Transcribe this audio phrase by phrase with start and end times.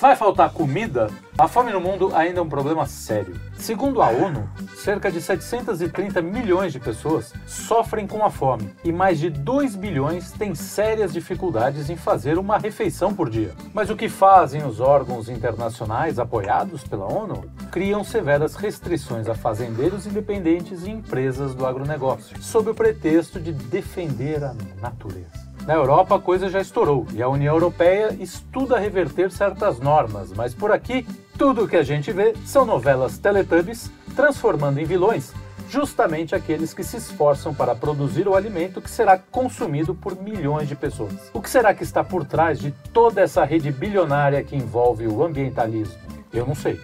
[0.00, 1.10] Vai faltar comida?
[1.36, 3.38] A fome no mundo ainda é um problema sério.
[3.58, 9.18] Segundo a ONU, cerca de 730 milhões de pessoas sofrem com a fome e mais
[9.18, 13.52] de 2 bilhões têm sérias dificuldades em fazer uma refeição por dia.
[13.74, 17.44] Mas o que fazem os órgãos internacionais apoiados pela ONU?
[17.70, 24.42] Criam severas restrições a fazendeiros independentes e empresas do agronegócio, sob o pretexto de defender
[24.42, 25.49] a natureza.
[25.70, 30.52] Na Europa a coisa já estourou e a União Europeia estuda reverter certas normas, mas
[30.52, 31.06] por aqui
[31.38, 35.32] tudo o que a gente vê são novelas Teletubbies transformando em vilões
[35.68, 40.74] justamente aqueles que se esforçam para produzir o alimento que será consumido por milhões de
[40.74, 41.30] pessoas.
[41.32, 45.22] O que será que está por trás de toda essa rede bilionária que envolve o
[45.22, 46.00] ambientalismo?
[46.32, 46.80] Eu não sei.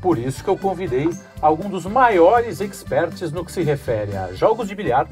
[0.00, 1.10] Por isso que eu convidei
[1.40, 5.08] alguns dos maiores experts no que se refere a jogos de bilhar,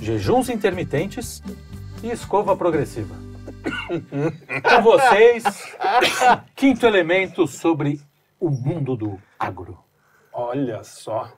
[0.00, 1.42] jejuns intermitentes
[2.02, 3.14] e escova progressiva.
[4.62, 5.44] Com vocês,
[6.54, 8.00] quinto elemento sobre
[8.40, 9.78] o mundo do agro.
[10.32, 11.28] Olha só.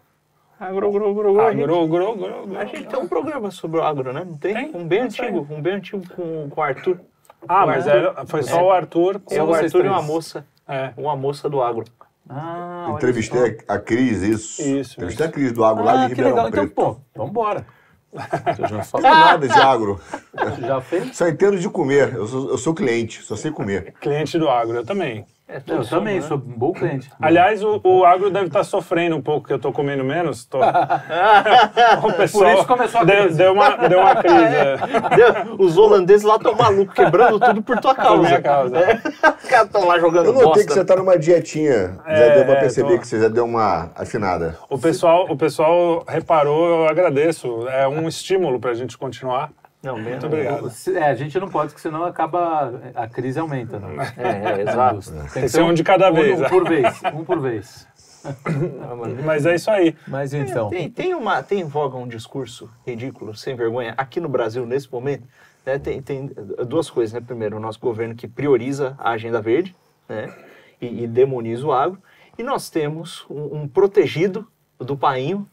[0.58, 1.40] Agro, agro, agro, agro.
[1.40, 2.58] A gente- Agro, agro, agro, agro.
[2.58, 4.24] A gente tem um programa sobre o agro, né?
[4.24, 4.54] Não tem?
[4.54, 7.00] Tem, Um bem antigo, um bem antigo com, com o Arthur.
[7.48, 9.20] Ah, mas era, foi só o Arthur.
[9.20, 10.06] com- É o Arthur e uma três.
[10.06, 10.46] moça.
[10.68, 10.92] É.
[10.96, 11.84] Uma moça do agro.
[12.28, 13.72] Ah, Entrevistei só.
[13.72, 14.60] a, a Cris, isso.
[14.62, 15.22] Isso, Entrevistei isso.
[15.24, 16.48] a Cris do Agro lá Ah, de que Ribeirão legal.
[16.48, 16.74] Então, Preto.
[16.74, 17.66] pô, vambora.
[18.12, 20.00] Você já nada de agro.
[20.60, 21.16] Já fez?
[21.16, 22.14] Só entendo de comer.
[22.14, 23.94] Eu sou, eu sou cliente, só sei comer.
[24.00, 25.24] Cliente do agro, eu também.
[25.52, 26.20] É, Eu também, né?
[26.22, 27.10] sou um bom cliente.
[27.20, 30.44] Aliás, o, o agro deve estar sofrendo um pouco, que eu tô comendo menos.
[30.44, 30.58] Tô...
[32.06, 33.38] o pessoal isso começou a deu, crise.
[33.38, 34.36] deu uma, deu uma crise.
[34.54, 34.76] é.
[35.16, 38.22] Deu- Os holandeses lá estão malucos, quebrando tudo por tua causa.
[38.22, 38.76] minha causa.
[38.78, 38.94] É.
[39.42, 40.64] Os caras estão lá jogando Eu notei bosta.
[40.66, 41.98] que você tá numa dietinha.
[42.06, 42.98] Já É, deu pra perceber tô.
[43.00, 44.56] que você já deu uma afinada.
[44.68, 47.66] O pessoal, o pessoal reparou, eu agradeço.
[47.68, 49.50] É um estímulo pra gente continuar.
[49.82, 50.70] Não, bem, Muito obrigado.
[50.70, 52.80] Se- É, a gente não pode, porque senão acaba.
[52.94, 54.12] A crise aumenta, né?
[54.16, 55.00] É, é, exato.
[55.32, 56.48] Tem que ser um de cada vez, Um, né?
[56.48, 57.00] por vez.
[57.14, 57.88] Um por vez.
[59.24, 59.96] Mas é isso aí.
[60.06, 60.68] Mas então.
[60.68, 64.90] Tem, tem, uma, tem em voga um discurso ridículo, sem vergonha, aqui no Brasil, nesse
[64.92, 65.26] momento.
[65.64, 66.30] Né, tem, tem
[66.66, 67.20] duas coisas, né?
[67.26, 69.74] Primeiro, o nosso governo que prioriza a agenda verde
[70.08, 70.32] né,
[70.80, 71.98] e, e demoniza o agro.
[72.38, 74.46] E nós temos um, um protegido
[74.78, 75.46] do painho,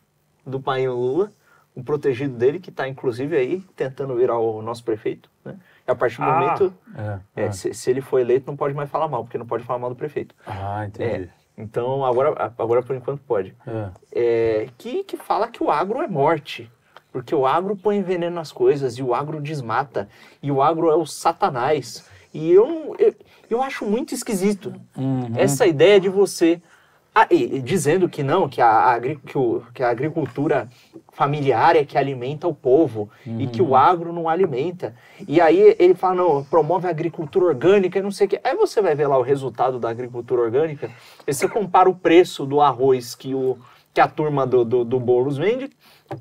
[0.46, 1.32] do painho Lula,
[1.78, 5.30] um protegido dele que está, inclusive, aí tentando virar o nosso prefeito.
[5.46, 5.56] Né?
[5.88, 6.40] E a partir do Ah.
[6.40, 6.74] momento,
[7.36, 7.52] É, é, é.
[7.52, 9.92] se, se ele for eleito, não pode mais falar mal, porque não pode falar mal
[9.92, 10.34] do prefeito.
[10.46, 11.30] Ah, É, entendi.
[11.56, 13.90] então, agora, agora por enquanto pode É.
[14.12, 16.70] é, que, que fala que o agro é morte.
[17.12, 20.10] Porque o agro põe veneno nas coisas e o agro desmata.
[20.42, 22.08] E o agro é o satanás.
[22.34, 23.14] E eu, eu,
[23.50, 25.32] eu acho muito esquisito Uhum.
[25.36, 26.62] essa ideia de você.
[27.20, 30.70] Ah, e- e dizendo que não, que a, agri- que, o- que a agricultura
[31.14, 34.94] familiar é que alimenta o povo e que o agro não alimenta.
[35.28, 38.40] E aí ele fala, não, promove a agricultura orgânica e não sei o quê.
[38.44, 40.92] Aí você vai ver lá o resultado da agricultura orgânica,
[41.26, 43.58] e você compara o preço do arroz que, o,
[43.92, 45.72] que a turma do, do, do Boulos vende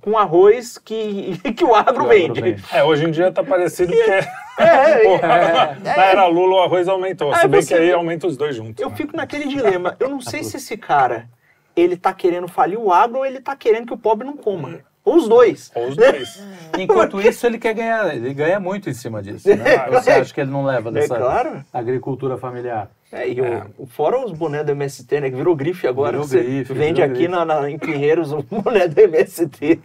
[0.01, 2.41] com arroz que, que o agro Que o agro vende.
[2.41, 2.65] vende.
[2.73, 4.29] É, hoje em dia tá parecido que é.
[4.59, 7.35] É, Porra, é, Na era Lula o arroz aumentou.
[7.35, 8.83] Se bem você que aí aumenta os dois juntos.
[8.83, 8.97] Eu né?
[8.97, 9.97] fico naquele dilema.
[10.01, 11.29] Eu não sei se esse cara,
[11.75, 14.81] ele tá querendo falir o agro ou ele tá querendo que o pobre não coma.
[15.05, 15.71] Ou os dois.
[15.75, 16.43] Ou os dois.
[16.77, 19.49] Enquanto isso, ele quer ganhar, ele ganha muito em cima disso.
[19.49, 19.87] Né?
[19.87, 21.65] Ou Você acha que ele não leva dessa É claro.
[21.73, 22.91] agricultura familiar?
[23.19, 25.31] É, e o- o, fora os bonés do MST, né?
[25.31, 26.13] Que virou grife agora.
[26.13, 27.29] Virou você grife, vende aqui grife.
[27.29, 29.81] na, na- em Pinheiros o boné do MST.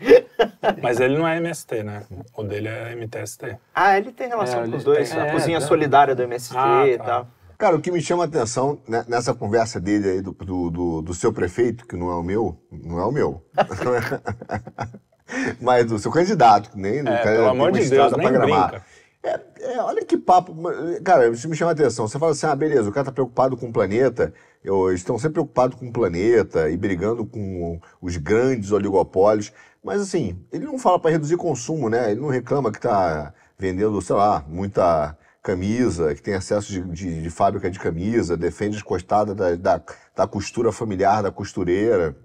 [0.81, 2.03] Mas ele não é MST, né?
[2.35, 3.57] O dele é MTST.
[3.73, 5.09] Ah, ele tem relação É, com os dois.
[5.09, 5.61] tem- a é, cozinha é.
[5.61, 7.03] solidária do MST Ah, e tá.
[7.03, 7.27] tal.
[7.57, 11.01] Cara, o que me chama a atenção né, nessa conversa dele aí do, do, do-
[11.03, 13.43] do seu prefeito, que não é o meu, não é o meu.
[15.61, 18.31] Mas do seu candidato, que nem do É, cara pelo amor de Deus, pra nem
[18.33, 18.69] gramar.
[18.71, 18.85] brinca.
[19.23, 19.39] É,
[19.73, 20.55] é, olha que papo.
[21.03, 22.07] Cara, isso me chama a atenção.
[22.07, 24.33] Você fala assim, ah, beleza, o cara tá preocupado com o planeta,
[24.63, 29.51] eu- eles estão sempre preocupados com o planeta e brigando com os grandes oligopólios.
[29.83, 32.11] Mas assim, ele não fala para reduzir consumo, né?
[32.11, 37.21] Ele não reclama que tá vendendo, sei lá, muita camisa, que tem acesso de, de-
[37.23, 39.81] de fábrica de camisa, defende as costadas da, da,
[40.15, 42.15] da costura familiar, da costureira.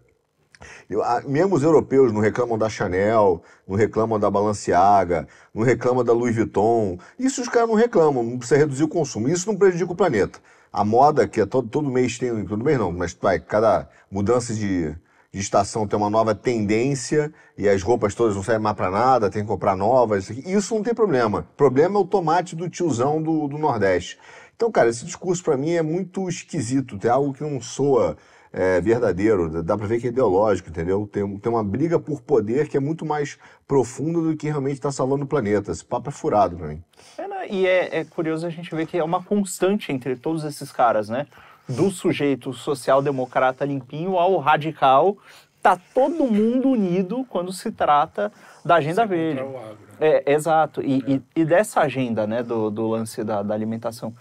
[1.02, 6.12] Ah, Mesmo os europeus não reclamam da Chanel, não reclamam da Balenciaga, não reclamam da
[6.12, 6.98] Louis Vuitton.
[7.18, 9.28] Isso os caras não reclamam, não precisa reduzir o consumo.
[9.28, 10.38] Isso não prejudica o planeta.
[10.72, 14.52] A moda, que é todo, todo mês tem, todo mês não, mas vai, cada mudança
[14.52, 14.94] de,
[15.32, 19.30] de estação tem uma nova tendência e as roupas todas não servem mais para nada,
[19.30, 20.28] tem que comprar novas.
[20.30, 21.40] Isso não tem problema.
[21.40, 24.18] O problema é o tomate do tiozão do, do Nordeste.
[24.54, 28.16] Então, cara, esse discurso para mim é muito esquisito, tem algo que não soa
[28.58, 31.06] é, verdadeiro, dá pra ver que é ideológico, entendeu?
[31.12, 33.36] Tem, tem uma briga por poder que é muito mais
[33.68, 35.70] profunda do que realmente tá salvando o planeta.
[35.70, 36.82] Esse papo é furado pra mim.
[37.18, 37.46] É, né?
[37.50, 41.10] E é, é curioso a gente ver que é uma constante entre todos esses caras,
[41.10, 41.26] né?
[41.68, 45.18] Do sujeito social-democrata limpinho ao radical,
[45.60, 48.32] tá todo mundo unido quando se trata
[48.64, 49.42] da agenda verde.
[49.42, 49.78] Contra o agro.
[50.00, 50.80] É, exato.
[50.80, 54.14] E, e- e dessa agenda, né, do, do lance da, da alimentação.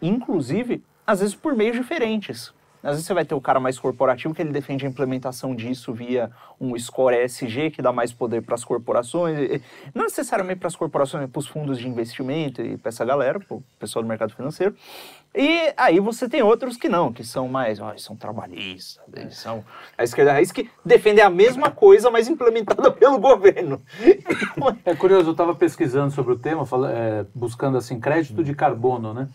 [0.00, 2.52] Inclusive, às vezes por meios diferentes.
[2.82, 5.92] Às vezes você vai ter o cara mais corporativo que ele defende a implementação disso
[5.92, 6.30] via
[6.60, 9.60] um score ESG que dá mais poder para as corporações.
[9.94, 13.38] Não necessariamente para as corporações, mas para os fundos de investimento e para essa galera,
[13.38, 14.74] para o pessoal do mercado financeiro.
[15.34, 19.64] E aí você tem outros que não, que são mais, ó, são trabalhistas, eles são
[19.96, 23.80] a esquerda raiz que defendem a mesma coisa, mas implementada pelo governo.
[24.84, 29.28] É curioso, eu estava pesquisando sobre o tema, é, buscando assim crédito de carbono, né?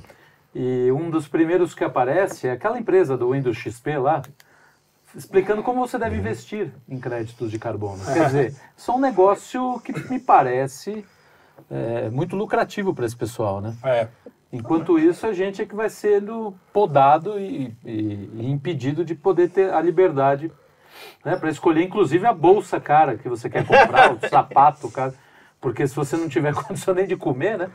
[0.58, 4.22] E um dos primeiros que aparece é aquela empresa do Windows XP lá,
[5.14, 8.04] explicando como você deve investir em créditos de carbono.
[8.06, 11.06] Quer dizer, isso é um negócio que me parece
[11.70, 13.76] é, muito lucrativo para esse pessoal, né?
[13.84, 14.08] É.
[14.52, 19.50] Enquanto isso, a gente é que vai sendo podado e, e- e impedido de poder
[19.50, 20.50] ter a liberdade
[21.26, 25.14] né, para escolher, inclusive, a bolsa cara que você quer comprar, o sapato cara.
[25.60, 27.70] Porque se você não tiver condição nem de comer, né?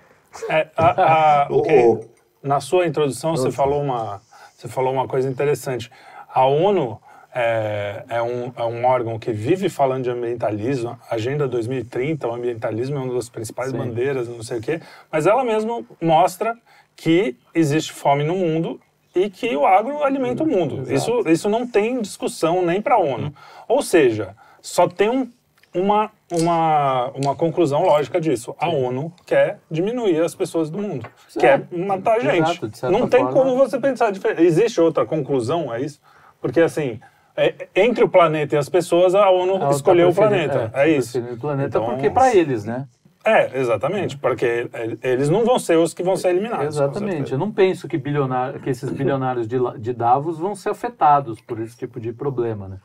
[0.49, 2.19] É, a- a- o Ô, ô.
[2.42, 4.20] Na sua introdução você falou uma
[4.56, 5.90] você falou uma coisa interessante.
[6.28, 7.00] A ONU
[7.34, 10.98] é, é um, é um órgão que vive falando de ambientalismo.
[11.10, 13.78] Agenda 2030, o ambientalismo é uma das principais Sim.
[13.78, 14.82] bandeiras, não sei o quê.
[15.10, 16.54] Mas ela mesma mostra
[16.94, 18.78] que existe fome no mundo
[19.14, 20.93] e que o agro alimenta o mundo.
[20.93, 23.34] Isso, isso não tem discussão nem para a ONU.
[23.66, 25.26] Ou seja, só tem um
[25.75, 28.55] uma, uma, uma conclusão lógica disso.
[28.59, 31.09] A ONU quer diminuir as pessoas do mundo.
[31.38, 32.65] Quer matar a gente.
[32.65, 33.32] Exato, Não tem forma.
[33.32, 34.43] como você pensar diferente.
[34.43, 36.00] Existe outra conclusão a isso?
[36.41, 37.00] Porque, assim,
[37.37, 40.71] é- entre o planeta e as pessoas, a ONU Ela tá escolheu o preferindo- planeta.
[40.71, 41.19] tá É, isso.
[41.19, 42.87] o planeta Então, porque para eles, né?
[43.23, 44.17] É, exatamente.
[44.17, 44.71] Porque
[45.03, 46.77] eles não vão ser os que vão ser eliminados.
[46.77, 47.32] Exatamente.
[47.32, 51.61] Eu não penso que, bilionário, que esses bilionários de, de Davos vão ser afetados por
[51.61, 52.77] esse tipo de problema, né?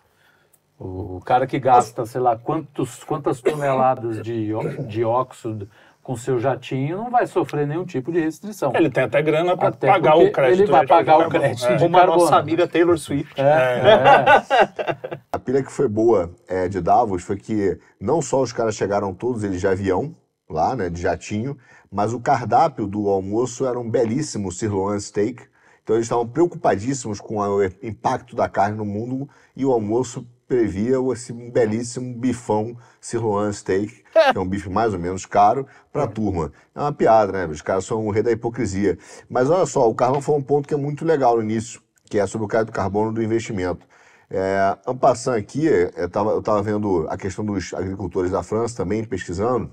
[0.77, 4.51] O cara que gasta, sei lá, quantos, quantas toneladas de,
[4.87, 5.69] de óxido
[6.03, 8.71] com seu jatinho não vai sofrer nenhum tipo de restrição.
[8.75, 10.61] Ele tem até grana para pagar o crédito.
[10.61, 11.75] ele vai de pagar o crédito É.
[11.77, 13.33] de Como a nossa amiga Taylor Swift.
[13.41, 15.19] É, é.
[15.31, 19.15] A pilha que foi boa é, de Davos foi que não só os caras chegaram
[19.15, 20.15] todos eles de avião,
[20.47, 21.57] lá, né, de jatinho,
[21.91, 25.41] mas o cardápio do almoço era um belíssimo sirloin steak.
[25.83, 30.97] Então eles estavam preocupadíssimos com o impacto da carne no mundo e o almoço previa
[31.11, 36.07] esse belíssimo bifão sirloin steak, que é um bife mais ou menos caro, para a
[36.07, 36.51] turma.
[36.73, 37.45] É uma piada, né?
[37.45, 38.97] Os caras são o rei da hipocrisia.
[39.29, 42.19] Mas olha só, o Carlão falou um ponto que é muito legal no início, que
[42.19, 43.85] é sobre o crédito carbono do investimento.
[44.29, 48.75] É, en passant aqui, eu tava, eu tava vendo a questão dos agricultores da França
[48.75, 49.71] também, pesquisando,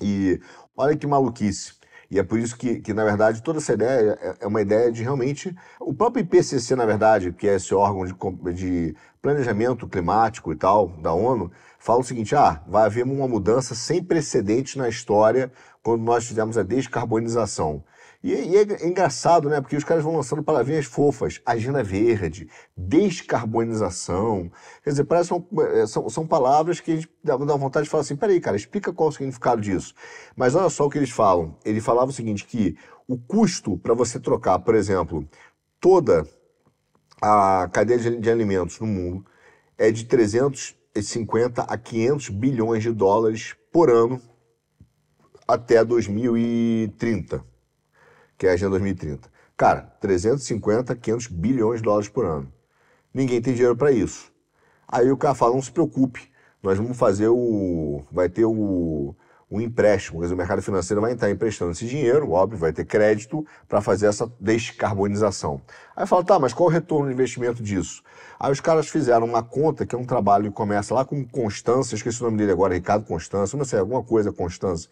[0.00, 0.40] e
[0.76, 1.74] olha que maluquice.
[2.10, 4.90] E é por isso que, que, na verdade, toda essa ideia é- é uma ideia
[4.90, 5.54] de realmente.
[5.80, 8.14] O próprio IPCC, na verdade, que é esse órgão de,
[8.54, 13.74] de planejamento climático e tal, da ONU, fala o seguinte: ah, vai haver uma mudança
[13.74, 15.52] sem precedentes na história
[15.82, 17.84] quando nós fizemos a descarbonização.
[18.22, 19.60] E, e é engraçado, né?
[19.60, 21.40] Porque os caras vão lançando palavrinhas fofas.
[21.44, 24.50] Agenda verde, descarbonização.
[24.84, 28.02] Quer dizer, parece um- eh, são, são palavras que a gente dá, vontade de falar
[28.02, 29.94] assim, peraí, cara, explica qual o significado disso.
[30.36, 31.56] Mas olha só o que eles falam.
[31.64, 32.76] Ele falava o seguinte, que
[33.08, 35.26] o custo para você trocar, por exemplo,
[35.80, 36.26] toda
[37.22, 39.24] a cadeia de, de alimentos no mundo
[39.78, 44.20] é de 350 a 500 bilhões de dólares por ano
[45.48, 47.49] até 2030
[48.40, 49.28] que é a Agenda 2030.
[49.54, 52.50] Cara, 350, 500 bilhões de dólares por ano.
[53.12, 54.32] Ninguém tem dinheiro para isso.
[54.88, 56.32] Aí o cara fala, não se preocupe,
[56.62, 58.02] nós vamos fazer o...
[58.10, 59.14] vai ter o,
[59.50, 63.44] o empréstimo, dizer, o mercado financeiro vai estar emprestando esse dinheiro, óbvio, vai ter crédito
[63.68, 65.60] para fazer essa descarbonização.
[65.94, 68.02] Aí fala, tá, mas qual o retorno de investimento disso?
[68.38, 71.94] Aí os caras fizeram uma conta, que é um trabalho que começa lá com Constância,
[71.94, 74.88] esqueci o nome dele agora, Ricardo Constância, não sei, alguma coisa Constância,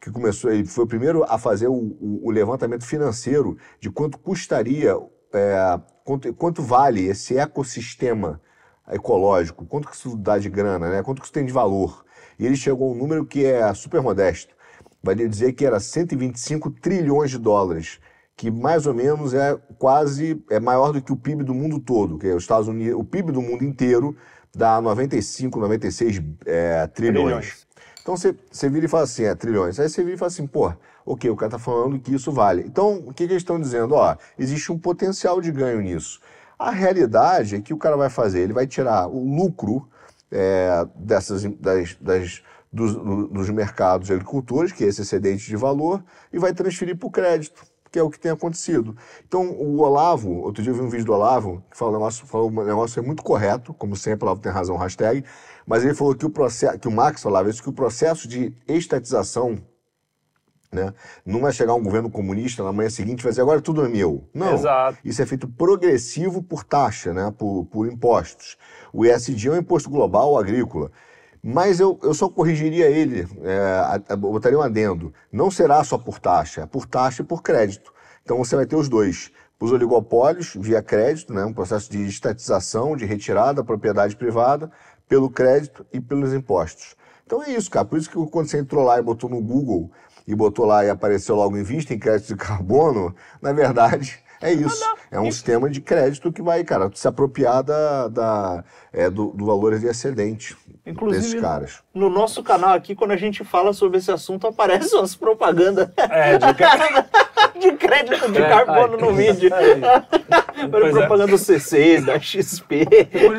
[0.00, 4.18] que começou, ele foi o primeiro a fazer o, o- o levantamento financeiro de quanto
[4.18, 4.96] custaria,
[5.32, 8.40] é, quanto, quanto vale esse ecossistema
[8.90, 11.02] ecológico, quanto que isso dá de grana, né?
[11.02, 12.04] quanto que isso tem de valor.
[12.38, 14.54] E ele chegou a um número que é super modesto.
[15.02, 18.00] Vai dizer que era 125 trilhões de dólares,
[18.36, 22.18] que mais ou menos é quase é maior do que o PIB do mundo todo,
[22.18, 24.16] que é os Estados Unidos, o PIB do mundo inteiro
[24.54, 27.24] dá 95, 96 é, trilhões.
[27.24, 27.66] Trilhões.
[28.02, 29.78] Então você, você vira e fala assim, é, trilhões.
[29.78, 30.72] Aí você vira e fala assim, pô,
[31.04, 32.62] ok, o cara tá falando que isso vale.
[32.62, 33.94] Então, o que, que eles estão dizendo?
[33.94, 36.20] Ó, existe um potencial de ganho nisso.
[36.58, 39.88] A realidade é que o cara vai fazer, ele vai tirar o lucro
[40.30, 42.42] é, dessas, das, das,
[42.72, 47.06] dos, dos mercados de agricultores, que é esse excedente de valor, e vai transferir para
[47.06, 48.96] o crédito, que é o que tem acontecido.
[49.26, 52.26] Então, o Olavo, outro dia eu vi um vídeo do Olavo, que falou um negócio,
[52.26, 55.24] falou um negócio muito correto, como sempre, o Olavo tem razão, hashtag,
[55.66, 58.52] mas ele falou que o processo, que o Max falava isso, que o processo de
[58.68, 59.58] estatização
[60.72, 60.94] né?
[61.26, 63.88] Não vai chegar um governo comunista na manhã seguinte e vai dizer agora tudo é
[63.88, 64.28] meu.
[64.32, 64.54] Não.
[64.54, 64.98] Exato.
[65.04, 67.34] Isso é feito progressivo por taxa, né?
[67.36, 68.56] por, por impostos.
[68.92, 70.90] O ESG é um imposto global agrícola.
[71.42, 75.12] Mas eu, eu só corrigiria ele, é, botaria um adendo.
[75.32, 77.92] Não será só por taxa, é por taxa e por crédito.
[78.22, 79.32] Então você vai ter os dois.
[79.58, 81.44] Os oligopólios via crédito, né?
[81.44, 84.70] um processo de estatização, de retirada da propriedade privada,
[85.10, 86.94] pelo crédito e pelos impostos.
[87.26, 87.84] Então é isso, cara.
[87.84, 89.90] Por isso que quando você entrou lá e botou no Google
[90.26, 93.12] e botou lá e apareceu logo em vista em crédito de carbono,
[93.42, 94.82] na verdade é isso.
[95.10, 99.44] É um sistema de crédito que vai, cara, se apropriar da, da é, do, do
[99.44, 101.82] valor de excedente Inclusive, desses caras.
[101.92, 106.38] no nosso canal aqui, quando a gente fala sobre esse assunto, aparecem umas propagandas É,
[106.38, 106.46] de
[107.60, 109.50] de crédito de É, carbono ai, no vídeo.
[109.50, 110.90] Pois é.
[110.90, 112.86] propaganda do C6, da XP.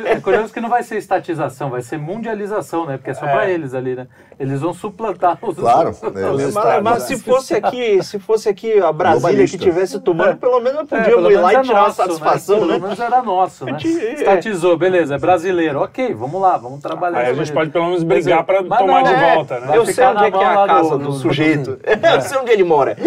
[0.05, 2.97] É curioso que não vai ser estatização, vai ser mundialização, né?
[2.97, 3.31] Porque é só É.
[3.31, 4.07] pra eles ali, né?
[4.39, 6.01] Eles vão suplantar os Claro, os-
[6.55, 6.79] né?
[6.81, 10.85] Mas, se fosse aqui, se fosse aqui a Brasília que estivesse tomando, pelo menos É,
[10.85, 12.61] podíamos pelo ir lá e é tirar uma nosso, satisfação, né?
[12.61, 12.67] né?
[12.73, 13.73] Pelo menos era nosso, né?
[13.75, 14.13] A gente- é.
[14.13, 15.79] Estatizou, beleza, é brasileiro.
[15.81, 17.19] Ok, vamos lá, vamos trabalhar.
[17.19, 19.67] Aí a gente pode pelo menos brigar pra mas tomar não, de é, volta, né?
[19.67, 21.13] vai Eu sei ficar onde é na que é mão a casa do- do, do-
[21.13, 21.79] sujeito.
[22.15, 22.97] Eu sei onde ele mora.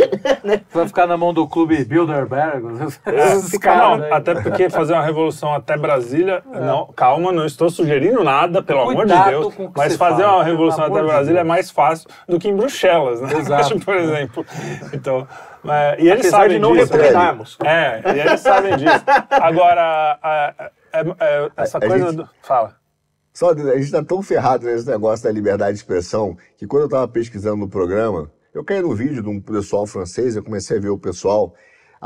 [0.73, 2.65] Vai ficar na mão do clube Bilderberg.
[3.07, 8.63] esses caras Até porque fazer uma revolução até Brasília, não, calma, não estou sugerindo nada,
[8.63, 9.55] pelo amor de Cuidado Deus.
[9.77, 11.49] Mas fazer fala, uma revolução até Brasília é Deus.
[11.49, 13.33] mais fácil do que em Bruxelas, né?
[13.39, 13.79] Exato.
[13.85, 14.45] por exemplo.
[14.93, 15.27] Então,
[15.67, 16.93] é, e eles Apesar sabem de não disso.
[16.93, 17.59] repriminarmos.
[17.65, 19.05] É, e eles sabem disso.
[19.31, 22.29] Agora, a- é- é- essa A- a coisa gente- do.
[22.43, 22.77] Fala.
[23.33, 26.87] Só a gente está tão ferrado nesse negócio da liberdade de expressão que quando eu
[26.87, 30.81] estava pesquisando no programa, eu caí no vídeo de um pessoal francês, eu comecei a
[30.81, 31.53] ver o pessoal.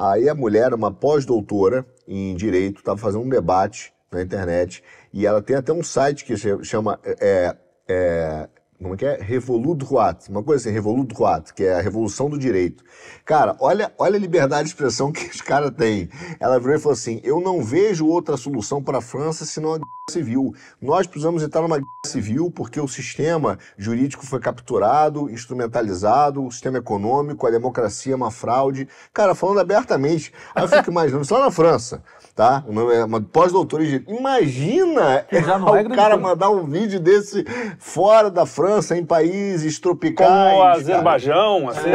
[0.00, 4.80] Aí a mulher, uma pós-doutora em direito, estava fazendo um debate na internet
[5.12, 7.56] e ela tem até um site que chama é,
[7.88, 8.48] é,
[8.80, 9.18] como é que é?
[9.20, 12.84] Revolut Droit, uma coisa assim, Revolut Droit, que é a revolução do direito.
[13.24, 16.08] Cara, olha, olha a liberdade de expressão que os caras têm.
[16.38, 19.78] Ela virou e falou assim: eu não vejo outra solução para a França senão a
[19.78, 20.54] guerra civil.
[20.80, 26.78] Nós precisamos entrar numa guerra civil porque o sistema jurídico foi capturado, instrumentalizado, o sistema
[26.78, 28.88] econômico, a democracia é uma fraude.
[29.12, 32.02] Cara, falando abertamente, aí eu fico imaginando, só na França,
[32.38, 32.62] tá?
[32.68, 34.12] Uma, uma pós-doutora em direito.
[34.14, 36.16] Imagina Que já não é o cara coisa.
[36.18, 37.44] mandar um vídeo desse
[37.80, 40.28] fora da França, em países tropicais.
[40.30, 40.72] Como o cara.
[40.74, 41.90] Azerbaijão, assim.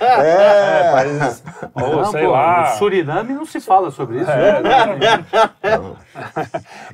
[0.00, 1.44] É, É, países.
[1.76, 2.70] Ou Não, sei pô, lá.
[2.70, 4.30] no Suriname não se fala sobre isso.
[4.30, 5.26] É, né?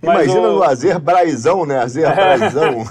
[0.02, 1.78] Mas Imagina o- no Azerbaijão, né?
[1.78, 2.84] Azerbaijão.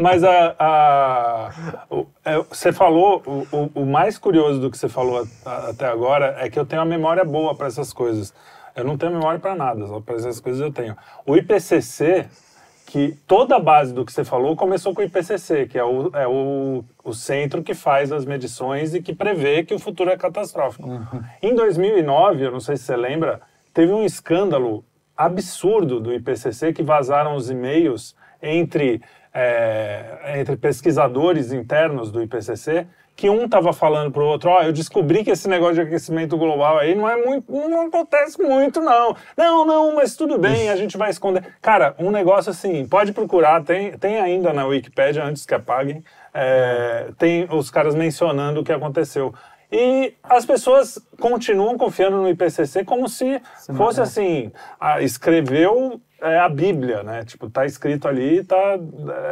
[0.00, 1.50] Mas a, a-
[1.90, 5.70] o- é, você falou, o, o- o mais curioso do que você falou a- a-
[5.70, 8.32] até agora é que eu tenho uma memória boa para essas coisas.
[8.76, 10.96] Eu não tenho memória para nada, só para essas coisas eu tenho.
[11.24, 12.26] O IPCC,
[12.86, 16.10] que toda a base do que você falou começou com o IPCC, que é o,
[16.14, 20.16] é o, o centro que faz as medições e que prevê que o futuro é
[20.16, 20.88] catastrófico.
[21.42, 23.40] Em 2009, eu não sei se você lembra,
[23.72, 24.84] teve um escândalo
[25.16, 29.00] absurdo do IPCC que vazaram os e-mails entre,
[29.32, 34.72] é, entre pesquisadores internos do IPCC que um estava falando para o outro, ó, eu
[34.72, 39.16] descobri que esse negócio de aquecimento global aí não é muito, não acontece muito não.
[39.36, 41.44] Não, não, mas tudo bem, a gente vai esconder.
[41.62, 46.02] Cara, um negócio assim, pode procurar, tem, tem ainda na Wikipédia antes que apaguem,
[46.32, 49.32] é, tem os caras mencionando o que aconteceu.
[49.70, 53.40] E as pessoas continuam confiando no IPCC como se
[53.76, 57.22] fosse assim, ah, escreveu é, a Bíblia, né?
[57.24, 58.78] Tipo, tá escrito ali, tá,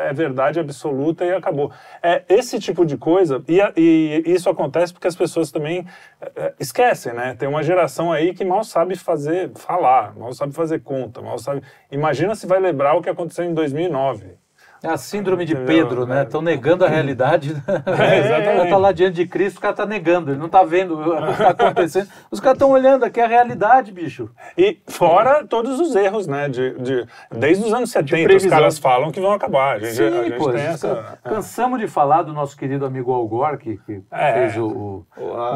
[0.04, 1.72] é verdade absoluta e acabou.
[2.02, 5.86] É esse tipo de coisa, e, e isso acontece porque as pessoas também
[6.20, 7.34] é, é, esquecem, né?
[7.34, 11.62] Tem uma geração aí que mal sabe fazer, falar, mal sabe fazer conta, mal sabe...
[11.90, 14.41] Imagina se vai lembrar o que aconteceu em 2009.
[14.84, 15.54] É a síndrome de?
[15.54, 16.22] Pedro, né?
[16.24, 17.52] Estão negando a realidade.
[17.86, 18.50] É, exatamente.
[18.50, 20.98] O cara tá lá diante de Cristo, o cara tá negando, ele não tá vendo
[20.98, 22.08] o que tá acontecendo.
[22.30, 24.30] Os caras estão olhando aqui a realidade, bicho.
[24.58, 26.48] E fora todos os erros, né?
[26.48, 29.76] De, de- desde os anos 70, os caras falam que vão acabar.
[29.76, 31.18] A gente, Sim, a gente pô, tem a gente essa...
[31.22, 34.32] can- cansamos de falar do nosso querido amigo Al Gore, que, que É.
[34.32, 35.06] fez o, o-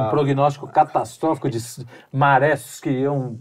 [0.06, 1.58] um prognóstico catastrófico de
[2.12, 3.38] marés que iam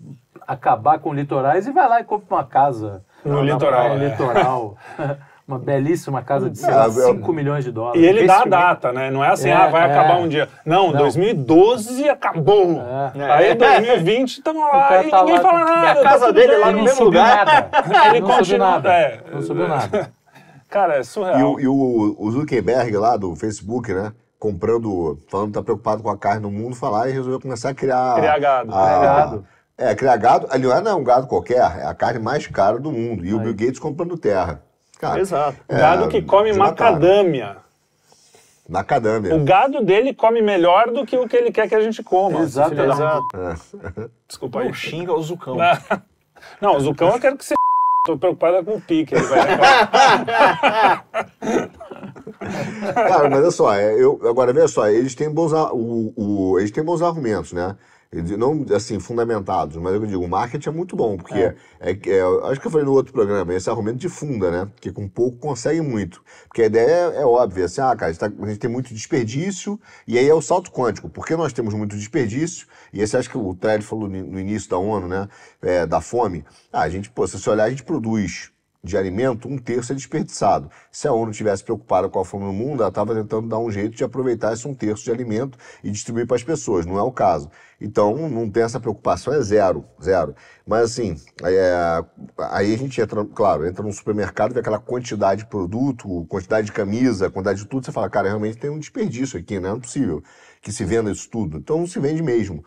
[0.48, 4.10] acabar com litorais e vai lá e compra uma casa No na litoral, praia é.
[4.10, 4.78] litoral.
[5.48, 8.02] uma belíssima casa de, sei É, lá, eu- 5 milhões de dólares.
[8.02, 9.12] E ele dá a data, né?
[9.12, 9.92] Não é assim, É, ah, vai é.
[9.94, 10.50] acabar um dia.
[10.66, 10.98] Não, Não.
[10.98, 12.82] 2012 acabou.
[13.16, 13.32] É.
[13.32, 16.00] Aí 2020 estamos lá e tá ninguém lá, fala e nada.
[16.00, 16.60] a casa tá dele bem.
[16.60, 17.46] lá no mesmo subiu lugar.
[17.46, 17.70] nada.
[18.10, 18.94] Ele não subiu continua- nada.
[18.94, 19.20] é.
[19.32, 20.12] Não subiu nada.
[20.68, 21.54] Cara, é E, surreal.
[21.54, 24.12] o, e o- o Zuckerberg lá do Facebook, né?
[24.40, 27.74] Comprando, falando que tá preocupado com a carne no mundo, falar e resolveu começar a
[27.74, 28.16] criar.
[28.16, 28.72] Criar gado.
[28.74, 29.46] a- Criar gado.
[29.78, 30.48] É, criar gado.
[30.50, 33.26] Ali não é um gado qualquer, é a carne mais cara do mundo.
[33.26, 33.44] E o Aí.
[33.46, 34.62] Bill Gates comprando terra.
[35.08, 35.58] Cara, Exato.
[35.70, 37.58] é, Gado que come macadâmia.
[38.68, 39.36] Macadâmia.
[39.36, 42.40] O gado dele come melhor do que o que ele quer que a gente coma.
[42.42, 43.28] Exato, filho Exato.
[44.28, 44.66] Desculpa aí.
[44.68, 45.56] Não xinga o Zucão.
[46.60, 47.54] Não, o Zucão eu quero que você.
[48.06, 49.16] Tô preocupado com o pique.
[49.16, 49.58] Ele vai
[52.94, 56.60] Cara, mas olha só, é, eu, agora veja só, eles têm bons, a- o, o-
[56.60, 57.76] eles têm bons argumentos, né?
[58.38, 61.94] Não assim, fundamentados, mas eu digo, o marketing é muito bom, porque é.
[61.96, 64.72] que- é, eu acho que eu falei no outro programa, esse argumento de funda, né?
[64.80, 66.24] Que com pouco consegue muito.
[66.48, 68.70] Porque a ideia é, é óbvia, assim, ah, cara, a gente, tá- a gente tem
[68.70, 71.10] muito desperdício, e aí é o salto quântico.
[71.10, 74.78] Porque nós temos muito desperdício, e esse acho que o Ted falou no início da
[74.78, 75.28] ONU, né?
[75.62, 76.46] É, da fome.
[76.72, 78.52] Ah, a gente, pô, se você olhar, a gente produz
[78.86, 80.70] de alimento, um terço é desperdiçado.
[80.92, 83.72] Se a ONU tivesse preocupada com a fome no mundo, ela estava tentando dar um
[83.72, 86.86] jeito de aproveitar esse um terço de alimento e distribuir para as pessoas.
[86.86, 87.50] Não é o caso.
[87.80, 90.34] Então, não tem essa preocupação, é zero, zero.
[90.66, 92.04] Mas assim, é,
[92.38, 96.72] aí a gente entra, claro, entra num supermercado, vê aquela quantidade de produto, quantidade de
[96.72, 99.70] camisa, quantidade de tudo, você fala, cara, realmente tem um desperdício aqui, né?
[99.70, 100.24] Não é possível
[100.62, 101.58] que se venda isso tudo.
[101.58, 102.64] Então, não se vende mesmo.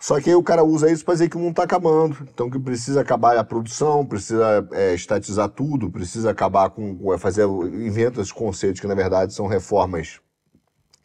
[0.00, 2.16] Só que aí o cara usa isso para dizer que o mundo está acabando.
[2.22, 7.12] Então que precisa acabar a produção, precisa é, estatizar tudo, precisa acabar com.
[7.12, 7.44] é, fazer.
[7.44, 10.18] inventa esses conceitos que na verdade são reformas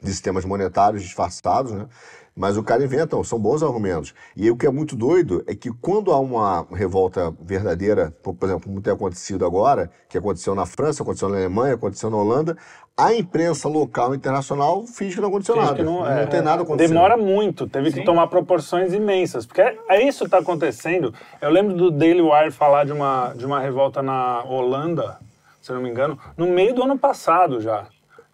[0.02, 1.88] de sistemas monetários disfarçados, né?
[2.36, 4.13] Mas o cara inventa, são bons argumentos.
[4.36, 8.36] E aí, o que é muito doido é que quando há uma revolta verdadeira, por
[8.44, 12.58] exemplo, como tem acontecido agora, que aconteceu na França, aconteceu na Alemanha, aconteceu na Holanda,
[12.98, 15.84] a imprensa local e internacional finge que não aconteceu Finge nada.
[15.84, 16.94] não, é, tem nada acontecendo.
[16.94, 19.46] Demora muito, teve que tomar proporções imensas.
[19.46, 21.13] Porque é, é isso que está acontecendo.
[21.42, 25.20] Eu lembro do Daily Wire falar de uma, de uma revolta na Holanda,
[25.62, 27.86] se eu não me engano, no meio do ano passado já.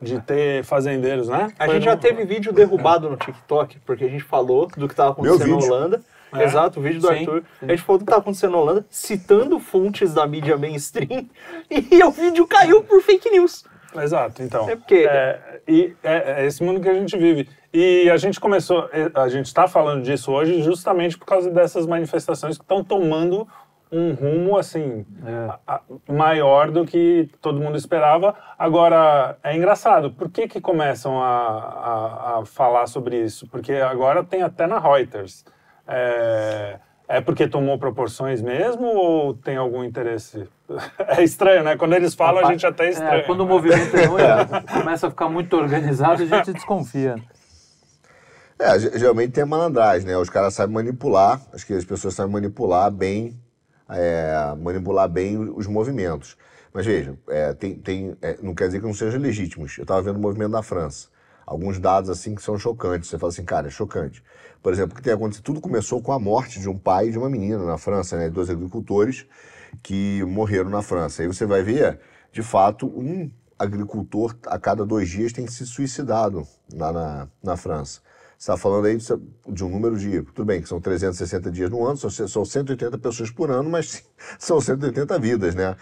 [0.02, 1.52] De ter fazendeiros, né?
[1.60, 4.94] A Foi gente já teve vídeo derrubado no TikTok, porque a gente falou do que
[4.94, 5.66] estava acontecendo na.
[5.66, 6.02] Holanda.
[6.34, 6.44] É.
[6.44, 7.44] Exato, o vídeo do Sim, Arthur.
[7.60, 7.66] sim.
[7.66, 11.28] A gente falou do que estava acontecendo na Holanda, citando fontes da mídia mainstream,
[11.70, 13.66] e o vídeo caiu por fake news.
[13.94, 14.70] Exato, então.
[14.70, 17.50] É porque- É, e é, é esse mundo que a gente vive.
[17.74, 22.58] E a gente começou, a gente está falando disso hoje justamente por causa dessas manifestações
[22.58, 23.46] que estão tomando
[23.92, 25.50] um rumo assim É.
[25.68, 25.82] a- a-
[26.14, 28.34] maior do que todo mundo esperava.
[28.58, 30.12] Agora é engraçado.
[30.12, 31.28] Por que que começam a,
[32.36, 33.48] a, a falar sobre isso?
[33.48, 35.44] Porque agora tem até na Reuters.
[35.88, 40.48] É, é porque tomou proporções mesmo ou tem algum interesse?
[41.10, 41.76] É estranho, né?
[41.76, 43.24] Quando eles falam, a gente até É, estranha.
[43.26, 47.16] quando o movimento é muito, começa a ficar muito organizado, a gente desconfia.
[48.58, 50.16] É, ge- geralmente tem a malandragem, né?
[50.16, 53.38] Os caras sabem manipular, acho que as pessoas sabem manipular bem,
[53.92, 56.38] é, manipular bem os movimentos.
[56.74, 59.78] Mas veja, é, tem, tem, é, não quer dizer que não sejam legítimos.
[59.78, 61.10] Eu estava vendo o movimento da França.
[61.46, 63.10] Alguns dados assim que são chocantes.
[63.10, 64.24] Você fala assim, cara, é chocante.
[64.64, 65.44] Por exemplo, o que tem acontecido?
[65.44, 68.30] Tudo começou com a morte de um pai e de uma menina na França, né?
[68.30, 69.26] Dois agricultores
[69.84, 71.22] que morreram na França.
[71.22, 72.00] Aí você vai ver,
[72.32, 78.02] de fato, um agricultor a cada dois dias tem se suicidado lá na, na França.
[78.42, 78.98] Está falando aí
[79.50, 80.24] de, um número de.
[80.24, 84.04] Tudo bem que são 360 dias no ano, são 180 pessoas por ano, mas
[84.40, 85.76] são 180 vidas, né?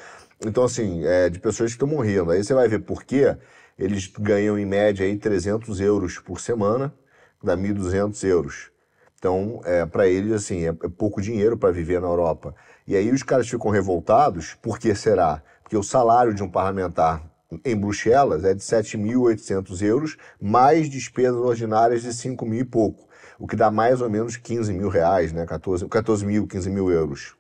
[0.46, 2.32] Então, assim, é, de pessoas que estão morrendo.
[2.32, 3.38] Aí você vai ver por quê
[3.78, 6.94] eles ganham em média aí 300 euros por semana,
[7.42, 8.72] dá 1.200 euros.
[9.18, 12.54] Então, é, para eles, assim, é, é pouco dinheiro para viver na Europa.
[12.86, 15.42] E aí os caras ficam revoltados, por que será?
[15.64, 17.24] Porque o salário de um parlamentar
[17.66, 23.08] em Bruxelas é de 7.800 euros, mais despesas ordinárias de 5 mil e pouco,
[23.40, 25.46] o que dá mais ou menos 15 mil reais, né?
[25.46, 27.36] 14, 14 mil, 15 mil euros.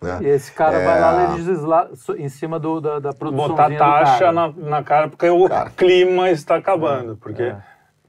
[0.00, 0.18] Né?
[0.22, 0.84] E esse cara É.
[0.86, 4.32] vai lá legislar so- em cima do, da, da produção botar taxa cara.
[4.32, 5.68] na, na cara porque o Cara.
[5.70, 7.18] clima está acabando.
[7.18, 7.62] Porque É.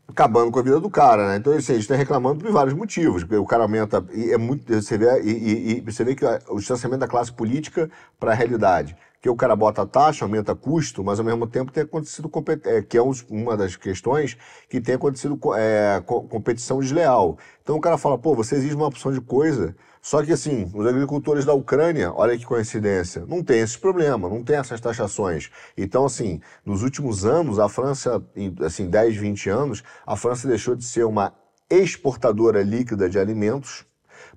[0.07, 1.35] acabando com a vida do cara, né?
[1.35, 3.23] Então, assim, a gente está reclamando por vários motivos.
[3.25, 4.01] Porque o cara aumenta.
[4.13, 4.73] E é muito.
[4.73, 8.35] Você vê, e, e- e você vê que o distanciamento da classe política para a
[8.35, 8.95] realidade.
[9.21, 12.29] Que o cara bota taxa, aumenta custo, mas ao mesmo tempo tem acontecido
[12.65, 14.35] é, que é uma das questões
[14.67, 17.37] que tem acontecido co- é, co- competição desleal.
[17.61, 19.75] Então o cara fala, pô, você exige uma opção de coisa.
[20.01, 24.43] Só que assim, os agricultores da Ucrânia, olha que coincidência, não tem esse problema, não
[24.43, 25.51] tem essas taxações.
[25.77, 28.23] Então, assim, nos últimos anos, a França,
[28.65, 31.31] assim, 10, 20 anos, a França deixou de ser uma
[31.69, 33.85] exportadora líquida de alimentos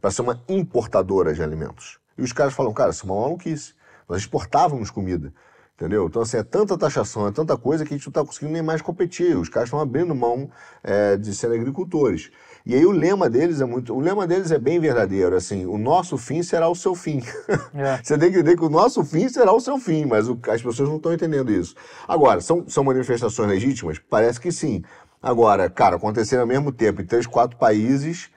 [0.00, 1.98] para ser uma importadora de alimentos.
[2.16, 3.72] E os caras falam, cara, isso é uma maluquice.
[4.08, 5.32] Nós exportávamos comida.
[5.76, 6.06] Entendeu?
[6.06, 8.62] Então, assim, é tanta taxação, é tanta coisa que a gente não está conseguindo nem
[8.62, 9.36] mais competir.
[9.36, 10.48] Os caras estão abrindo mão
[10.84, 12.30] é, de serem agricultores.
[12.64, 13.92] E aí o lema deles é muito.
[13.92, 17.20] O lema deles é bem verdadeiro, assim, o nosso fim será o seu fim.
[17.74, 18.00] É.
[18.00, 20.62] Você tem que entender que o nosso fim será o seu fim, mas o- as
[20.62, 21.74] pessoas não estão entendendo isso.
[22.06, 23.98] Agora, são, são manifestações legítimas?
[23.98, 24.82] Parece que sim.
[25.20, 28.30] Agora, cara, acontecer ao mesmo tempo em três, quatro países,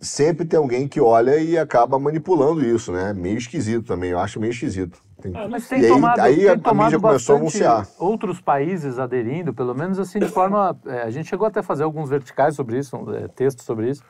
[0.00, 3.12] sempre tem alguém que olha e acaba manipulando isso, né?
[3.12, 4.98] Meio esquisito também, eu acho meio esquisito.
[5.20, 7.86] Tem- Mas tem E aí- tomado, aí tem a- a mídia começou a anunciar.
[7.98, 10.76] outros países aderindo, pelo menos assim, de forma...
[10.86, 14.02] é, a gente chegou até a fazer alguns verticais sobre isso, é, textos sobre isso,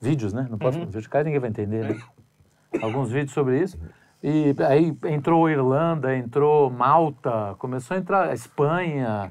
[0.00, 0.46] vídeos, né?
[0.50, 0.86] Não pode Uhum.
[0.86, 1.98] verticais, ninguém vai entender, né?
[2.82, 3.78] Alguns vídeos sobre isso.
[4.22, 9.30] E aí entrou Irlanda, entrou Malta, começou a entrar a Espanha,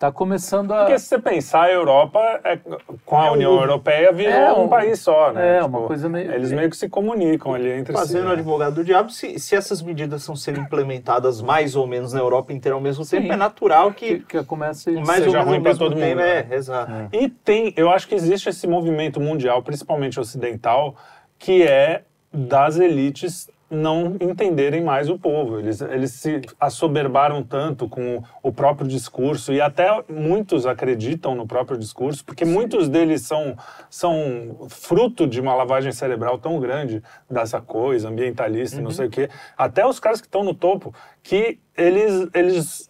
[0.00, 0.78] tá começando a...
[0.86, 2.58] Porque se você pensar, a Europa, é-
[3.04, 5.58] com a União Europeia, virou É um, um- país só, né?
[5.58, 8.24] é, uma coisa meio- Eles meio que se comunicam ali entre Fazendo si.
[8.24, 8.32] o né?
[8.32, 12.50] advogado do diabo, se, se essas medidas estão sendo implementadas mais ou menos na Europa
[12.50, 13.32] inteira ao mesmo tempo, Sim.
[13.32, 14.90] é natural que, que, que comece...
[14.92, 16.08] mais seja ou menos ruim mesmo todo tempo.
[16.08, 16.56] mundo, É, né?
[16.56, 16.92] exato.
[17.12, 20.96] E tem, eu acho que existe esse movimento mundial, principalmente ocidental,
[21.38, 25.60] que é das elites não entenderem mais o povo.
[25.60, 31.78] Eles, eles se assoberbaram tanto com o próprio discurso e até muitos acreditam no próprio
[31.78, 33.56] discurso, porque muitos deles são,
[33.88, 39.10] são fruto de uma lavagem cerebral tão grande dessa coisa ambientalista, e não sei o
[39.10, 39.30] quê.
[39.56, 42.88] Até os caras que estão no topo, que eles, eles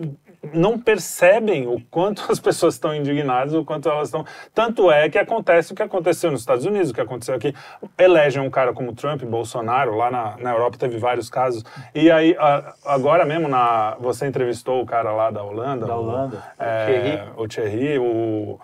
[0.55, 4.24] não percebem o quanto as pessoas estão indignadas, o quanto elas estão.
[4.55, 7.55] Tanto é que acontece o que aconteceu nos Estados Unidos, o que aconteceu aqui.
[7.98, 11.62] Elegem um cara como Trump, Bolsonaro, lá na, na Europa teve vários casos.
[11.94, 15.87] E aí, a- agora mesmo, na, você entrevistou o cara lá da Holanda.
[15.87, 16.42] Da o- Holanda.
[16.59, 17.22] é, Thierry.
[17.37, 18.59] o Thierry, o.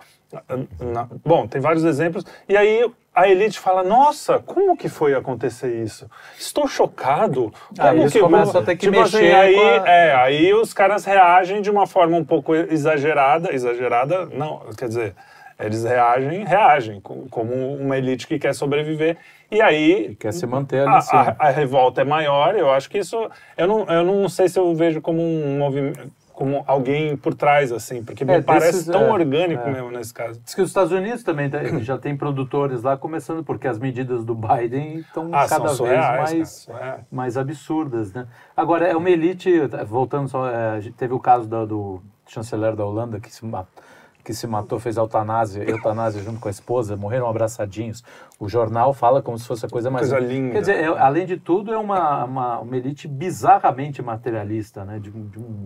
[0.79, 2.25] na- bom, tem vários exemplos.
[2.49, 6.09] E aí a elite fala: Nossa, como que foi acontecer isso?
[6.37, 7.51] Estou chocado.
[7.79, 10.53] Aí Como eles que começam a ter que tipo mexer Assim, aí, a- é, aí
[10.53, 13.53] os caras reagem de uma forma um pouco exagerada.
[13.53, 15.15] Exagerada, não, quer dizer,
[15.59, 19.17] eles reagem, reagem, co- como uma elite que quer sobreviver.
[19.49, 22.97] E aí Quer se manter ali a, a- a revolta é maior, eu acho que
[22.99, 23.29] isso.
[23.57, 26.11] Eu não, eu não sei se eu vejo como um movimento.
[26.37, 29.71] Como alguém por trás, assim, porque me É, parece desses- tão é, orgânico é.
[29.73, 30.39] mesmo nesse caso.
[30.39, 34.23] Diz que os Estados Unidos também tá- já tem produtores lá começando, porque as medidas
[34.23, 38.27] do Biden estão Ah, cada vez surreais, mais, cara, mais absurdas, né?
[38.55, 39.51] Agora, é uma elite,
[39.87, 43.65] voltando só, é, teve o caso da- do chanceler da Holanda que se, ma-
[44.23, 48.03] que se matou, fez eutanásia, eutanásia junto com a esposa, morreram abraçadinhos.
[48.39, 50.07] O jornal fala como se fosse a coisa mais...
[50.07, 50.51] Coisa linda.
[50.51, 54.99] Quer dizer, é- além de tudo, é uma, uma, uma elite bizarramente materialista, né?
[54.99, 55.65] De, de um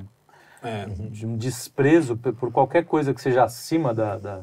[0.63, 0.85] É.
[0.85, 4.41] de um desprezo por qualquer coisa que seja acima da, da-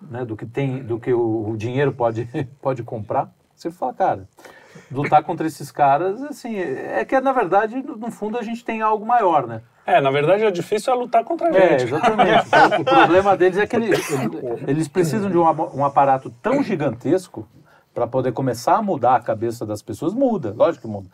[0.00, 2.28] né, do que tem, do que o, o dinheiro pode,
[2.62, 3.30] pode comprar.
[3.54, 4.28] Você fala, cara,
[4.90, 9.04] lutar contra esses caras, assim, é que na verdade, no fundo, a gente tem algo
[9.04, 9.60] maior, né?
[9.84, 11.88] É, na verdade, o difícil é lutar contra a É, gente.
[11.88, 12.46] exatamente.
[12.80, 14.00] o problema deles é que eles,
[14.66, 17.46] eles precisam de um, um aparato tão gigantesco
[17.92, 20.14] para poder começar a mudar a cabeça das pessoas.
[20.14, 21.08] Muda, lógico que muda.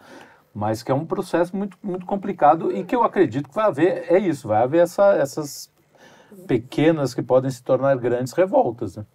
[0.56, 4.12] Mas que é um processo muito, muito complicado e que eu acredito que vai haver,
[4.12, 5.70] é isso, vai haver essa, essas
[6.46, 8.96] pequenas que podem se tornar grandes revoltas.
[8.96, 9.06] Né?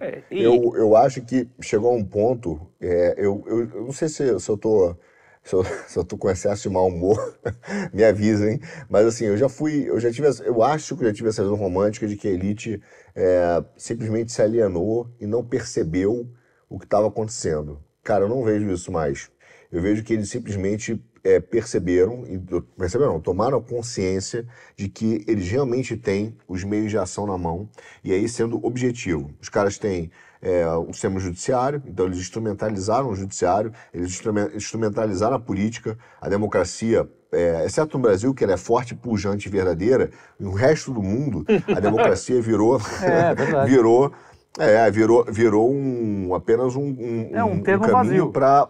[0.00, 3.92] É, e- Eu, eu acho que chegou a um ponto, é, eu, eu, eu não
[3.92, 4.96] sei se, se eu tô
[5.42, 7.38] se eu, se eu tô com excesso de mau humor,
[7.92, 8.60] me avisem.
[8.88, 11.28] Mas assim, eu já fui, eu já tive, essa- eu acho que eu já tive
[11.28, 12.80] essa visão romântica de que a elite
[13.14, 16.26] é, simplesmente se alienou e não percebeu
[16.68, 17.82] o que estava acontecendo.
[18.02, 19.30] Cara, eu não vejo isso mais.
[19.72, 22.40] Eu vejo que eles simplesmente é, perceberam, e-
[22.76, 27.68] perceberam, tomaram consciência de que eles realmente têm os meios de ação na mão,
[28.02, 29.30] e aí sendo objetivo.
[29.40, 30.10] Os caras têm
[30.42, 36.28] é, um sistema judiciário, então eles instrumentalizaram o judiciário, eles instrumen- instrumentalizaram a política, a
[36.28, 41.02] democracia, é, exceto no Brasil, que ela é forte, pujante e verdadeira, no resto do
[41.02, 42.80] mundo, a democracia virou.
[43.02, 43.70] É, verdade.
[43.70, 44.12] virou.
[44.58, 48.68] É, virou, virou um, apenas um, um, É, um termo caminho para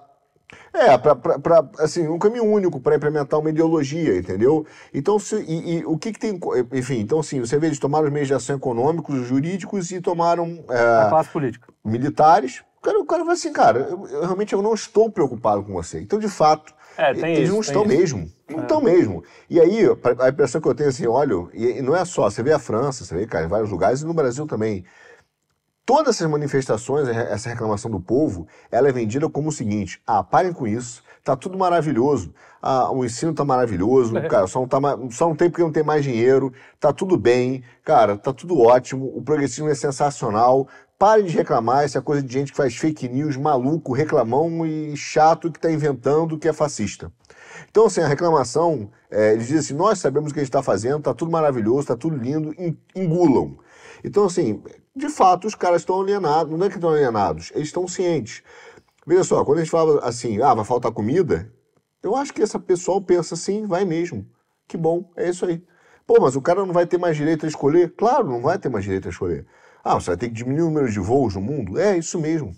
[0.73, 4.67] é, para assim, um caminho único para implementar uma ideologia, entendeu?
[4.95, 6.39] Então, se, e, e o que, que tem.
[6.73, 10.65] Enfim, então, assim, você vê, eles tomaram os meios de ação econômicos, jurídicos e tomaram
[10.69, 11.69] A é, classe política.
[11.85, 12.63] militares.
[12.79, 15.73] O cara, o cara vai assim, cara, eu, eu realmente eu não estou preocupado com
[15.73, 16.01] você.
[16.01, 17.97] Então, de fato, É, eles isso, não estão isso.
[17.97, 18.33] mesmo.
[18.49, 19.23] Não estão mesmo.
[19.51, 19.85] E aí,
[20.19, 22.59] a impressão que eu tenho assim, olha, e, e não é só, você vê a
[22.59, 24.85] França, você vê, cara, em vários lugares, e no Brasil também.
[25.91, 30.53] Todas essas manifestações, essa reclamação do povo, ela é vendida como o seguinte: ah, parem
[30.53, 34.79] com isso, tá tudo maravilhoso, ah, o ensino tá maravilhoso, cara, só não, tá,
[35.11, 39.11] só não tem porque não tem mais dinheiro, tá tudo bem, cara, tá tudo ótimo,
[39.17, 43.35] o progressismo é sensacional, Parem de reclamar, essa coisa de gente que faz fake news,
[43.35, 47.11] maluco, reclamão e chato que está inventando que é fascista.
[47.71, 50.63] Então, assim, a reclamação, é, eles dizem assim, nós sabemos o que a gente está
[50.63, 52.55] fazendo, está tudo maravilhoso, está tudo lindo,
[52.95, 53.57] engulam.
[54.05, 54.63] Então, assim,
[54.95, 58.43] de fato, os caras estão alienados, não é que estão alienados, eles estão cientes.
[59.07, 61.53] Veja só, quando a gente fala assim, ah, vai faltar comida,
[62.03, 64.27] eu acho que essa pessoa pensa assim, vai mesmo.
[64.67, 65.63] Que bom, é isso aí.
[66.07, 67.95] Pô, mas o cara não vai ter mais direito a escolher?
[67.97, 69.47] Claro, não vai ter mais direito a escolher.
[69.83, 71.79] Ah, você vai ter que diminuir o número de voos no mundo?
[71.79, 72.53] É, isso mesmo.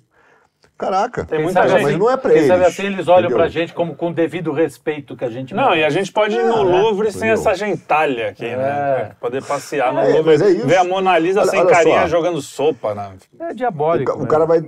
[0.82, 2.48] Caraca, Tem muita gente, mas não é pra eles.
[2.48, 3.36] sabe assim eles olham entendeu?
[3.38, 6.42] pra gente como com devido respeito que a gente Não, e a gente pode ir
[6.44, 7.34] no É, Louvre sem entendeu?
[7.34, 8.56] essa gentalha aqui, É.
[8.56, 9.10] né?
[9.20, 10.66] Poder passear no É, Louvre, mas é isso.
[10.66, 12.08] ver a Mona Lisa Olha- sem olha carinha só.
[12.08, 12.94] jogando sopa.
[12.94, 13.10] Né?
[13.40, 14.10] é O, diabólico.
[14.12, 14.28] ca- o né?
[14.28, 14.60] cara vai.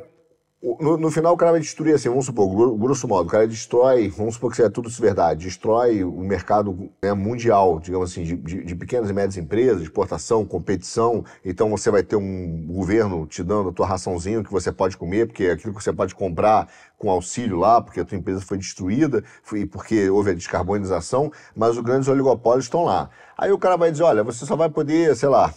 [0.81, 3.47] No, no final, o cara vai destruir, assim, vamos supor, gro- grosso modo, o cara
[3.47, 8.23] destrói, vamos supor que seja tudo isso verdade, destrói o mercado né, mundial, digamos assim,
[8.23, 11.23] de, de- de pequenas e médias empresas, exportação, competição.
[11.45, 15.27] Então você vai ter um governo te dando a tua raçãozinho que você pode comer,
[15.27, 18.57] porque é aquilo que você pode comprar com auxílio lá, porque a tua empresa foi
[18.57, 23.11] destruída, foi porque houve a descarbonização, mas os grandes oligopólios estão lá.
[23.37, 25.53] Aí o cara vai dizer, olha, você só vai poder, sei lá,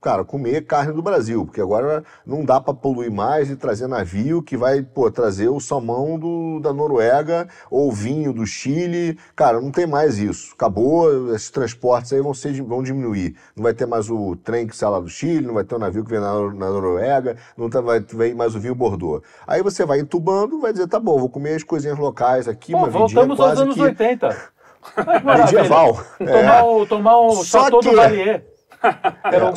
[0.00, 4.42] cara, comer carne do Brasil, porque agora não dá para poluir mais e trazer navio
[4.42, 9.18] que vai, pô, trazer o salmão do, da Noruega ou o vinho do Chile.
[9.36, 10.52] Cara, não tem mais isso.
[10.54, 13.36] Acabou, esses transportes aí vão, ser, vão diminuir.
[13.56, 15.78] Não vai ter mais o trem que sai lá do Chile, não vai ter o
[15.78, 19.22] navio que vem na, na Noruega, não tá, vai ter mais o vinho Bordeaux.
[19.46, 22.78] Aí você vai entubando, vai dizer, tá bom, vou comer as coisinhas locais aqui, Pô,
[22.78, 24.52] uma vidinha voltamos aos quase anos que 80.
[24.96, 25.58] Ai, que maravilha.
[25.60, 26.00] medieval.
[26.18, 28.51] Tomar o, tomar o Só Chateau que- do Valier.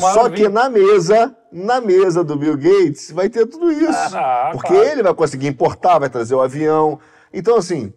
[0.00, 4.16] Só que na mesa, na mesa do Bill Gates, vai ter tudo isso.
[4.16, 4.88] Ah, porque claro.
[4.88, 6.98] ele vai conseguir importar, vai trazer o avião.
[7.32, 7.92] Então, assim,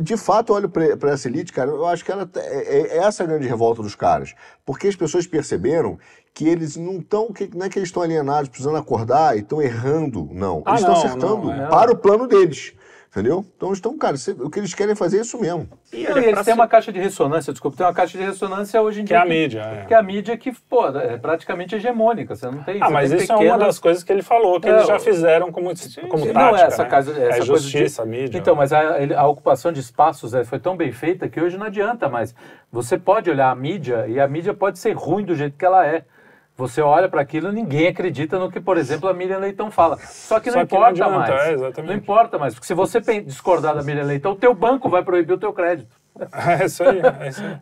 [0.00, 3.22] de fato, eu olho para essa elite, cara, eu acho que ela, é, é essa
[3.22, 4.34] a grande revolta dos caras.
[4.64, 5.98] Porque as pessoas perceberam
[6.32, 10.28] que eles não estão, não é que eles estão alienados, precisando acordar e estão errando,
[10.32, 10.62] não.
[10.66, 11.68] Ah, Eles estão acertando não, é.
[11.68, 12.74] para o plano deles.
[13.14, 13.44] Entendeu?
[13.56, 15.68] Então, estão, cara, o que eles querem fazer é isso mesmo.
[15.92, 18.24] E olha, e eles têm ser- uma caixa de ressonância, desculpa, tem uma caixa de
[18.24, 19.18] ressonância hoje em Que dia.
[19.18, 19.60] é a mídia.
[19.60, 19.84] é.
[19.86, 22.34] Que é a mídia que, pô, é praticamente hegemônica.
[22.34, 22.82] Você não tem.
[22.82, 24.98] Ah, mas tem isso é uma das coisas que ele falou, que É, eles já
[24.98, 25.66] fizeram como,
[26.08, 26.88] como tática, não, essa, né?
[26.90, 28.08] casa, essa é coisa justiça, de...
[28.10, 28.36] mídia.
[28.36, 28.80] Então, mas a,
[29.16, 32.34] a ocupação de espaços é, foi tão bem feita que hoje não adianta mais.
[32.72, 35.86] Você pode olhar a mídia e a mídia pode ser ruim do jeito que ela
[35.86, 36.04] é.
[36.56, 39.96] Você olha para aquilo e ninguém acredita no que, por exemplo, a Miriam Leitão fala.
[39.98, 41.78] Só que não Só que não importa adianta, mais.
[41.78, 41.82] é.
[41.82, 42.54] Não importa mais.
[42.54, 45.96] Porque se você discordar da Miriam Leitão, o teu banco vai proibir o teu crédito.
[46.32, 47.58] É isso aí, é isso aí.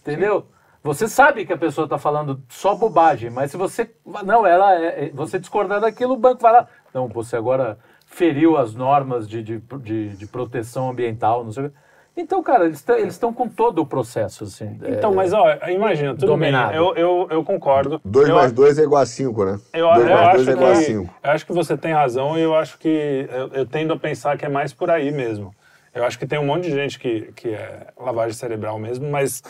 [0.00, 0.46] Entendeu?
[0.82, 3.90] Você sabe que a pessoa está falando só bobagem, mas se você.
[4.24, 5.06] Não, ela é.
[5.06, 6.68] é- Você discordar daquilo, o banco vai lá.
[6.92, 11.70] Não, você agora feriu as normas de, de, de, de proteção ambiental, não sei o
[11.70, 11.76] quê.
[12.16, 14.78] Então, cara, eles tão- eles estão com todo o processo, assim.
[14.86, 16.70] Então, é, mas ó, imagina, tudo dominado.
[16.70, 18.00] bem, eu, eu, eu concordo.
[18.04, 19.60] 2 eu, mais 2 é igual a 5, né?
[19.74, 21.14] Eu, 2 eu mais acho 2 é igual a que, 5.
[21.22, 24.38] eu acho que você tem razão e eu acho que eu, eu tendo a pensar
[24.38, 25.54] que é mais por aí mesmo.
[25.94, 29.42] Eu acho que tem um monte de gente que, que é lavagem cerebral mesmo, mas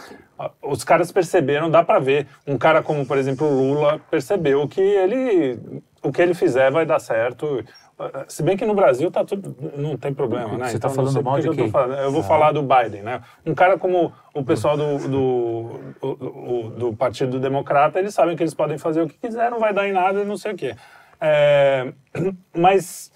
[0.63, 2.27] os caras perceberam, dá pra ver.
[2.47, 5.59] Um cara como, por exemplo, o Lula percebeu que ele,
[6.05, 7.65] o que ele fizer vai dar certo.
[7.99, 10.67] Ah, Se bem que no Brasil tá tudo, não tem problema, né?
[10.69, 11.71] Você tá não falando mal de eu quem?
[11.71, 11.99] falando.
[11.99, 13.23] Eu vou falar do Biden, né?
[13.45, 18.43] Um cara como o pessoal do, do, do, do- do Partido Democrata, eles sabem que
[18.43, 20.77] eles podem fazer o que quiser, não vai dar em nada, não sei o quê.
[21.19, 21.93] É,
[22.55, 23.11] mas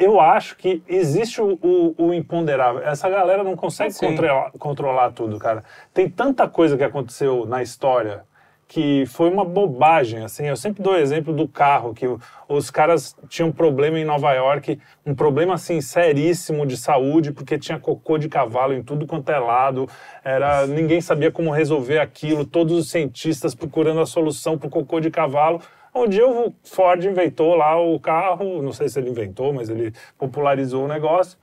[0.00, 2.82] eu acho que existe o, o- o imponderável.
[2.82, 5.62] Essa galera não consegue controlar, controlar tudo, cara.
[5.92, 8.24] Tem tanta coisa que aconteceu na história
[8.66, 10.46] que foi uma bobagem, assim.
[10.46, 12.06] Eu sempre dou o exemplo do carro, que
[12.48, 17.58] os caras tinham um problema em Nova York, um problema, assim, seríssimo de saúde, porque
[17.58, 19.88] tinha cocô de cavalo em tudo quanto é lado,
[20.24, 25.00] era, ninguém sabia como resolver aquilo, todos os cientistas procurando a solução para o cocô
[25.00, 25.60] de cavalo.
[25.94, 29.92] Um dia o Ford inventou lá o carro, não sei se ele inventou, mas ele
[30.18, 31.38] popularizou o negócio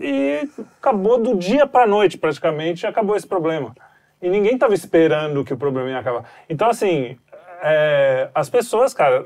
[0.00, 3.74] e acabou do dia para a noite praticamente, acabou esse problema.
[4.20, 6.24] E ninguém estava esperando que o problema ia acabar.
[6.48, 7.16] Então, assim,
[7.62, 9.24] é, as pessoas, cara,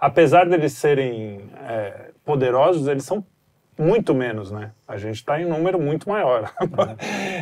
[0.00, 3.24] apesar deles serem é, poderosos, eles são
[3.76, 4.70] muito menos, né?
[4.86, 6.52] A gente está em número muito maior.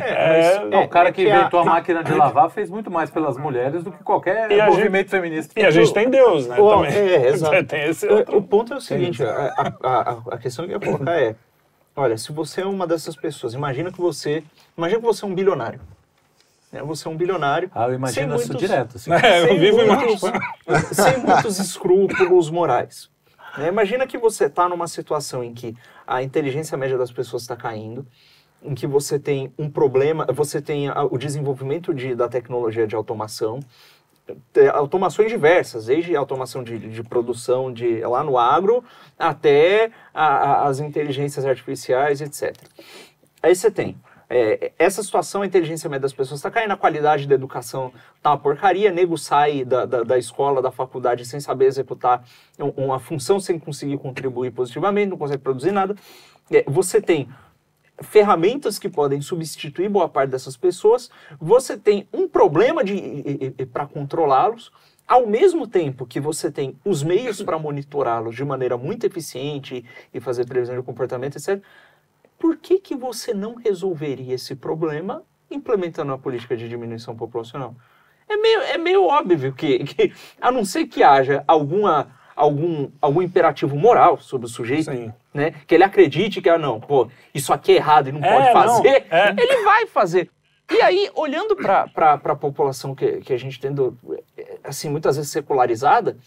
[0.01, 2.89] É, Não, o cara é que que a- inventou a máquina de lavar fez muito
[2.89, 5.59] mais pelas mulheres do que qualquer E movimento feminista.
[5.59, 6.55] e a gente tem Deus, né?
[6.59, 6.91] Ó, também.
[6.97, 7.63] é, exato.
[7.67, 8.37] tem esse O- outro.
[8.37, 11.35] O ponto é o seguinte, a, a, a- a questão que eu ia colocar é,
[11.95, 14.43] olha, se você é uma dessas pessoas, imagina que você,
[14.77, 15.79] imagina que você é um bilionário.
[16.73, 16.81] Né?
[16.83, 17.69] Você é um bilionário.
[17.73, 18.97] Ah, eu imagino sem isso muitos- direto.
[18.97, 19.11] Assim.
[19.23, 20.21] É, eu sem vivo muitos,
[20.91, 23.09] sem muitos escrúpulos morais.
[23.57, 23.67] Né?
[23.67, 28.05] Imagina que você está numa situação em que a inteligência média das pessoas está caindo,
[28.63, 33.59] em que você tem um problema, você tem o desenvolvimento de, da tecnologia de automação,
[34.73, 38.81] automações diversas, desde automação de, de produção de lá no agro
[39.19, 42.55] até a, a, as inteligências artificiais, etc.
[43.41, 43.97] Aí você tem
[44.35, 48.31] é, essa situação, a inteligência média das pessoas está caindo, a qualidade da educação tá
[48.31, 52.23] uma porcaria, nego sai da, da, da escola, da faculdade sem saber executar
[52.75, 55.95] uma função, sem conseguir contribuir positivamente, não consegue produzir nada.
[56.51, 57.29] É, você tem
[58.01, 64.71] ferramentas que podem substituir boa parte dessas pessoas, você tem um problema de para controlá-los,
[65.07, 70.19] ao mesmo tempo que você tem os meios para monitorá-los de maneira muito eficiente e
[70.19, 71.61] fazer previsão de comportamento, etc
[72.43, 77.73] por que, que você não resolveria esse problema implementando uma política de diminuição populacional?
[78.27, 83.21] É meio, é meio óbvio que, que, a não ser que haja alguma, algum, algum
[83.21, 85.13] imperativo moral sobre o sujeito, Sim.
[85.33, 85.51] né?
[85.65, 88.45] Que ele acredite que, ah, não, pô, isso aqui é errado e não É, pode
[88.45, 89.29] não, fazer, é.
[89.37, 90.29] ele vai fazer.
[90.69, 93.97] E aí, olhando para a população que, que a gente tendo,
[94.61, 96.17] assim, muitas vezes secularizada,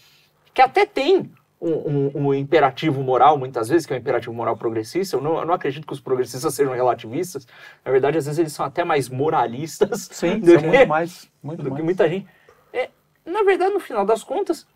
[0.51, 4.55] que até tem um, um- um imperativo moral, muitas vezes, que é um imperativo moral
[4.55, 5.15] progressista.
[5.17, 7.47] Eu não, eu não acredito que os progressistas sejam relativistas.
[7.83, 11.29] Na verdade, às vezes eles são até mais moralistas Sim, do, são que, muito mais.
[11.41, 11.83] Muito do que mais.
[11.85, 12.27] muita gente.
[12.71, 12.89] É,
[13.25, 14.67] na verdade, no final das contas,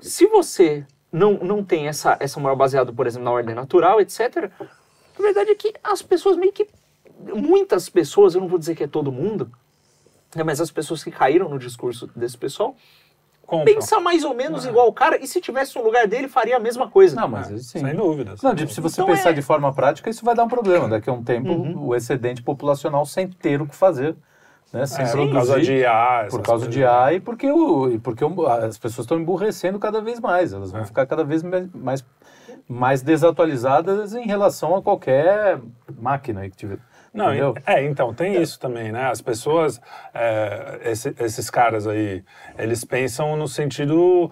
[0.00, 4.50] se você não, não tem essa, essa moral baseada, por exemplo, na ordem natural, etc.,
[5.18, 6.66] a verdade é que as pessoas meio que.
[7.34, 9.52] Muitas pessoas, eu não vou dizer que é todo mundo,
[10.34, 12.74] né, mas as pessoas que caíram no discurso desse pessoal,
[13.52, 13.74] Compram.
[13.74, 16.58] pensa mais ou menos igual o cara, e se tivesse no lugar dele, faria a
[16.58, 17.14] mesma coisa.
[17.14, 17.80] Não, mas sim.
[17.80, 18.40] Sem dúvidas.
[18.40, 20.88] Não, tipo, se você Então pensar é- de forma prática, isso vai dar um problema.
[20.88, 21.88] Daqui a um tempo, Uhum.
[21.88, 24.16] o excedente populacional sem ter o que fazer,
[24.72, 24.86] né?
[24.86, 25.28] Sem É, produzir.
[25.28, 26.20] por causa de IA.
[26.20, 26.96] essas Por causa de coisas.
[26.96, 30.54] IA e porque, o, e porque o- as pessoas estão emburrecendo cada vez mais.
[30.54, 30.84] Elas vão É.
[30.86, 32.02] ficar cada vez mais,
[32.66, 35.60] mais desatualizadas em relação a qualquer
[36.00, 36.78] máquina aí que tiver.
[37.12, 37.54] Não, entendeu?
[37.66, 39.10] é, então, tem isso também, né?
[39.10, 39.80] As pessoas,
[40.14, 42.24] é, esse- esses caras aí,
[42.58, 44.30] eles pensam no sentido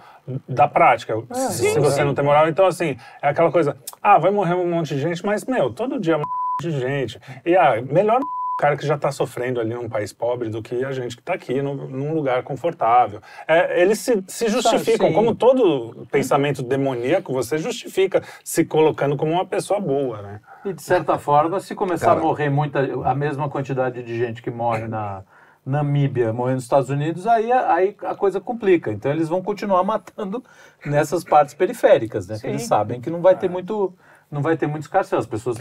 [0.48, 1.14] da prática.
[1.32, 2.04] se sim, você sim.
[2.04, 5.24] não tem moral, então, assim, é aquela coisa, ah, vai morrer um monte de gente,
[5.26, 7.20] mas, meu, todo dia um monte de gente.
[7.44, 8.20] E, ah, melhor
[8.60, 11.32] cara que já está sofrendo ali num país pobre do que a gente que está
[11.32, 13.20] aqui num, num lugar confortável.
[13.48, 15.14] É, eles se, se justificam, sim.
[15.14, 20.40] como todo pensamento demoníaco, você justifica se colocando como uma pessoa boa, né?
[20.66, 22.20] E de certa forma, se começar Cara.
[22.20, 25.22] a morrer muita, a mesma quantidade de gente que morre na
[25.64, 28.92] Namíbia, morre nos Estados Unidos, aí, a- aí a coisa complica.
[28.92, 30.44] Então eles vão continuar matando
[30.84, 32.36] nessas partes periféricas, né?
[32.44, 33.94] Eles sabem que não vai ter muito,
[34.30, 35.18] não vai ter muito escarcel.
[35.18, 35.56] As pessoas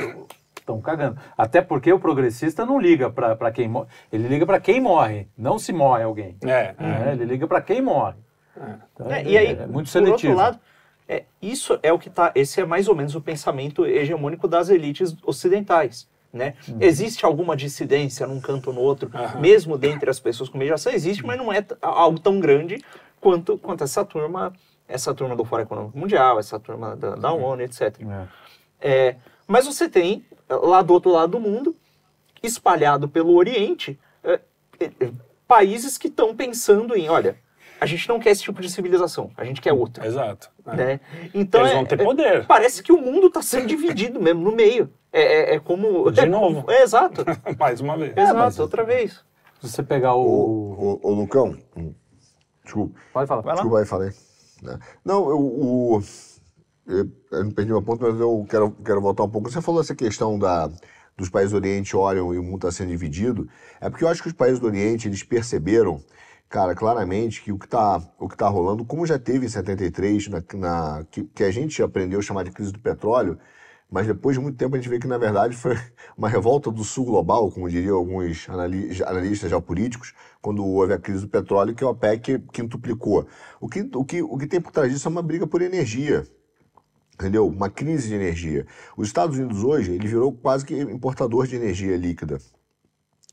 [0.69, 1.19] estão cagando.
[1.37, 5.57] Até porque o progressista não liga para quem morre, ele liga para quem morre, não
[5.57, 6.37] se morre alguém.
[6.43, 7.09] É, né?
[7.13, 8.15] Ele liga para quem morre.
[8.93, 10.33] Então, É, e aí, é muito por seletivo.
[10.33, 10.59] outro lado,
[11.07, 12.31] é, isso é o que tá.
[12.35, 16.07] Esse é mais ou menos o pensamento hegemônico das elites ocidentais.
[16.31, 16.53] Né?
[16.67, 16.77] Uhum.
[16.79, 19.39] Existe alguma dissidência num canto ou no outro, Aham.
[19.39, 22.83] mesmo dentre as pessoas com mediação, existe, mas não é algo tão grande
[23.19, 24.53] quanto, quanto essa turma,
[24.87, 27.95] essa turma do Fórum Econômico Mundial, essa turma da, da ONU, etc.
[28.01, 28.27] É.
[28.79, 29.15] É,
[29.47, 31.75] mas você tem, lá do outro lado do mundo,
[32.41, 34.39] espalhado pelo Oriente, é,
[34.79, 35.11] é, é,
[35.47, 37.37] países que estão pensando em, olha,
[37.81, 40.05] a gente não quer esse tipo de civilização, a gente quer outra.
[40.05, 40.49] exato.
[40.67, 40.75] É.
[40.75, 40.99] Né?
[41.33, 42.45] Então Eles é- vão ter é- poder.
[42.45, 44.91] parece que o mundo está sendo dividido mesmo no meio.
[45.11, 46.11] É, é- é como.
[46.11, 46.69] De é novo.
[46.69, 47.23] é, exato.
[47.57, 48.15] Mais uma vez.
[48.15, 49.23] exato, mas- outra vez.
[49.59, 50.21] Se você pegar o.
[50.21, 51.93] Ô, ô, ô, Lucão, hum,
[52.63, 52.99] desculpa.
[53.11, 53.41] Pode falar.
[53.41, 53.61] Vai lá.
[53.61, 54.09] Desculpa aí, falei.
[54.61, 54.77] Né?
[55.03, 56.01] Não, eu, o,
[56.89, 59.49] eu, não perdi meu ponto, mas eu quero, quero voltar um pouco.
[59.49, 60.69] Você falou essa questão da,
[61.15, 63.47] dos países do Oriente olham e o mundo está sendo dividido.
[63.79, 66.03] É porque eu acho que os países do Oriente, eles perceberam,
[66.49, 67.99] cara, claramente que o que está
[68.35, 72.21] tá rolando, como já teve em 73, na, na, que, que a gente aprendeu a
[72.23, 73.37] chamar de crise do petróleo,
[73.91, 75.75] mas depois de muito tempo a gente vê que, na verdade, foi
[76.17, 81.21] uma revolta do sul global, como diriam alguns anali- analistas geopolíticos, quando houve a crise
[81.21, 83.27] do petróleo, que a OPEC quintuplicou.
[83.59, 86.25] O que, o que, o que tem por trás disso é uma briga por energia.
[87.19, 87.45] Entendeu?
[87.47, 88.65] Uma crise de energia.
[88.95, 92.37] Os Estados Unidos hoje, ele virou quase que importador de energia líquida.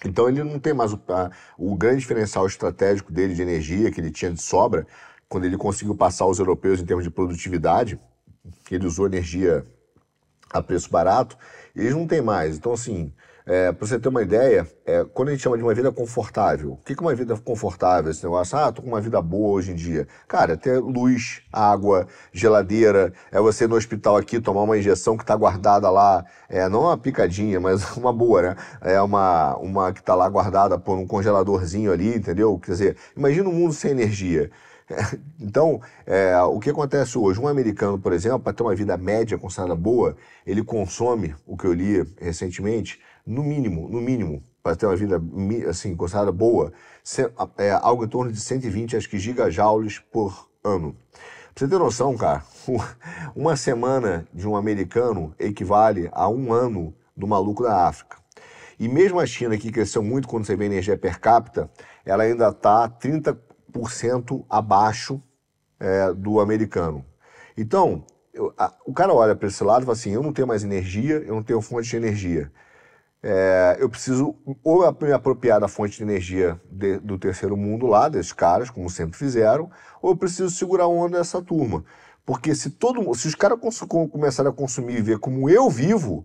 [0.05, 4.01] Então ele não tem mais o, a- o grande diferencial estratégico dele de energia que
[4.01, 4.85] ele tinha de sobra,
[5.29, 7.99] quando ele conseguiu passar os europeus em termos de produtividade,
[8.71, 9.65] ele usou energia
[10.51, 11.39] a preço barato,
[11.75, 12.57] eles não têm mais.
[12.57, 13.13] Então, assim,
[13.47, 16.77] para você ter uma ideia, é, quando a gente chama de uma vida confortável, o
[16.79, 18.11] que que é uma vida confortável?
[18.11, 20.09] Esse negócio, ah, tô com uma vida boa hoje em dia.
[20.27, 25.17] Cara, é ter luz, água, geladeira, é você ir no hospital aqui tomar uma injeção
[25.17, 28.57] que está guardada lá, é, não uma picadinha, mas uma boa, né?
[28.81, 32.59] É uma, uma que está lá guardada por um congeladorzinho ali, entendeu?
[32.59, 34.51] Quer dizer, imagina um mundo sem energia.
[35.39, 37.41] Então, é, o que acontece hoje?
[37.41, 40.17] Um americano, por exemplo, para ter uma vida média considerada boa,
[40.47, 45.21] ele consome, o que eu li recentemente, no mínimo, no mínimo, para ter uma vida
[45.69, 46.73] assim, considerada boa,
[47.59, 50.97] é algo em torno de 120, acho que gigajoules por ano.
[51.55, 52.43] Pra você ter noção, cara,
[53.35, 58.17] uma semana de um americano equivale a um ano do maluco da África.
[58.79, 61.71] E mesmo a China, que cresceu muito quando você vê energia per capita,
[62.05, 65.21] ela ainda está 30% abaixo
[65.81, 67.05] é, do americano.
[67.57, 68.05] Então,
[68.35, 70.63] eu- a- o cara olha para esse lado e fala assim: eu não tenho mais
[70.63, 72.51] energia, eu não tenho fonte de energia.
[73.23, 78.09] É, eu preciso ou me apropriar da fonte de energia de- do terceiro mundo lá,
[78.09, 81.85] desses caras, como sempre fizeram, ou eu preciso segurar a onda dessa turma.
[82.25, 83.59] Porque se todo se os caras
[84.13, 86.25] começarem a consumir e ver como eu vivo,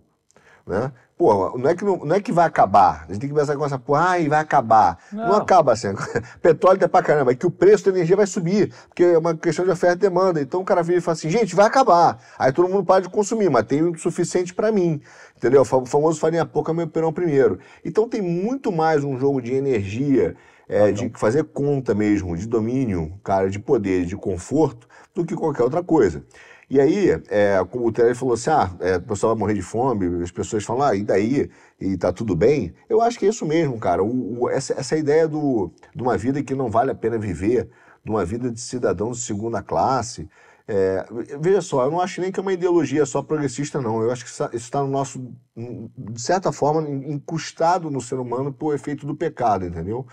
[0.66, 0.92] né?
[1.22, 3.04] Pô, não é que, não, não é que vai acabar.
[3.08, 4.98] A gente tem que pensar com essa porra, ai, vai acabar.
[5.12, 5.34] Não, Não.
[5.36, 5.86] acaba assim.
[6.42, 9.32] Petróleo é pra caramba, é que o preço da energia vai subir, porque é uma
[9.36, 10.40] questão de oferta e demanda.
[10.40, 12.18] Então o cara vira e fala assim, gente, vai acabar.
[12.36, 15.00] Aí todo mundo para de consumir, mas tem o suficiente pra mim.
[15.36, 15.60] Entendeu?
[15.62, 17.60] O fa- o famoso farinha pouca, meu perão primeiro.
[17.84, 20.34] Então tem muito mais um jogo de energia,
[20.68, 25.62] é, de fazer conta mesmo, de domínio, cara, de poder, de conforto, do que qualquer
[25.62, 26.24] outra coisa.
[26.72, 29.60] E aí, é, como o Terry falou assim, ah, é, o pessoal vai morrer de
[29.60, 31.50] fome, as pessoas falam, ah, e daí?
[31.78, 32.72] E tá tudo bem?
[32.88, 34.02] Eu acho que é isso mesmo, cara.
[34.02, 37.68] O- o- essa, essa ideia do, de uma vida que não vale a pena viver,
[38.02, 40.26] de uma vida de cidadão de segunda classe.
[40.66, 41.04] é,
[41.40, 44.00] veja só, eu não acho nem que é uma ideologia só progressista, não.
[44.02, 45.20] Eu acho que isso está no nosso,
[45.54, 50.06] de certa forma, incrustado no ser humano por efeito do pecado, entendeu?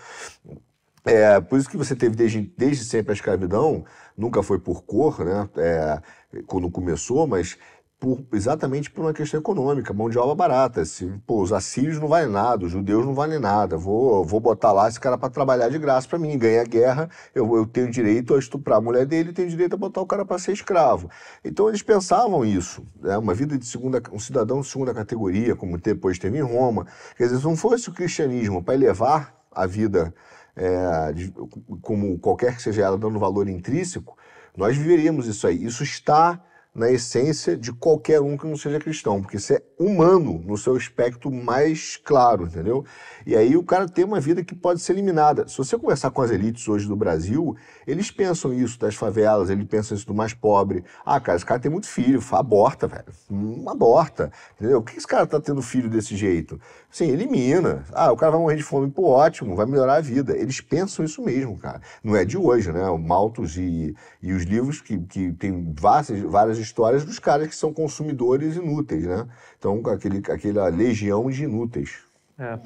[1.04, 3.84] É, por isso que você teve desde, desde sempre a escravidão,
[4.16, 5.48] nunca foi por cor, né?
[5.56, 6.00] É,
[6.46, 7.56] quando começou, mas
[7.98, 10.84] por- exatamente por uma questão econômica, mão de obra barata.
[10.86, 13.76] Se, pô, os assírios não valem nada, os judeus não valem nada.
[13.76, 17.54] Vou, vou botar lá esse cara para trabalhar de graça para mim, ganhar guerra, eu,
[17.56, 20.38] eu tenho direito a estuprar a mulher dele, tenho direito a botar o cara para
[20.38, 21.10] ser escravo.
[21.44, 23.18] Então eles pensavam isso, né?
[23.18, 26.86] uma vida de segunda, um cidadão de segunda categoria, como depois teve em Roma.
[27.16, 30.14] Quer dizer, se não fosse o cristianismo para elevar a vida
[30.56, 31.32] é, de-
[31.80, 34.16] como qualquer que seja ela, dando valor intrínseco,
[34.56, 35.64] nós viveríamos isso aí.
[35.64, 36.42] Isso está
[36.74, 40.76] na essência de qualquer um que não seja cristão, porque isso é humano no seu
[40.76, 42.84] aspecto mais claro, entendeu?
[43.26, 45.48] E aí o cara tem uma vida que pode ser eliminada.
[45.48, 47.56] Se você conversar com as elites hoje do Brasil,
[47.86, 50.84] eles pensam isso das favelas, eles pensam isso do mais pobre.
[51.04, 53.12] Ah, cara, esse cara tem muito filho, aborta, velho.
[53.30, 54.80] Hum, aborta, entendeu?
[54.80, 56.60] Por que esse cara tá tendo filho desse jeito?
[56.90, 57.84] Sim, elimina.
[57.92, 60.36] Ah, o cara vai morrer de fome, pô, ótimo, vai melhorar a vida.
[60.36, 61.80] Eles pensam isso mesmo, cara.
[62.02, 62.88] Não é de hoje, né?
[62.88, 67.56] O Malthus e, e os livros que, que tem várias, várias histórias dos caras que
[67.56, 69.26] são consumidores inúteis, né?
[69.58, 71.98] Então, aquele, aquela legião de inúteis.
[72.38, 72.58] É.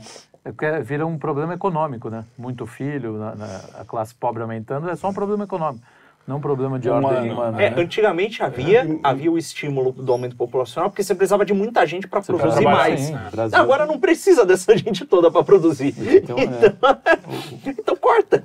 [0.45, 2.23] É vira um problema econômico, né?
[2.37, 5.83] Muito filho, na- na- a classe pobre aumentando, é só um problema econômico,
[6.27, 7.07] não um problema de Humano.
[7.09, 7.63] ordem humana.
[7.63, 7.83] É, né?
[7.83, 12.23] antigamente havia, havia o estímulo do aumento populacional, porque você precisava de muita gente para
[12.23, 13.01] produzir mais.
[13.01, 15.95] Sim, Brasil- Agora não precisa dessa gente toda para produzir.
[15.99, 16.75] Então, é.
[17.79, 18.43] Então corta.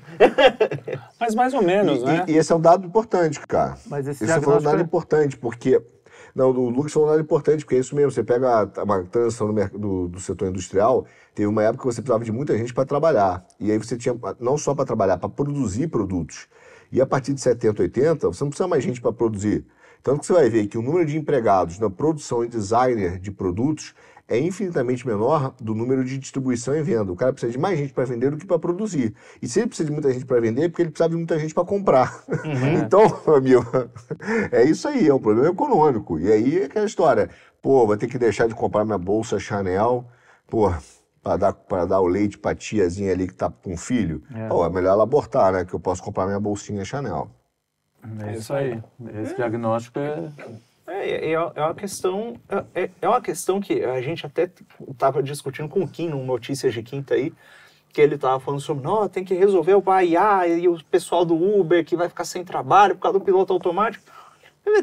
[1.20, 2.26] Mas mais ou menos, E, né?
[2.28, 3.78] e- e esse é um dado importante, cara.
[3.88, 5.82] Mas esse Esse você falou um dado é- importante, porque.
[6.36, 8.12] Não, o Lucas falou um dado importante, porque é isso mesmo.
[8.12, 12.24] Você pega a- uma transição do, do setor industrial, teve uma época que você precisava
[12.24, 13.44] de muita gente para trabalhar.
[13.60, 16.48] E aí você tinha, não só para trabalhar, para produzir produtos.
[16.92, 19.66] E a partir de 70, 80, você não precisa mais gente para produzir.
[20.02, 23.32] Tanto que você vai ver que o número de empregados na produção e designer de
[23.32, 23.94] produtos
[24.30, 27.12] é infinitamente menor do número de distribuição e venda.
[27.12, 29.16] O cara precisa de mais gente para vender do que para produzir.
[29.42, 31.38] E se ele precisa de muita gente para vender, é porque ele precisa de muita
[31.40, 32.24] gente para comprar.
[32.80, 33.66] então, meu amigo,
[34.52, 36.20] é isso aí, é um problema econômico.
[36.20, 37.30] E aí é aquela história,
[37.60, 40.06] pô, vou ter que deixar de comprar minha bolsa Chanel,
[40.48, 40.72] pô,
[41.22, 44.24] para dar, pra dar o leite pra tiazinha ali que tá com filho.
[44.34, 44.48] É.
[44.48, 45.66] Pô, é melhor ela abortar, né?
[45.66, 47.30] Que eu posso comprar minha bolsinha Chanel.
[48.26, 48.82] É isso aí.
[49.22, 50.30] Esse diagnóstico é.
[50.88, 52.36] É, é, é uma questão
[52.74, 54.50] é, é uma questão que a gente até
[54.90, 57.32] estava discutindo com o Kim no Notícias de Quinta aí,
[57.94, 61.36] que ele estava falando sobre, não, tem que resolver o BAIA e o pessoal do
[61.36, 64.04] Uber que vai ficar sem trabalho por causa do piloto automático.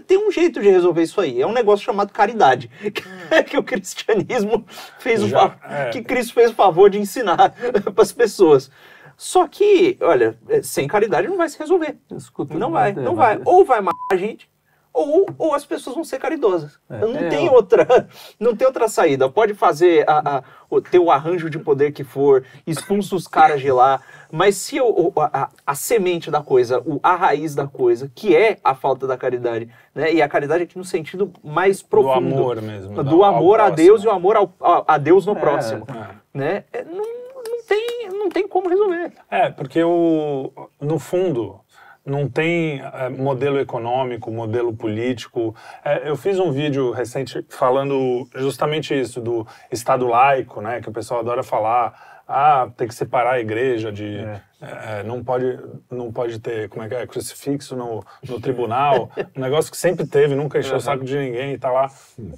[0.07, 1.41] Tem um jeito de resolver isso aí.
[1.41, 2.71] É um negócio chamado caridade.
[3.49, 4.65] que o cristianismo
[4.99, 5.91] fez o Já, fa- é.
[5.91, 7.55] que Cristo fez o favor de ensinar
[7.95, 8.71] para as pessoas.
[9.17, 11.97] Só que, olha, é, sem caridade não vai se resolver.
[12.15, 13.41] Escuta, Não vai, é, não vai.
[13.45, 14.47] Ou vai matar a gente,
[14.93, 16.79] ou, ou as pessoas vão ser caridosas.
[16.91, 17.53] É, não, é, tem ó.
[17.55, 18.09] outra,
[18.39, 19.29] não tem outra saída.
[19.31, 23.61] Pode fazer a, a- o, ter o arranjo de poder que for, expulsa os caras
[23.63, 27.67] de lá, mas se o- a, a- a semente da coisa, o, a raiz da
[27.67, 30.13] coisa, que é a falta da caridade, né?
[30.13, 32.17] e a caridade aqui no sentido mais profundo.
[32.37, 33.71] amor mesmo, Do amor a.
[33.71, 35.87] Deus e o amor ao, a, a Deus no É, próximo.
[35.95, 36.15] é.
[36.39, 36.65] Né?
[36.73, 39.13] É, não, não, tem, não tem como resolver.
[39.31, 40.51] É, porque o,
[40.81, 41.61] no fundo
[42.05, 45.55] não tem é, modelo econômico, modelo político.
[45.85, 50.93] É, eu fiz um vídeo recente falando justamente isso, do Estado laico, né, que o
[50.93, 52.16] pessoal adora falar.
[52.29, 54.19] Ah, tem que separar a igreja de.
[54.61, 55.59] é, não, pode,
[55.91, 59.11] não pode ter, como é que é, crucifixo no, no tribunal.
[59.37, 61.89] um negócio que sempre teve, nunca encheu o saco de ninguém e tá lá,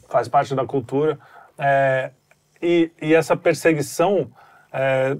[0.08, 1.18] faz parte da cultura.
[1.56, 2.10] É,
[2.60, 4.30] e, e essa perseguição
[4.70, 5.16] é,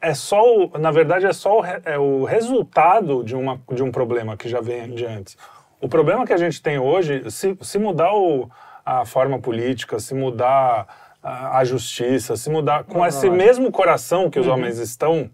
[0.00, 3.92] é só, o, na verdade, é só o, é o resultado de, uma, de um
[3.92, 5.36] problema que já vem de antes.
[5.80, 8.50] O problema que a gente tem hoje, se, se mudar o,
[8.84, 14.38] a forma política, se mudar a, a justiça, se mudar com esse mesmo coração que
[14.40, 15.30] os homens estão,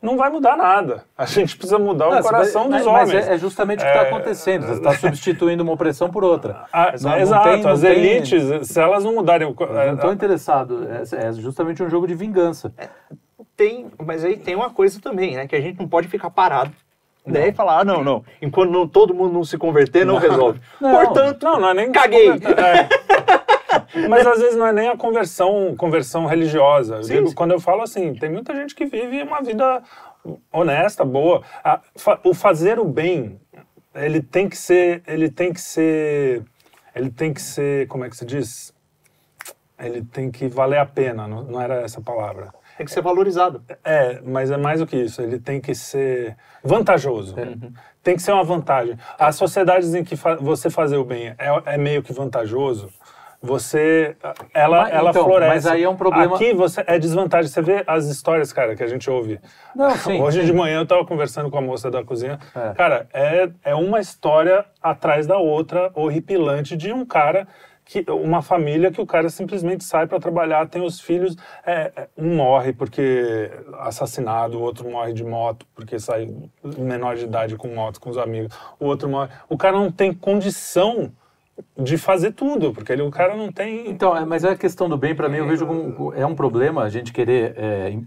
[0.00, 1.04] não vai mudar nada.
[1.16, 3.26] A gente precisa mudar Não, o coração mas, dos mas homens.
[3.28, 4.66] é, é justamente o que está É, acontecendo.
[4.66, 6.64] Você está substituindo uma opressão por outra.
[6.72, 10.12] Ah, Não- não exato, tem- não as tem- elites, se elas não mudarem Não estou
[10.12, 10.86] interessado.
[10.88, 12.72] É, é justamente um jogo de vingança.
[13.56, 15.46] Tem, mas aí tem uma coisa também, né?
[15.48, 16.70] Que a gente não pode ficar parado.
[17.26, 18.24] Daí falar, ah, não, não.
[18.40, 20.60] Enquanto não- todo mundo não se converter, não, resolve.
[20.80, 20.90] Não.
[21.04, 21.92] Portanto, Não, não é nem.
[21.92, 22.30] Caguei.
[22.30, 22.88] É.
[24.08, 26.96] Mas às vezes não é nem a conversão, conversão religiosa.
[26.96, 27.34] Eu Sim, digo, sim.
[27.34, 29.82] Quando eu falo assim, tem muita gente que vive uma vida
[30.52, 31.42] honesta, boa.
[31.64, 33.40] A- fa- O fazer o bem,
[33.94, 36.42] ele tem que ser, ele tem que ser,
[36.94, 38.74] ele tem que ser, como é que se diz?
[39.78, 42.52] Ele tem que valer a pena, não, não era essa a palavra.
[42.76, 43.62] tem que ser valorizado.
[43.84, 45.22] É, mas é mais do que isso.
[45.22, 47.36] Ele tem que ser vantajoso.
[48.02, 48.96] Tem que ser uma vantagem.
[49.18, 51.36] As sociedades em que fa- você fazer o bem é,
[51.74, 52.88] é meio que vantajoso.
[53.40, 54.16] Você,
[54.52, 55.54] ela, Mas, ela então, floresce.
[55.54, 57.48] mas aí é um problema- Aqui você é desvantagem.
[57.50, 59.38] Você vê as histórias, cara, que a gente ouve.
[59.76, 60.46] Não, sim, Hoje sim.
[60.46, 62.38] de manhã eu tava conversando com a moça da cozinha.
[62.54, 62.72] É.
[62.74, 67.46] Cara, é, é uma história atrás da outra, horripilante, de um cara
[67.84, 71.34] que uma família que o cara simplesmente sai para trabalhar, tem os filhos,
[71.64, 76.28] é, é, um morre porque assassinado, o outro morre de moto porque sai
[76.76, 79.30] menor de idade com moto com os amigos, o outro morre.
[79.48, 81.10] O cara não tem condição
[81.76, 83.88] de fazer tudo, porque ele, o cara não tem.
[83.88, 86.82] Então, é, mas a questão do bem, para mim, eu vejo como é um problema
[86.82, 87.54] a gente querer.
[87.56, 87.98] é,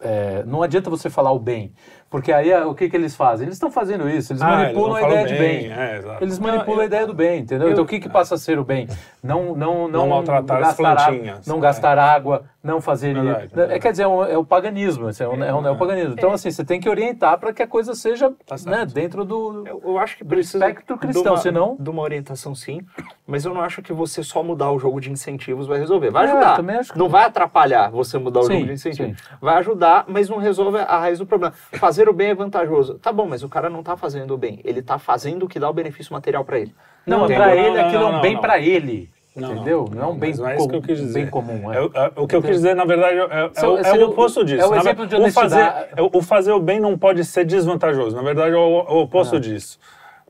[0.00, 1.72] é, não adianta você falar o bem,
[2.08, 3.46] porque aí é, o que, que eles fazem?
[3.46, 5.68] Eles estão fazendo isso, eles Ah, manipulam eles a ideia falam de bem.
[5.68, 7.68] bem, é, eles Não, manipulam a eu- ideia do bem, entendeu?
[7.72, 8.86] então o que, que passa a ser o bem?
[9.20, 11.60] Não, não, não, Não maltratar as gastar, a- plantinhas, não é.
[11.60, 13.14] gastar água, não fazer.
[13.14, 13.80] Verdade, é, verdade.
[13.80, 16.12] quer dizer, é, um- é o paganismo, assim, é, um, é, um- é o paganismo.
[16.14, 19.64] Então, assim, você tem que orientar para que a coisa seja Tá né, dentro do.
[19.66, 22.80] Eu, eu acho que precisa espectro cristão, de uma, senão- de uma orientação sim,
[23.26, 26.10] mas eu não acho que você só mudar o jogo de incentivos vai resolver.
[26.10, 26.56] Vai É, ajudar.
[26.92, 29.20] que não vai atrapalhar você mudar o Sim, jogo de incentivos.
[29.20, 29.28] sim.
[29.40, 31.54] Vai ajudar, mas não resolve a raiz do problema.
[31.74, 32.98] Fazer o bem é vantajoso.
[32.98, 34.60] Tá bom, mas o cara não tá fazendo o bem.
[34.64, 36.74] Ele tá fazendo o que dá o benefício material para ele.
[37.06, 39.08] Não, Não, para ele não, aquilo é não, um bem para ele.
[39.40, 39.88] Não, entendeu?
[39.94, 41.20] Não, é um bem, não é isso que eu quis dizer.
[41.22, 41.72] bem comum.
[41.72, 41.76] É.
[41.76, 44.08] É o- é o que eu quis dizer, na verdade, é, é o, é o
[44.10, 44.62] oposto disso.
[44.62, 45.88] é o exemplo de ver- o fazer, honestidade.
[45.96, 48.14] é o- fazer o bem não pode ser desvantajoso.
[48.16, 49.78] Na verdade, é o, o oposto disso.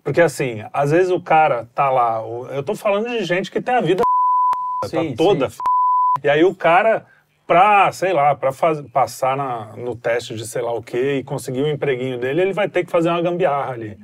[0.05, 2.23] Porque, assim, às vezes o cara tá lá...
[2.53, 4.03] Eu tô falando de gente que tem a vida
[4.87, 5.59] Sim, tá toda sim.
[6.25, 7.05] E aí o cara,
[7.47, 11.25] pra, sei lá, pra faz- passar na- no teste de sei lá o quê e
[11.25, 13.99] conseguir o empreguinho dele, ele vai ter que fazer uma gambiarra ali.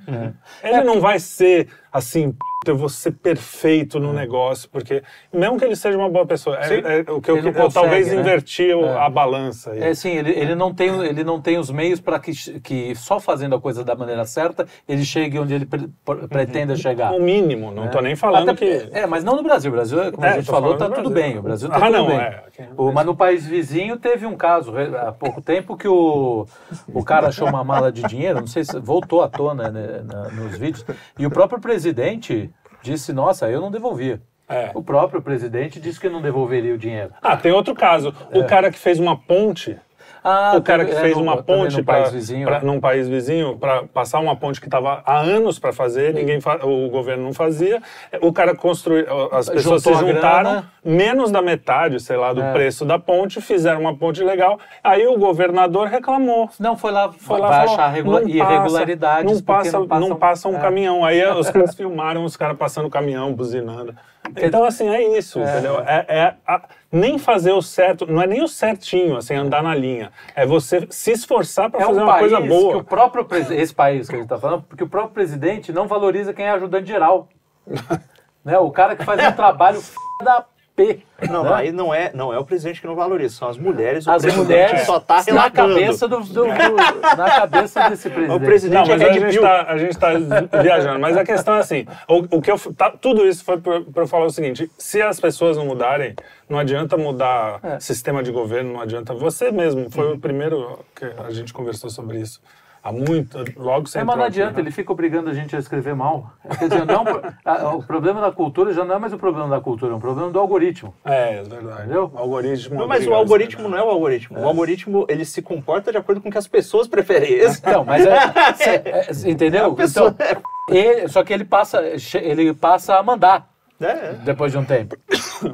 [0.63, 2.39] Ele não vai ser assim, "P***,
[2.71, 5.03] eu vou ser perfeito no negócio, porque
[5.33, 6.83] mesmo que ele seja uma boa pessoa, é, Sim.
[6.85, 8.21] é o que eu, eu talvez consegue, né?
[8.21, 8.97] invertir É.
[8.99, 9.71] a balança.
[9.73, 9.81] aí.
[9.81, 13.19] É assim, ele, ele, não tem, ele não tem os meios para que, que só
[13.21, 17.13] fazendo a coisa da maneira certa ele chegue onde ele pre- pre- pretenda chegar.
[17.13, 18.89] O mínimo, não tô nem falando Até- que...
[18.93, 19.71] É, mas não no Brasil.
[19.71, 21.39] O Brasil, como É, a gente falou, tá do tudo bem.
[21.39, 22.17] O Brasil tá Ah, tudo não, bem.
[22.19, 22.43] é.
[22.77, 26.47] O- mas no país vizinho teve um caso há pouco tempo que o,
[26.93, 30.29] o cara achou uma mala de dinheiro, não sei se voltou à tona né, na-
[30.31, 30.85] nos vídeos,
[31.19, 32.51] e o próprio presidente
[32.85, 34.21] disse, nossa, eu não devolvia.
[34.47, 34.71] É.
[34.75, 37.13] O próprio presidente disse que não devolveria o dinheiro.
[37.23, 38.15] Ah, tem outro caso.
[38.33, 39.79] O cara que fez uma ponte
[40.27, 42.49] Ah, o cara que teve- é, fez no- uma ponte para país vizinho.
[42.49, 42.61] né?
[42.63, 46.65] num país vizinho para passar uma ponte que estava há anos para fazer, ninguém fa-
[46.65, 47.83] o governo não fazia.
[48.23, 50.71] O cara construiu, as pessoas Juntou se juntaram grana.
[50.83, 52.53] menos da metade, sei lá, do É.
[52.55, 54.59] preço da ponte, fizeram uma ponte legal.
[54.83, 56.49] Aí o governador reclamou.
[56.59, 59.25] Não, foi lá, Foi lá vai falou, achar regula- não irregularidades.
[59.25, 60.61] Não porque passa, não passam- passa um é.
[60.61, 61.05] caminhão.
[61.05, 63.95] Aí os caras filmaram os caras passando o caminhão, buzinando.
[64.37, 65.81] Então, assim, é isso, entendeu?
[65.81, 69.75] É, é a- nem fazer o certo, não é nem o certinho, assim, andar na
[69.75, 70.11] linha.
[70.35, 72.71] É você se esforçar para É fazer um uma coisa boa.
[72.73, 75.87] que o próprio esse país que a gente está falando, porque o próprio presidente não
[75.87, 77.29] valoriza quem é ajudante geral.
[78.45, 78.59] né?
[78.59, 79.95] O cara que faz um trabalho f...
[80.23, 80.45] da
[80.77, 81.01] P.
[81.31, 81.51] Não, né?
[81.55, 84.07] aí não é, não é o presidente que não valoriza, são as mulheres.
[84.07, 88.37] O As presidente mulheres só tá na cabeça do, do- do- na cabeça desse presidente.
[88.37, 90.99] O presidente Não, mas é a gente, tá, a gente tá viajando.
[90.99, 94.07] Mas a questão é assim: o, o que eu, tá- tudo isso foi para eu
[94.09, 96.15] falar o seguinte: se as pessoas não mudarem,
[96.49, 97.79] não adianta mudar É.
[97.81, 99.15] sistema de governo, não adianta.
[99.15, 102.41] Você mesmo foi o primeiro que a gente conversou sobre isso.
[102.85, 104.61] Há muito, logo você É, mas não adianta, né?
[104.61, 106.31] ele fica obrigando a gente a escrever mal.
[106.59, 107.03] Quer dizer, não,
[107.45, 110.01] a- o problema da cultura já não é mais o problema da cultura, é um
[110.01, 110.95] problema do algoritmo.
[111.05, 111.81] É, é verdade.
[111.85, 112.11] Entendeu?
[112.13, 112.79] O algoritmo.
[112.79, 114.39] Não, mas o algoritmo não é o algoritmo.
[114.39, 117.33] O algoritmo, ele se comporta de acordo com o que as pessoas preferem.
[117.33, 119.67] Esse- Então, mas é, cê- é, entendeu?
[119.73, 121.81] A pessoa- Então, ele- só que ele passa,
[122.19, 123.49] ele passa a mandar
[123.81, 124.13] É.
[124.25, 124.95] depois de um tempo.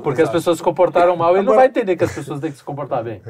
[0.03, 2.59] Porque as pessoas se comportaram mal, ele não vai entender que as pessoas têm que
[2.59, 3.22] se comportar bem.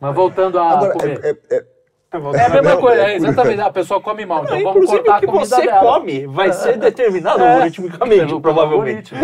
[0.00, 1.20] Mas voltando a Agora, comer.
[1.50, 1.64] é-
[2.12, 3.60] é- é- É, É a mesma Não, coisa, é é exatamente.
[3.60, 5.80] A pessoa come mal, então vamos Inclusive, cortar o que a comida você dela.
[5.80, 9.14] come vai ser determinado É, algoritmicamente, provavelmente.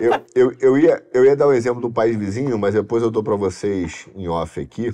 [0.00, 3.10] eu, eu, eu, ia, eu ia dar um exemplo do país vizinho, mas depois eu
[3.10, 4.92] dou pra vocês em off aqui,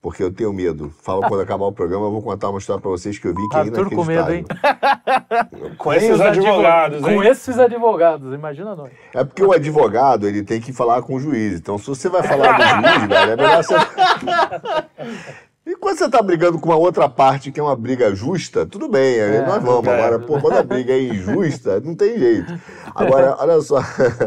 [0.00, 0.92] porque eu tenho medo.
[1.02, 3.48] Fala quando acabar o programa, eu vou contar uma história pra vocês que eu vi
[3.48, 4.44] que é Arthur com medo, hein?
[5.76, 7.28] Com esses os advogados, Com hein?
[7.30, 8.90] esses advogados, imagina nós.
[9.14, 11.54] É porque o advogado, ele tem que falar com o juiz.
[11.58, 13.74] Então, se você vai falar do juiz, velho, é melhor você...
[15.68, 18.88] E quando você tá brigando com uma outra parte que é uma briga justa, tudo
[18.88, 19.86] bem, aí É, nós vamos.
[19.86, 19.94] é.
[19.94, 22.58] Agora, pô, quando a briga é injusta, não tem jeito.
[22.94, 23.76] Agora, olha só.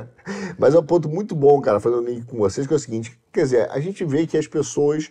[0.60, 3.20] Mas é um ponto muito bom, cara, fazendo link com vocês, que é o seguinte:
[3.34, 5.10] quer dizer, a gente vê que as pessoas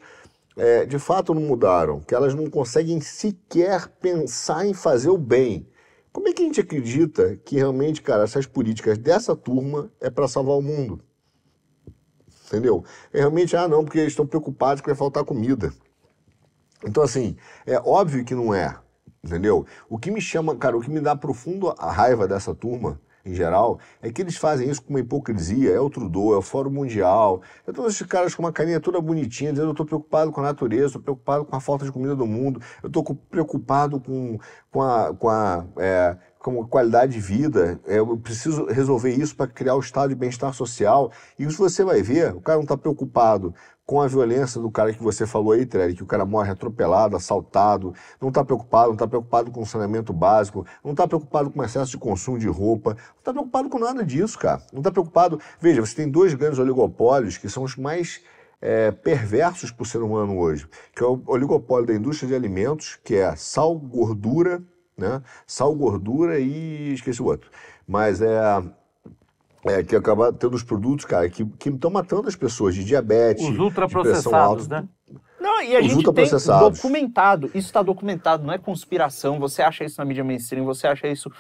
[0.57, 5.67] é, de fato não mudaram, que elas não conseguem sequer pensar em fazer o bem.
[6.13, 10.29] Como é que a gente acredita que realmente, cara, essas políticas dessa turma é para
[10.29, 11.01] salvar o mundo?
[12.47, 12.85] Entendeu?
[13.13, 15.73] É realmente, ah, não, porque eles estão preocupados que vai faltar comida.
[16.87, 18.77] Então, assim, é óbvio que não é,
[19.23, 19.67] entendeu?
[19.89, 23.35] O que me chama, cara, o que me dá profundo a raiva dessa turma, em
[23.35, 25.71] geral, é que eles fazem isso com uma hipocrisia.
[25.73, 28.99] É o Trudeau, é o Fórum Mundial, é todos esses caras com uma carinha toda
[28.99, 32.17] bonitinha, dizendo eu tô preocupado com a natureza, estou preocupado com a falta de comida
[32.17, 34.39] do mundo, eu co- preocupado com,
[34.71, 36.17] com a, com a é,
[36.71, 41.13] qualidade de vida, é, eu preciso resolver isso para criar o estado de bem-estar social.
[41.39, 43.55] E isso você vai ver, o cara não está preocupado
[43.91, 47.17] com a violência do cara que você falou aí, Trelli, que o cara morre atropelado,
[47.17, 51.91] assaltado, não está preocupado, não está preocupado com saneamento básico, não está preocupado com excesso
[51.91, 54.63] de consumo de roupa, não está preocupado com nada disso, cara.
[54.73, 55.41] Não está preocupado.
[55.61, 58.21] Veja, você tem dois grandes oligopólios que são os mais
[58.61, 62.97] é, perversos para o ser humano hoje, que é o oligopólio da indústria de alimentos,
[63.03, 64.63] que é sal, gordura,
[64.97, 65.21] né?
[65.49, 67.51] Sal, gordura e esqueci o outro.
[67.89, 68.41] Mas é
[69.65, 73.51] é, que acaba tendo os produtos, cara, que estão matando as pessoas de diabetes, Os
[73.51, 74.83] de pressão ultraprocessados, alta.
[74.83, 74.89] né?
[75.41, 76.27] Não, e a Os gente tem
[76.61, 81.09] documentado, isso está documentado, não é conspiração, você acha isso na mídia mainstream, você acha
[81.09, 81.31] isso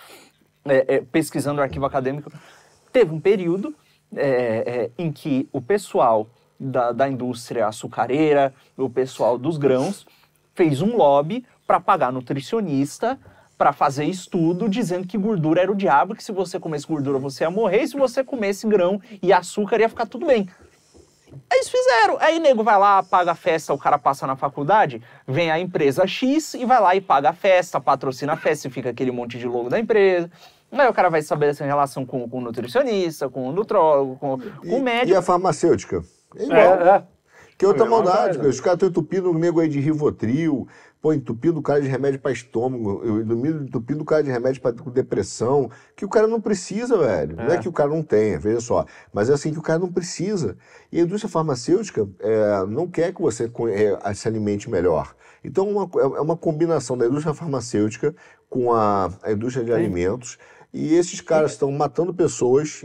[0.64, 2.30] é, é, pesquisando o arquivo acadêmico.
[2.92, 3.74] Teve um período
[4.14, 10.06] é, é, em que o pessoal da, da indústria açucareira, o pessoal dos grãos,
[10.54, 13.18] fez um lobby para pagar nutricionista
[13.60, 17.44] para fazer estudo dizendo que gordura era o diabo, que se você comesse gordura você
[17.44, 20.48] ia morrer, e se você comesse grão e açúcar ia ficar tudo bem.
[21.52, 22.16] Eles fizeram.
[22.20, 26.06] Aí nego vai lá, paga a festa, o cara passa na faculdade, vem a empresa
[26.06, 29.38] X e vai lá e paga a festa, patrocina a festa e fica aquele monte
[29.38, 30.30] de logo da empresa.
[30.72, 34.74] Aí o cara vai estabelecer relação com, com o nutricionista, com o nutrólogo, com, com
[34.74, 35.12] o E, médico.
[35.12, 36.02] e a farmacêutica?
[36.34, 36.58] É igual.
[36.58, 37.02] É, é.
[37.58, 38.48] Que outra É mesma maldade, cara.
[38.48, 40.66] Os caras estão entupindo o nego aí de Rivotril,
[41.02, 43.22] pô, entupindo o cara de remédio para estômago, eu-
[43.62, 47.36] entupindo o cara de remédio para depressão, que o cara não precisa, velho.
[47.36, 48.84] Não é que o cara não tenha, veja só.
[49.12, 50.56] Mas é assim que o cara não precisa.
[50.92, 53.50] E a indústria farmacêutica é, não quer que você
[54.04, 55.14] é, se alimente melhor.
[55.42, 58.14] Então uma, co- é uma combinação da indústria farmacêutica
[58.48, 60.38] com a, a indústria de alimentos.
[60.72, 62.82] E esses caras estão matando pessoas,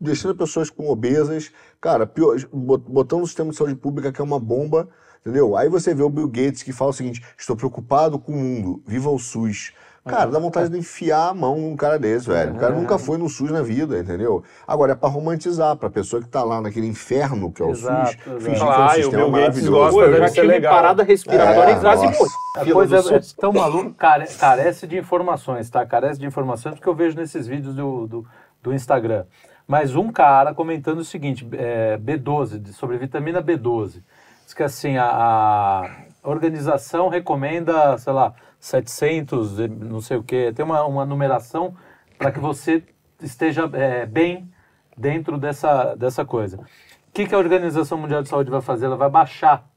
[0.00, 1.50] deixando pessoas com obesas,
[1.80, 4.88] cara, pior, bot- botando o sistema de saúde pública que é uma bomba,
[5.26, 5.56] entendeu?
[5.56, 8.82] Aí você vê o Bill Gates que fala o seguinte: estou preocupado com o mundo,
[8.86, 9.72] viva o SUS.
[10.04, 12.54] Cara, dá vontade de enfiar a mão num cara desse, velho.
[12.54, 14.44] O cara nunca foi no SUS na vida, entendeu?
[14.64, 18.12] Agora é pra romantizar, pra pessoa que tá lá naquele inferno que é o Exato,
[18.12, 18.40] SUS, exato.
[18.40, 19.72] fingir que é um "Ah, o sistema maravilhoso.
[19.72, 22.18] gosta Pô, eu deve já ser tive legal." parada respiratória É, e quase nossa.
[22.20, 22.30] morri.
[22.56, 23.32] A coisa do é SUS.
[23.32, 25.84] tão maluca, care- carece de informações, tá?
[25.84, 28.26] Carece de informações porque eu vejo nesses vídeos do, do,
[28.62, 29.24] do Instagram.
[29.66, 34.04] Mas um cara comentando o seguinte, é, B12, de- sobre vitamina B12.
[34.46, 35.90] Diz que assim, a, a
[36.22, 40.52] organização recomenda, sei lá, 700, e não sei o quê.
[40.54, 41.74] Tem uma, uma numeração
[42.16, 42.80] para que você
[43.20, 44.48] esteja é, bem
[44.96, 46.58] dentro dessa, dessa coisa.
[46.58, 48.86] O que, que a Organização Mundial de Saúde vai fazer?
[48.86, 49.68] Ela vai baixar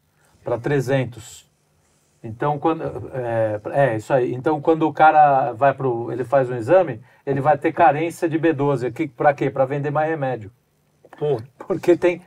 [0.44, 1.50] para 300.
[2.24, 3.10] Então, quando.
[3.12, 4.36] É, é, isso aí.
[4.36, 6.12] Então, quando o cara vai pro.
[6.12, 8.86] ele faz um exame, ele vai ter carência de B12.
[8.86, 9.50] Aqui, pra quê?
[9.50, 10.52] Pra vender mais remédio.
[11.18, 12.22] Pô, Porque tem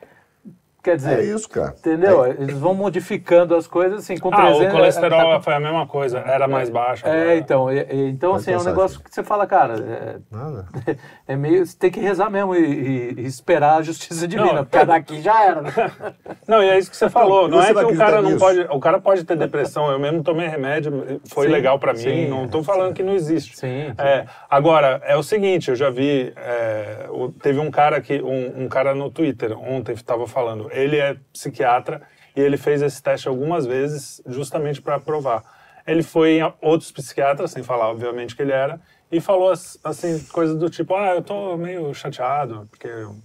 [0.82, 1.74] Quer dizer, É isso, cara.
[1.78, 2.26] entendeu?
[2.26, 4.66] Eles vão modificando as coisas assim, com Ah, 300...
[4.66, 7.06] o colesterol tá- foi a mesma coisa, era mais baixo.
[7.06, 7.36] É, agora.
[7.36, 10.66] então, então assim, é um negócio que você fala, cara, é, Nada.
[11.28, 14.84] é meio, você tem que rezar mesmo e, e- esperar a justiça divina, Não, porque
[14.84, 15.72] daqui já era, né?
[16.48, 17.46] Não, e é isso que você falou.
[17.48, 18.38] Não você é que o cara acreditar não nisso?
[18.40, 18.60] pode.
[18.76, 19.88] O cara pode ter depressão.
[19.90, 21.98] Eu mesmo tomei remédio, foi Sim, legal pra mim.
[22.00, 22.28] sim.
[22.28, 23.56] não tô falando que não existe.
[23.56, 23.94] Sim, sim.
[23.98, 26.32] É, agora, é o seguinte, eu já vi.
[26.36, 27.06] é,
[27.40, 28.20] teve um cara que.
[28.20, 30.71] Um, um cara no Twitter ontem estava falando.
[30.72, 32.02] Ele é psiquiatra
[32.34, 35.44] e ele fez esse teste algumas vezes justamente para provar.
[35.86, 40.18] Ele foi em outros psiquiatras, sem falar, obviamente, que ele era, e falou as- assim,
[40.32, 43.16] coisas do tipo, ah, eu tô meio chateado, porque eu,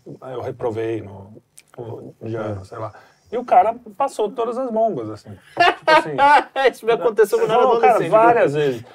[0.41, 1.41] reprovei no,
[1.77, 2.93] no ano, sei lá.
[3.31, 5.31] E o cara passou todas as bombas, assim.
[5.55, 6.15] Tipo assim.
[6.71, 8.85] Isso me aconteceu quando eu era Falou, cara, várias vezes.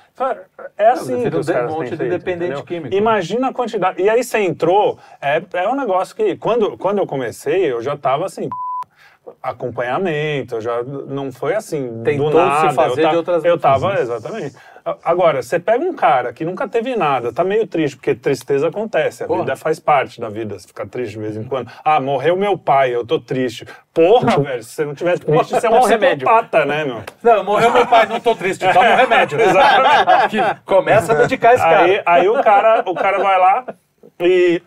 [0.77, 2.65] É assim vira que os um caras monte têm de feito, dependente entendeu?
[2.65, 2.95] químico.
[2.95, 4.03] Imagina a quantidade.
[4.03, 7.97] E aí você entrou, é, é um negócio que, quando, quando eu comecei, eu já
[7.97, 8.49] tava assim,
[9.43, 12.71] acompanhamento, eu já não foi assim, Tentou do nada.
[12.71, 14.57] se fazer eu, ta- de outras Eu tava, exatamente.
[15.05, 19.23] Agora, você pega um cara que nunca teve nada, tá meio triste, porque tristeza acontece,
[19.23, 19.41] a Porra.
[19.41, 21.71] vida faz parte da vida, você fica triste de vez em quando.
[21.85, 23.67] Ah, morreu meu pai, eu tô triste.
[23.95, 26.27] Porra, velho, se você não tiver triste, você é um Toma um remédio.
[26.27, 27.03] psicopata, né, meu?
[27.23, 29.39] Não, morreu meu pai, não tô triste, toma um remédio.
[30.31, 31.83] Que Começa a medicar esse cara.
[31.85, 33.65] Aí, aí o cara, o cara vai lá
[34.21, 34.63] e,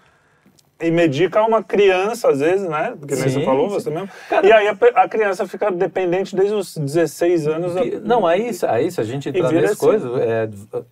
[0.81, 2.93] e medica uma criança, às vezes, né?
[3.07, 3.75] Que nem Sim, você falou, sim.
[3.75, 4.09] você mesmo.
[4.43, 7.73] E aí a, a criança fica dependente desde os 16 anos.
[7.75, 9.85] Que- Não, aí, aí se a gente entrar vira nesse assim.
[9.85, 10.49] coisa, é,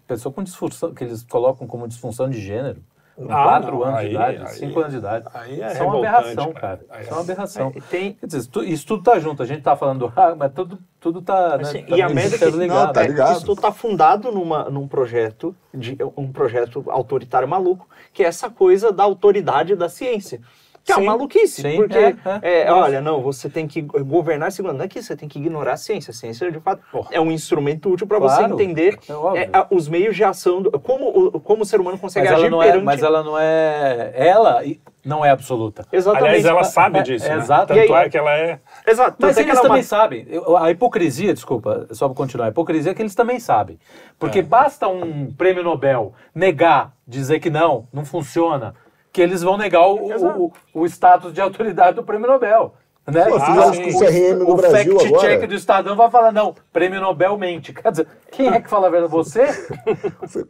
[0.07, 2.77] pessoa com disfunção, que eles colocam como disfunção de gênero,
[3.15, 5.25] com Ah, 4 não, anos aí- de idade, aí- 5 anos de idade.
[5.33, 6.79] aí é isso é uma aberração, cara.
[6.89, 7.01] cara.
[7.01, 7.73] Isso é- é uma aberração.
[7.75, 9.43] É, tem- Quer dizer, isso tu- isso tudo tá junto.
[9.43, 11.57] A gente tá falando, ah, mas tudo, tudo tá.
[11.57, 12.85] né, Assim, tá e a merda é que- interligado.
[12.87, 13.37] Não, tá É, ligado.
[13.37, 18.91] Isso está fundado numa, num projeto de um projeto autoritário maluco, que é essa coisa
[18.91, 20.41] da autoridade da ciência.
[20.83, 22.61] Que é Sim, uma maluquice, sim, porque é, é.
[22.63, 25.73] é, olha, não, você tem que governar segundo, não é que você tem que ignorar
[25.73, 26.11] a ciência.
[26.11, 27.07] A ciência, de fato, Porra.
[27.11, 28.99] é um instrumento útil para Claro, você entender
[29.33, 32.25] é é, a- os meios de ação, do- como, o, como o ser humano consegue
[32.27, 32.83] Mas ela, agir é, perante...
[32.83, 34.11] mas ela não é.
[34.13, 34.61] Ela
[35.05, 35.85] não é absoluta.
[35.89, 36.27] Exatamente.
[36.27, 37.35] Aliás, ela sabe É, disso, é, né?
[37.37, 37.67] exato.
[37.73, 38.59] Tanto aí- é que ela é...
[38.85, 39.15] Exato.
[39.19, 40.27] Mas tanto é que eles ela é uma- também sabem.
[40.59, 42.47] A hipocrisia, desculpa, só para continuar.
[42.47, 43.79] A hipocrisia é que eles também sabem.
[44.19, 44.43] Porque É.
[44.43, 48.75] basta um prêmio Nobel negar, dizer que não, não funciona,
[49.13, 52.73] que eles vão negar o, o, o status de autoridade do prêmio Nobel.
[53.05, 53.25] Né?
[53.25, 55.27] Pô, fizeram o, isso com o CRM no o Brasil fact agora.
[55.27, 57.73] check do Estadão vai falar, não, prêmio Nobel mente.
[57.73, 59.11] Quer dizer, quem é que fala a verdade?
[59.11, 59.45] Você?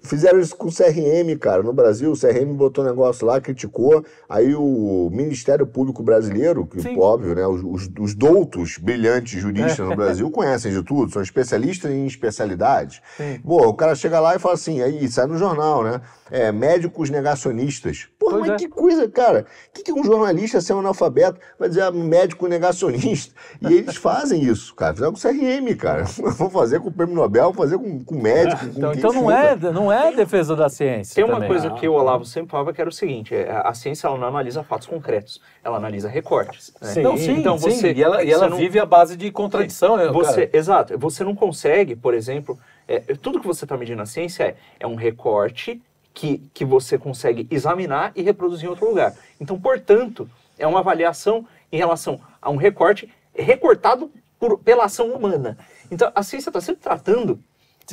[0.04, 1.64] Fizeram isso com o CRM, cara.
[1.64, 4.06] No Brasil, o CRM botou um negócio lá, criticou.
[4.30, 7.00] Aí o Ministério Público Brasileiro, que Sim.
[7.00, 7.46] óbvio, né?
[7.48, 13.02] Os, os, os doutos brilhantes juristas no Brasil conhecem de tudo, são especialistas em especialidades.
[13.44, 16.02] Pô, o cara chega lá e fala assim, aí sai no jornal, né?
[16.36, 18.08] É, médicos negacionistas.
[18.18, 18.66] Porra, Pois mas é.
[18.66, 19.46] que coisa, cara.
[19.70, 23.36] O que, que um jornalista, ser um analfabeto, vai dizer ah, médico negacionista?
[23.62, 24.94] E eles fazem isso, cara.
[24.96, 26.06] Fizeram com o CRM, cara.
[26.38, 29.30] Vão fazer com o prêmio Nobel, vão fazer com, com médico, com Então, então não,
[29.32, 31.14] é, não é defesa da ciência.
[31.14, 31.50] Tem uma também.
[31.50, 34.28] coisa que o Olavo sempre falava que era o seguinte: é, a ciência ela não
[34.28, 36.74] analisa fatos concretos, ela analisa recortes.
[36.82, 36.88] né?
[36.94, 37.02] Sim.
[37.04, 37.70] Não, sim, Então sim.
[37.70, 39.98] você- e ela, e você ela não- vive à base de contradição.
[39.98, 40.58] né, Você, cara?
[40.58, 42.58] exato, você não consegue, por exemplo,
[42.88, 45.80] é, tudo que você está medindo na ciência é, é um recorte
[46.14, 49.16] que, que você consegue examinar e reproduzir em outro lugar.
[49.40, 55.58] Então, portanto, é uma avaliação em relação a um recorte recortado por- pela ação humana.
[55.90, 57.40] Então, a ciência está sempre tratando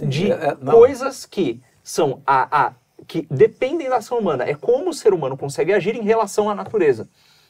[0.02, 2.72] de é, é, coisas que são a, a
[3.06, 4.44] que dependem da ação humana.
[4.44, 7.08] É como o ser humano consegue agir em relação à natureza.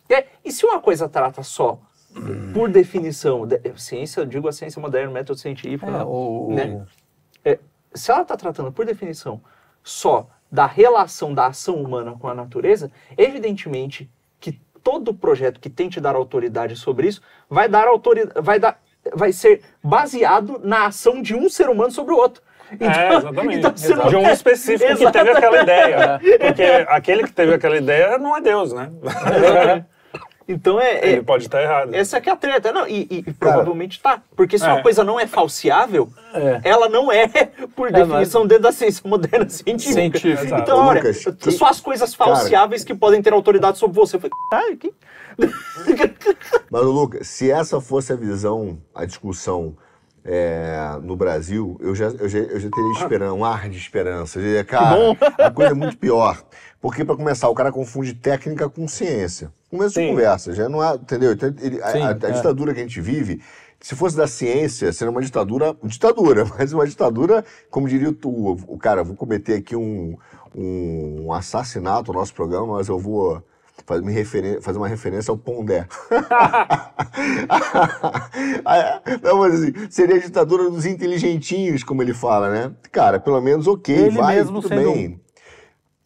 [0.09, 1.81] É, e se uma coisa trata só,
[2.55, 6.87] por definição, de- ciência, eu digo a ciência moderna, método científico, É, o- né?
[7.45, 7.59] É,
[7.95, 9.41] se ela está tratando, por definição,
[9.83, 16.01] só da relação da ação humana com a natureza, evidentemente que todo projeto que tente
[16.01, 18.81] dar autoridade sobre isso vai dar autoridade, vai dar,
[19.15, 22.43] vai ser baseado na ação de um ser humano sobre o outro.
[22.81, 23.59] é, exatamente.
[23.59, 26.21] então você não- de um específico que teve aquela ideia.
[26.23, 26.39] É.
[26.39, 28.91] Porque aquele que teve aquela ideia não é Deus, né?
[30.53, 31.95] Então é, é- Ele pode estar errado.
[31.95, 32.73] essa é que é a treta.
[32.73, 34.21] Não, e, e- e provavelmente tá.
[34.35, 34.83] Porque se uma É.
[34.83, 36.61] coisa não é falsiável, É.
[36.65, 37.29] ela não é,
[37.77, 38.05] por É, é.
[38.05, 40.19] definição, dentro da ciência moderna científica.
[40.19, 40.59] Científica.
[40.59, 44.17] Então, olha, Lucas, que- só as coisas falsiáveis que podem ter autoridade sobre você.
[44.17, 44.93] Eu falei, "Ai, que...
[46.71, 49.77] Mas, Lucas, se essa fosse a visão, a discussão
[50.25, 54.39] é, no Brasil, eu já, eu já, eu já teria esperança, um ar de esperança.
[54.39, 54.97] Eu diria, cara,
[55.39, 56.43] a coisa é muito pior.
[56.81, 59.53] Porque, para começar, o cara confunde técnica com ciência.
[59.71, 60.09] Começo de Sim.
[60.11, 61.33] conversa, já não há, entendeu?
[61.33, 62.33] Então, ele- a, Sim, a- a é.
[62.33, 63.41] ditadura que a gente vive,
[63.79, 68.79] se fosse da ciência, seria uma ditadura, ditadura, mas uma ditadura, como diria o, o
[68.79, 70.17] cara, vou cometer aqui um,
[70.55, 73.43] um assassinato no nosso programa, mas eu vou
[73.87, 75.87] faz me referen- fazer uma referência ao Pondé.
[79.23, 82.73] Não, mas assim, seria a ditadura dos inteligentinhos, como ele fala, né?
[82.93, 85.21] Cara, pelo menos ok, Ele vai, mesmo tudo bem.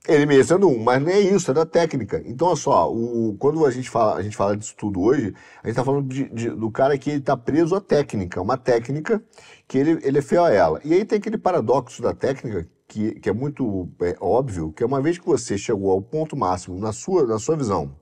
[0.07, 2.22] Ele mesmo sendo um, mas não é isso, é da técnica.
[2.27, 5.66] Então, olha só, o, quando a gente, fala, a gente fala disso tudo hoje, a
[5.66, 9.22] gente tá falando de- de- do cara que ele tá preso à técnica, uma técnica
[9.66, 10.79] que ele, ele é fiel a ela.
[10.85, 14.86] E aí tem aquele paradoxo da técnica que, que é muito é, óbvio, que é
[14.86, 17.92] uma vez que você chegou ao ponto máximo na sua, na sua visão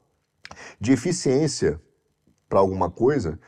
[0.79, 1.81] de eficiência
[2.47, 3.41] para alguma coisa,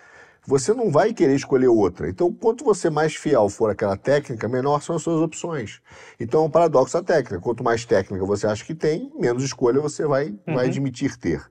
[0.46, 2.08] você não vai querer escolher outra.
[2.08, 5.82] Então, quanto você mais fiel for àquela técnica, menor são as suas opções.
[6.18, 7.40] Então, é um paradoxo da técnica.
[7.40, 11.42] Quanto mais técnica você acha que tem, menos escolha você vai, vai admitir ter.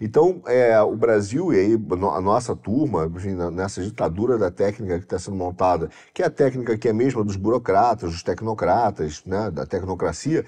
[0.00, 3.10] Então, é, o Brasil e aí a nossa turma,
[3.50, 7.24] nessa ditadura da técnica que está sendo montada, que é a técnica que é mesma
[7.24, 10.44] dos burocratas, dos tecnocratas, né, da tecnocracia,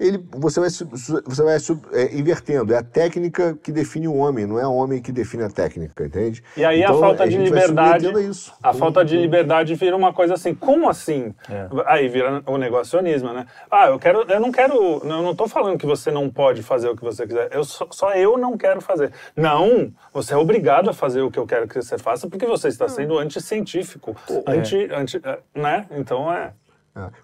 [0.00, 1.56] ele, você vai, você vai
[1.92, 2.72] é, invertendo.
[2.72, 6.06] É a técnica que define o homem, não é o homem que define a técnica,
[6.06, 6.42] entende?
[6.56, 8.54] E aí Então, a falta de gente vai liberdade, a isso.
[8.62, 11.34] a falta de liberdade vira uma coisa assim, como assim?
[11.50, 11.68] É.
[11.86, 13.44] Aí vira o negacionismo, né?
[13.70, 14.74] Ah, eu quero, eu não quero,
[15.04, 17.50] eu não tô falando que você não pode fazer o que você quiser.
[17.52, 19.12] Eu só, só eu não quero fazer.
[19.36, 22.68] Não, você é obrigado a fazer o que eu quero que você faça porque você
[22.68, 25.20] está sendo anticientífico, anti, anti,
[25.54, 25.86] né?
[25.90, 26.52] Então é É.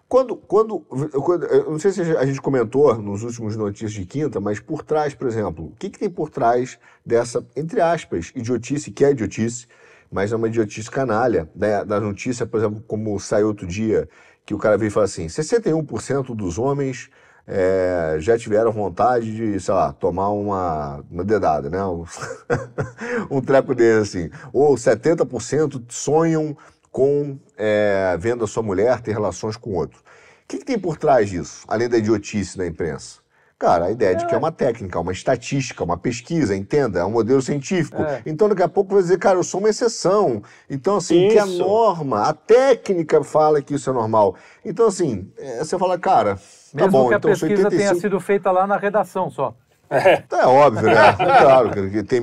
[0.08, 4.40] Quando, quando, quando- eu não sei se a gente comentou nos últimos notícias de quinta,
[4.40, 8.90] mas por trás, por exemplo, o que, que tem por trás dessa, entre aspas, idiotice,
[8.90, 9.66] que é idiotice,
[10.10, 14.08] mas é uma idiotice canalha, né, da notícia, por exemplo, como saiu outro dia,
[14.44, 17.10] que o cara veio e falou assim, 61% dos homens
[17.46, 21.78] é, já tiveram vontade de, sei lá, tomar uma, uma dedada, né?
[23.30, 24.30] Um treco desse, assim.
[24.52, 26.56] Ou 70% sonham
[26.96, 29.98] com é, vendo a sua mulher ter relações com outro.
[29.98, 33.18] O que, que tem por trás disso, além da idiotice da imprensa?
[33.58, 37.10] Cara, a ideia de que é uma técnica, uma estatística, uma pesquisa, entenda, é um
[37.10, 38.00] modelo científico.
[38.00, 38.22] É.
[38.24, 40.42] Então, daqui a pouco vai dizer, cara, eu sou uma exceção.
[40.70, 41.58] Então, assim, que a Isso.
[41.58, 44.34] norma, a técnica fala que isso é normal.
[44.64, 46.40] Então, assim, é, você fala, cara, tá
[46.72, 49.54] Mesmo bom, que a então pesquisa tenha 85 sido feita lá na redação só.
[49.90, 50.94] É óbvio, né?
[51.16, 52.20] claro, que que tem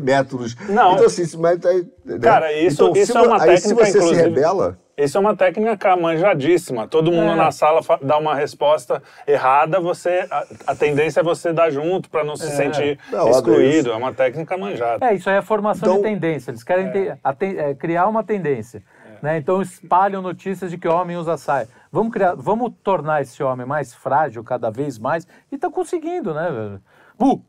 [0.00, 0.56] métodos.
[0.68, 0.92] Não.
[0.94, 2.18] Então, assim, mas, aí, né?
[2.18, 4.78] Cara, isso- então, se isso é vo- uma aí, se técnica, você se inclusive- rebela,
[4.96, 6.88] Isso é uma técnica manjadíssima.
[6.88, 7.36] Todo mundo É.
[7.36, 12.24] na sala dá uma resposta errada, você a, a tendência é você dar junto para
[12.24, 13.92] não se sentir É óbvio, é excluído.
[13.92, 15.06] É, uma técnica manjada.
[15.06, 16.50] É, isso aí é formação Então- de tendência.
[16.50, 18.82] Eles querem ter- a é, criar uma tendência.
[19.22, 19.38] Né?
[19.38, 21.68] Então espalham notícias de que homem usa saia.
[21.90, 25.26] Vamos, criar, vamos tornar esse homem mais frágil cada vez mais.
[25.50, 26.50] E está conseguindo, né?
[26.50, 26.82] velho?
[27.18, 27.42] Bu!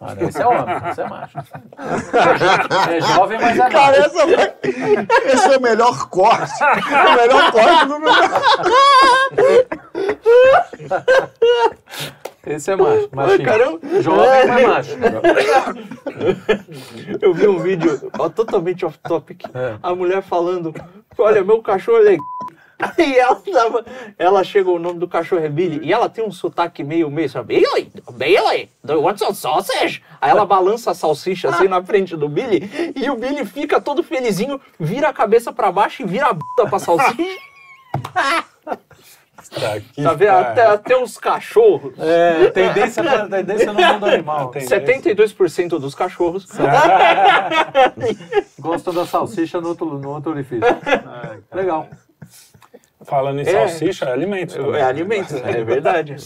[0.00, 1.38] Ah, não, esse é homem, esse é macho.
[2.90, 4.18] É jovem, mas é Cara, essa
[5.24, 6.52] esse é o melhor corte.
[6.62, 7.98] o melhor corte do
[12.46, 13.08] Esse é macho.
[13.12, 13.44] Machinho.
[13.44, 13.80] caramba.
[14.02, 14.96] Jovem, mas macho.
[17.20, 19.44] Eu vi um vídeo ó, totalmente off topic.
[19.54, 19.76] É.
[19.82, 20.74] A mulher falando:
[21.18, 22.16] Olha, meu cachorro é.
[22.78, 23.84] Aí ela, tava,
[24.18, 27.30] ela chega, o nome do cachorro é Billy, e ela tem um sotaque meio meio,
[27.30, 27.60] sabe?
[27.60, 30.02] Billy, Billy, do you want some sausage?
[30.20, 34.02] Aí ela balança a salsicha assim na frente do Billy, e o Billy fica todo
[34.02, 37.14] felizinho, vira a cabeça pra baixo e vira a bunda pra salsicha.
[39.48, 40.30] Tá, Tá vendo?
[40.30, 41.92] Até, até os cachorros.
[41.98, 44.48] É, tendência, tendência no mundo animal.
[44.48, 46.46] Tem- 72% dos cachorros
[48.58, 50.64] Gostam da salsicha no outro, no outro orifício.
[51.52, 51.88] Legal.
[53.02, 53.68] Falando em É.
[53.68, 54.54] salsicha, é alimento.
[54.54, 54.80] também.
[54.80, 56.16] é alimento, é verdade.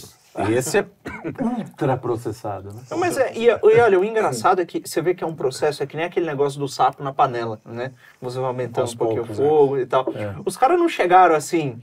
[0.47, 0.85] E esse é
[1.69, 2.81] ultra processado, né?
[2.89, 5.35] Não, mas é, e, e olha, o engraçado é que você vê que é um
[5.35, 7.91] processo, é que nem aquele negócio do sapo na panela, né?
[8.21, 10.07] Você vai aumentando Aos um pouquinho poucos, o fogo e tal.
[10.45, 11.81] Os caras não chegaram assim,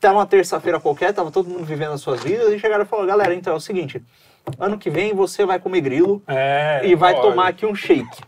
[0.00, 3.08] tá uma terça-feira qualquer, tava todo mundo vivendo as suas vidas, e chegaram e falaram,
[3.08, 4.02] galera, então é o seguinte,
[4.58, 7.22] ano que vem você vai comer grilo É, e vai olha.
[7.22, 8.22] tomar aqui um shake.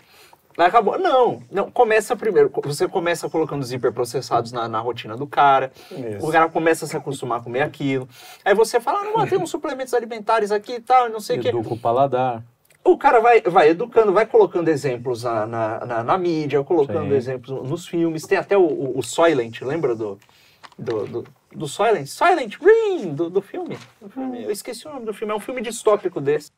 [0.59, 0.99] Acabou.
[0.99, 2.51] Não, não, começa primeiro.
[2.65, 5.71] Você começa colocando os hiperprocessados na, na rotina do cara.
[5.91, 6.27] Isso.
[6.27, 8.09] O cara começa a se acostumar a comer aquilo.
[8.45, 11.49] Aí você fala, não, tem uns suplementos alimentares aqui e tal, não sei o quê.
[11.49, 12.43] Educa o paladar.
[12.85, 17.15] O cara vai, vai educando, vai colocando exemplos na, na, na- na mídia, colocando Sim.
[17.17, 18.23] exemplos nos filmes.
[18.27, 20.19] Tem até o, o, o Soylent, lembra do,
[20.79, 22.07] do, do, do Soylent?
[22.07, 23.77] Silent Green, do, do filme.
[24.01, 24.43] Do filme.
[24.45, 26.51] Eu esqueci o nome do filme, é um filme distópico desse.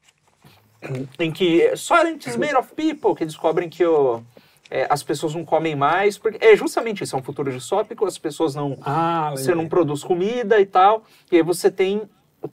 [1.18, 4.22] Em que Silent is made of people, que descobrem que o,
[4.70, 6.16] é, as pessoas não comem mais.
[6.16, 10.03] Porque é justamente isso, é um futuro distópico, as pessoas não, Ah, você não produz
[10.03, 11.05] comida e tal.
[11.31, 12.03] E aí você tem.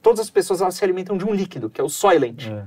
[0.02, 2.46] Todas as pessoas elas se alimentam de um líquido, que é o Soylent.
[2.48, 2.64] É.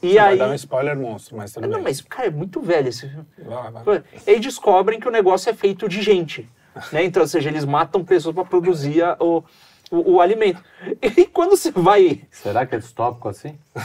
[0.00, 0.38] E Vai aí.
[0.38, 3.26] dar um spoiler monstro, mas tudo Não, mas, cara, é muito velho esse filme.
[3.44, 4.04] Vai, vai.
[4.24, 6.48] E aí descobrem que o negócio é feito de gente.
[6.92, 7.02] Né?
[7.02, 9.42] Então, ou seja, eles matam pessoas para produzir a- o.
[9.90, 10.62] o, o alimento.
[11.16, 12.22] E quando você vai.
[12.30, 13.58] Será que é distópico assim?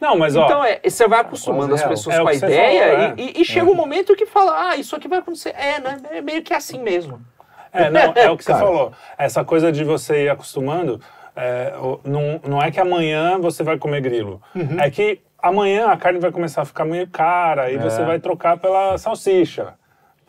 [0.00, 2.82] Não, mas ó, Então, é, você vai acostumando quase as pessoas É com a ideia
[2.88, 3.14] falou, é.
[3.18, 5.54] e, e- e chega um momento que fala, ah, isso aqui vai acontecer.
[5.56, 6.00] É, né?
[6.10, 7.20] É meio que assim mesmo.
[7.72, 8.64] É, não, é o que você Cara.
[8.64, 8.92] falou.
[9.18, 11.00] Essa coisa de você ir acostumando,
[11.36, 11.72] é,
[12.04, 14.40] não, não é que amanhã você vai comer grilo.
[14.54, 14.80] Uhum.
[14.80, 18.56] É que amanhã a carne vai começar a ficar meio cara e você vai trocar
[18.58, 19.74] pela salsicha.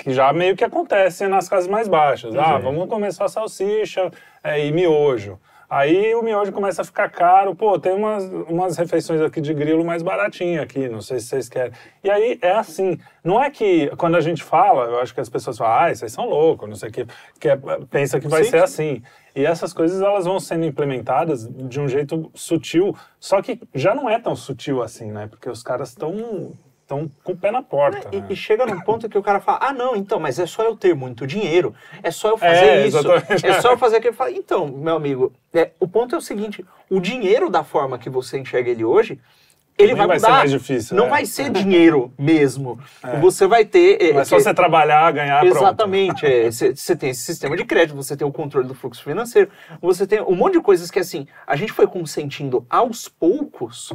[0.01, 2.35] Que já meio que acontece nas casas mais baixas.
[2.35, 4.11] Ah, vamos comer só salsicha
[4.43, 5.39] é, e miojo.
[5.69, 7.55] Aí o miojo começa a ficar caro.
[7.55, 11.47] Pô, tem umas, umas refeições aqui de grilo mais baratinho aqui, não sei se vocês
[11.47, 11.71] querem.
[12.03, 12.97] E aí é assim.
[13.23, 16.11] Não é que quando a gente fala, eu acho que as pessoas falam, ah, vocês
[16.11, 17.05] são loucos, não sei o quê.
[17.39, 17.59] Que é,
[17.91, 18.63] pensa que vai Sim, ser sim.
[18.63, 19.03] assim.
[19.35, 24.09] E essas coisas elas vão sendo implementadas de um jeito sutil, só que já não
[24.09, 25.27] é tão sutil assim, né?
[25.27, 26.51] Porque os caras estão
[26.91, 28.07] estão com o pé na porta.
[28.11, 28.27] E, né?
[28.29, 30.75] e chega num ponto que o cara fala, ah, não, então, mas é só eu
[30.75, 31.73] ter muito dinheiro,
[32.03, 33.45] é só eu fazer É, isso, exatamente.
[33.45, 34.11] é só eu fazer aquilo.
[34.13, 37.97] Eu falo, Então, meu amigo, é, o ponto é o seguinte, o dinheiro da forma
[37.97, 39.19] que você enxerga ele hoje,
[39.77, 40.27] ele vai vai mudar.
[40.27, 41.09] ser mais difícil, Não é.
[41.09, 42.77] vai ser dinheiro mesmo.
[43.21, 43.99] Você vai ter...
[44.01, 45.43] é, Mas só que- você trabalhar, ganhar.
[45.45, 46.25] Exatamente.
[46.25, 49.49] é, Você você tem esse sistema de crédito, você tem o controle do fluxo financeiro,
[49.81, 53.93] você tem um monte de coisas que, assim, a gente foi consentindo aos poucos,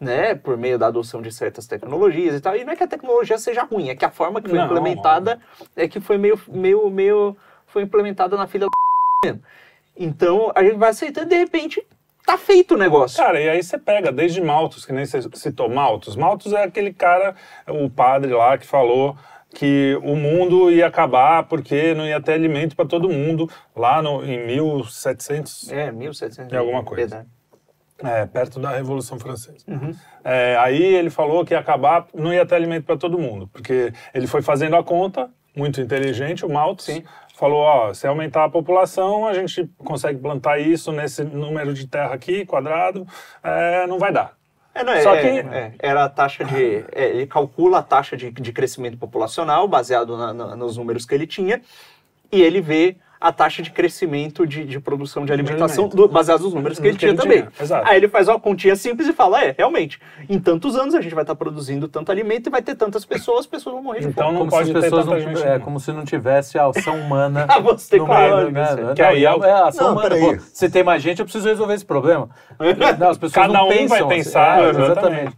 [0.00, 2.56] né, por meio da adoção de certas tecnologias e tal.
[2.56, 4.64] E não é que a tecnologia seja ruim, é que a forma que foi Não,
[4.64, 5.38] implementada
[5.76, 7.36] é que foi meio, meio, meio,
[7.66, 8.66] foi implementada na filha
[9.24, 9.42] mesmo.
[9.94, 11.86] Então, a gente vai aceitando e, de repente,
[12.24, 13.18] tá feito o negócio.
[13.18, 16.16] Cara, e aí você pega desde Malthus, que nem você citou Malthus.
[16.16, 17.34] Malthus é aquele cara,
[17.68, 19.14] o padre lá que falou
[19.52, 24.24] que o mundo ia acabar porque não ia ter alimento para todo mundo lá no,
[24.24, 27.00] em 1700, É, 1700 É alguma coisa.
[27.16, 27.28] Verdade.
[28.04, 29.64] É, perto da Revolução Francesa.
[29.68, 29.94] Uhum.
[30.24, 33.92] É, aí ele falou que ia acabar, não ia ter alimento para todo mundo, porque
[34.14, 36.86] ele foi fazendo a conta, muito inteligente, o Malthus.
[36.86, 37.02] Sim.
[37.36, 42.12] Falou, ó, se aumentar a população, a gente consegue plantar isso nesse número de terra
[42.12, 43.06] aqui, quadrado,
[43.42, 44.34] é, não vai dar.
[44.74, 46.84] É, não, é, Só é, que- é, era a taxa de.
[46.92, 51.14] é, ele calcula a taxa de, de crescimento populacional baseado na- na- nos números que
[51.14, 51.60] ele tinha,
[52.30, 56.54] e ele vê a taxa de crescimento de, de produção de alimentação do, baseado nos
[56.54, 57.46] números que ele tinha também.
[57.60, 57.86] exato.
[57.86, 61.14] Aí ele faz uma continha simples e fala: é, realmente, em tantos anos a gente
[61.14, 64.06] vai estar produzindo tanto alimento e vai ter tantas pessoas, as pessoas vão morrer de
[64.08, 64.38] Então fome.
[64.38, 65.46] não Como se pode as ter pessoas tanta não gente.
[65.46, 68.74] é, como se não tivesse a ação humana Ah, você tem meio, claro, né?
[68.76, 70.16] Não, que aí é, é é a ação Não, humana.
[70.16, 70.38] pô.
[70.54, 72.30] Se tem mais gente, eu preciso resolver esse problema.
[72.98, 74.08] Não, as pessoas Cada não um pensam vai assim.
[74.08, 75.36] pensar, É, exatamente.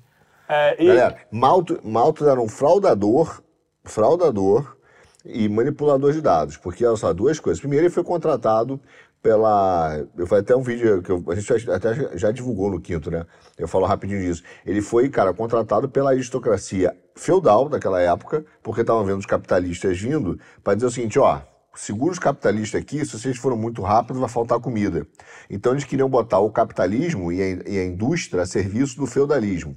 [0.48, 3.42] É, e- Galera, Malthus, Malthus era um fraudador,
[3.84, 4.76] fraudador
[5.24, 6.56] e manipulador de dados.
[6.56, 7.60] Porque, olha só, duas coisas.
[7.60, 8.80] Primeiro, ele foi contratado
[9.22, 10.04] pela...
[10.16, 13.24] Eu falei até um vídeo que eu- a gente até já- divulgou no quinto, né?
[13.56, 14.42] Eu falo rapidinho disso.
[14.66, 20.38] Ele foi, cara, contratado pela aristocracia feudal daquela época, porque estavam vendo os capitalistas vindo,
[20.62, 21.40] para dizer o seguinte, ó...
[21.74, 25.06] Segura os capitalistas aqui, se vocês foram muito rápidos, vai faltar comida.
[25.48, 29.74] Então eles queriam botar o capitalismo e a, e a indústria a serviço do feudalismo.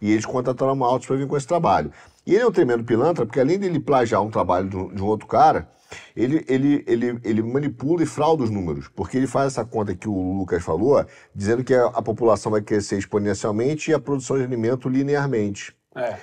[0.00, 1.92] E eles contrataram a Malthus para vir com esse trabalho.
[2.26, 5.02] E ele é um tremendo pilantra, porque além dele plagiar um trabalho de um, de
[5.02, 5.70] um outro cara,
[6.16, 8.88] ele, ele, ele, ele manipula e frauda os números.
[8.88, 12.60] Porque ele faz essa conta que o Lucas falou, dizendo que a, a população vai
[12.60, 15.74] crescer exponencialmente e a produção de alimento linearmente.
[15.94, 16.16] é.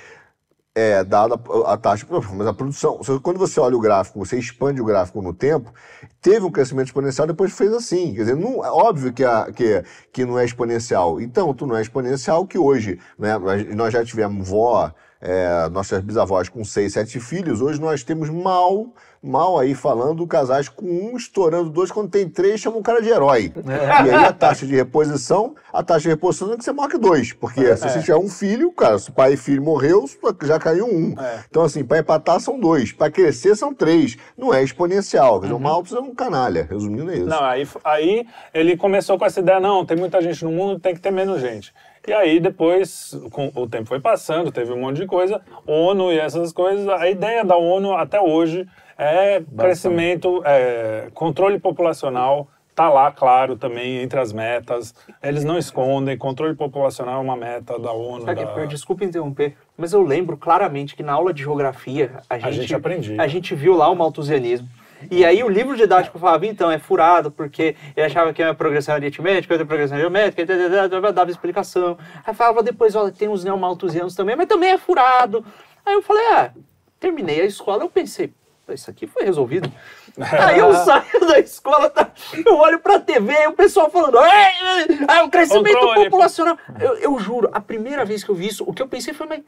[0.76, 1.36] É, dada
[1.68, 2.04] a, taxa.
[2.36, 2.99] Mas a produção.
[3.22, 5.72] Quando você olha o gráfico, você expande o gráfico no tempo,
[6.20, 8.12] teve um crescimento exponencial, depois fez assim.
[8.16, 11.22] Quer dizer, não, é óbvio que, a, que, que não é exponencial.
[11.22, 13.38] Então, tu não é exponencial que hoje, né?
[13.76, 14.91] Nós já tivemos vó,
[15.24, 18.88] é, nossas bisavós com seis, sete filhos, hoje nós temos mal,
[19.21, 23.07] mal aí falando casais com um estourando dois, quando tem três, chama o cara de
[23.07, 23.53] herói.
[23.55, 27.32] E aí a taxa de reposição, a taxa de reposição é que você morre dois.
[27.32, 30.03] Porque se você tiver um filho, cara, se pai e filho morreu,
[30.43, 31.15] já caiu um.
[31.17, 31.39] É.
[31.49, 34.17] Então, assim, para empatar são dois, para crescer são três.
[34.38, 35.39] Não é exponencial.
[35.39, 36.67] Quer dizer, o Malthus é um canalha.
[36.69, 37.28] Resumindo, é isso.
[37.28, 40.93] Não, aí, aí ele começou com essa ideia, não, tem muita gente no mundo, tem
[40.93, 41.74] que ter menos gente.
[42.08, 46.20] E aí depois, com, o tempo foi passando, teve um monte de coisa, ONU e
[46.20, 53.10] essas coisas, a ideia da ONU até hoje é crescimento, é, controle populacional, tá lá,
[53.12, 58.26] claro, também entre as metas, eles não escondem, controle populacional é uma meta da ONU.
[58.26, 62.54] Sabe, da- Desculpa interromper, mas eu lembro claramente que na aula de geografia a gente,
[62.62, 63.22] gente aprendia.
[63.22, 64.68] a gente viu lá o malthusianismo.
[65.12, 68.95] E aí o livro didático falava, então, é furado, porque ele achava que era progressão
[68.95, 71.97] aritmética, outra progressão geométrica, tã, dava explicação.
[72.26, 75.45] Aí falava depois, olha, tem os neomalthusianos também, mas também é furado.
[75.86, 76.51] Aí eu falei, ah,
[76.99, 78.32] terminei a escola, eu pensei,
[78.66, 79.70] "Pô, isso aqui foi resolvido.
[80.47, 82.10] Aí eu saio da escola, tá,
[82.45, 86.04] eu olho pra TV e o pessoal falando, "Ei, é o crescimento Controle.
[86.06, 86.58] populacional.
[86.80, 89.28] Eu, eu juro, a primeira vez que eu vi isso, o que eu pensei foi,
[89.28, 89.41] mas,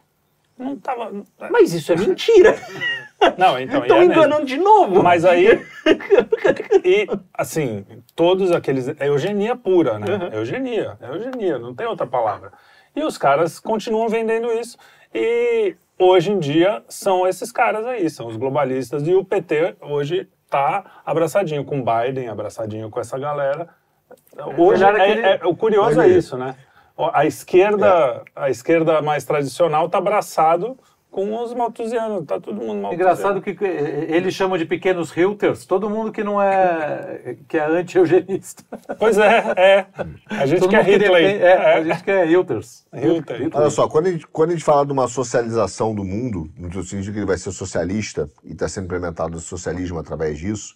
[0.58, 1.12] Não tava...
[1.52, 2.56] mas isso é mentira.
[3.38, 3.82] Não, então.
[3.82, 4.14] Estão é mesmo.
[4.14, 5.02] enganando de novo.
[5.02, 5.66] Mas aí.
[6.84, 7.86] e, assim,
[8.16, 8.88] todos aqueles.
[9.00, 10.06] É eugenia pura, né?
[10.16, 10.30] Uhum.
[10.34, 10.98] É eugenia.
[11.02, 12.52] É eugenia, não tem outra palavra.
[12.96, 14.78] E os caras continuam vendendo isso.
[15.14, 19.08] E hoje em dia são esses caras aí, são os globalistas.
[19.08, 23.70] E o PT hoje tá abraçadinho com Biden, abraçadinho com essa galera.
[24.58, 26.56] Hoje, é é, é- o curioso é isso, né?
[26.98, 30.78] A esquerda, a esquerda mais tradicional tá abraçado
[31.12, 32.94] com os maltusianos, tá todo mundo maltusiano.
[32.94, 37.66] Engraçado que que eles chamam de pequenos Reuters, todo mundo que não é que é
[37.66, 38.64] anti-eugenista.
[39.00, 39.86] Pois é, é.
[40.30, 41.12] A gente Todo quer que Hitler.
[41.12, 42.86] defende- é, a gente quer Reuters.
[42.94, 43.50] Hitler.
[43.54, 46.84] Olha só, quando a, gente, quando a gente fala de uma socialização do mundo, no
[46.84, 50.76] sentido que ele vai ser socialista e está sendo implementado o socialismo através disso,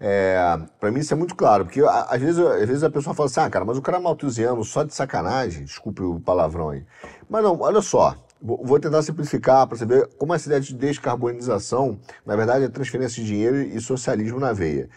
[0.00, 0.38] é,
[0.78, 3.40] para mim isso é muito claro, porque às vezes, às vezes a pessoa fala assim,
[3.40, 6.84] ah, cara, mas o cara é maltusiano só de sacanagem, desculpe o palavrão aí.
[7.28, 11.98] Mas não, olha só, vou, tentar simplificar para você ver como essa ideia de descarbonização,
[12.24, 14.88] na verdade, é transferência de dinheiro e socialismo na veia.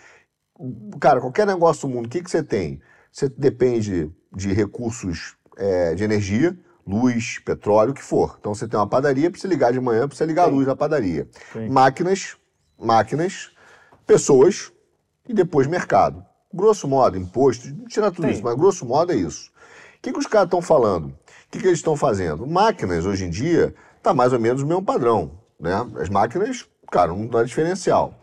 [0.99, 2.79] Cara, qualquer negócio do mundo, o que, que você tem?
[3.11, 8.37] Você depende de recursos é, de energia, luz, petróleo, o que for.
[8.39, 10.67] Então você tem uma padaria, para você ligar de manhã, para você ligar a luz
[10.67, 11.27] na padaria.
[11.51, 11.69] Sim.
[11.69, 12.37] Máquinas,
[12.77, 13.51] máquinas,
[14.05, 14.71] pessoas
[15.27, 16.23] e depois mercado.
[16.53, 18.33] Grosso modo, imposto, tirar tudo Sim.
[18.33, 19.49] isso, mas grosso modo é isso.
[19.97, 21.07] O que, que os caras estão falando?
[21.07, 21.15] O
[21.51, 22.45] que, que eles estão fazendo?
[22.47, 25.31] Máquinas, hoje em dia, tá mais ou menos o mesmo padrão.
[25.59, 25.73] Né?
[25.99, 28.13] As máquinas, cara, não dá diferencial.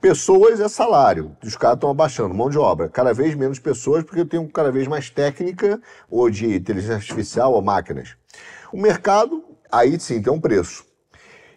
[0.00, 1.36] Pessoas é salário.
[1.44, 2.32] Os caras estão abaixando.
[2.32, 2.88] Mão de obra.
[2.88, 7.60] Cada vez menos pessoas, porque tem cada vez mais técnica, ou de inteligência artificial, ou
[7.60, 8.16] máquinas.
[8.72, 10.87] O mercado, aí sim, tem um preço.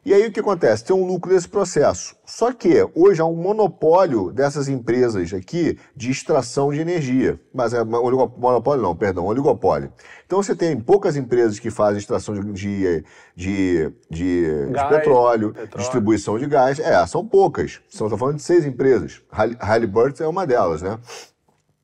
[0.03, 0.83] E aí o que acontece?
[0.83, 2.15] Tem um lucro desse processo.
[2.25, 7.39] Só que hoje há um monopólio dessas empresas aqui de extração de energia.
[7.53, 9.93] Mas é um monopólio não, perdão, oligopólio.
[10.25, 13.03] Então você tem poucas empresas que fazem extração de, de,
[13.35, 15.77] de, de- Gás, petróleo, petróleo.
[15.77, 16.79] distribuição de gás.
[16.79, 17.79] É, são poucas.
[17.87, 19.21] Estamos falando de seis empresas.
[19.31, 20.97] Hall- Halliburton é uma delas, né?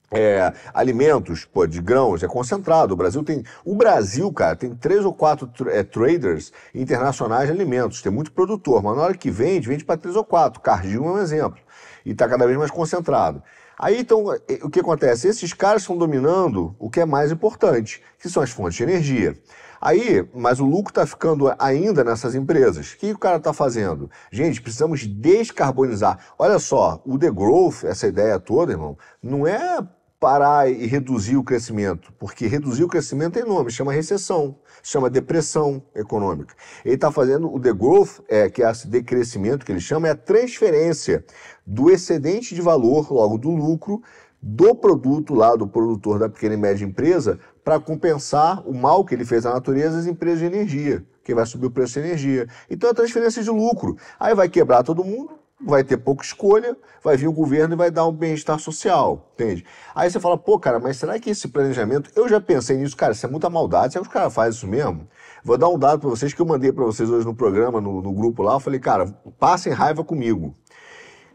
[0.10, 2.94] É, alimentos, pô, de grãos, é concentrado.
[2.94, 3.44] O Brasil tem.
[3.66, 8.02] O Brasil, cara, tem três ou quatro é, traders internacionais de alimentos.
[8.02, 10.62] Tem muito produtor, mas na hora que vende, vende para três ou quatro.
[10.62, 11.60] Cargill é um exemplo.
[12.06, 13.44] E está cada vez mais concentrado.
[13.78, 15.28] Aí, então, eh, o que acontece?
[15.28, 19.38] Esses caras estão dominando o que é mais importante, que são as fontes de energia.
[19.80, 22.94] Aí, mas o lucro está ficando ainda nessas empresas.
[22.94, 24.10] O que o cara está fazendo?
[24.32, 26.18] Gente, precisamos descarbonizar.
[26.40, 29.80] Olha só, o The Growth, essa ideia toda, irmão, não é
[30.20, 35.84] parar e reduzir o crescimento, porque reduzir o crescimento é nome, chama recessão, chama depressão
[35.94, 36.56] econômica.
[36.84, 40.16] Ele está fazendo o degrowth, é, que é esse decrescimento que ele chama, é a
[40.16, 41.24] transferência
[41.66, 44.02] do excedente de valor, logo do lucro,
[44.42, 49.14] do produto lá do produtor da pequena e média empresa para compensar o mal que
[49.14, 52.48] ele fez à natureza às empresas de energia, que vai subir o preço de energia.
[52.70, 53.98] Então é transferência de lucro.
[54.20, 57.90] Aí vai quebrar todo mundo, vai ter pouca escolha, vai vir o governo e vai
[57.90, 59.66] dar um bem-estar social, entende?
[59.96, 63.14] Aí você fala, pô, cara, mas será que esse planejamento, eu já pensei nisso, cara,
[63.14, 65.08] isso é muita maldade, será que os caras fazem isso mesmo?
[65.44, 68.02] Vou dar um dado para vocês que eu mandei para vocês hoje no programa, no,
[68.02, 69.06] no grupo lá, eu falei, cara,
[69.40, 70.56] passem raiva comigo.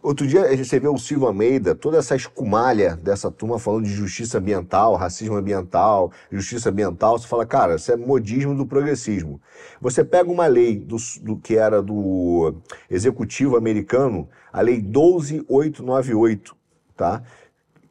[0.03, 3.94] Outro dia a gente vê o Silva Almeida, toda essa escumalha dessa turma falando de
[3.94, 9.40] justiça ambiental, racismo ambiental, justiça ambiental, você fala, cara, isso é modismo do progressismo.
[9.80, 12.53] Você pega uma lei do, do que era do
[12.90, 16.57] executivo americano, a lei 12898,
[16.96, 17.22] tá?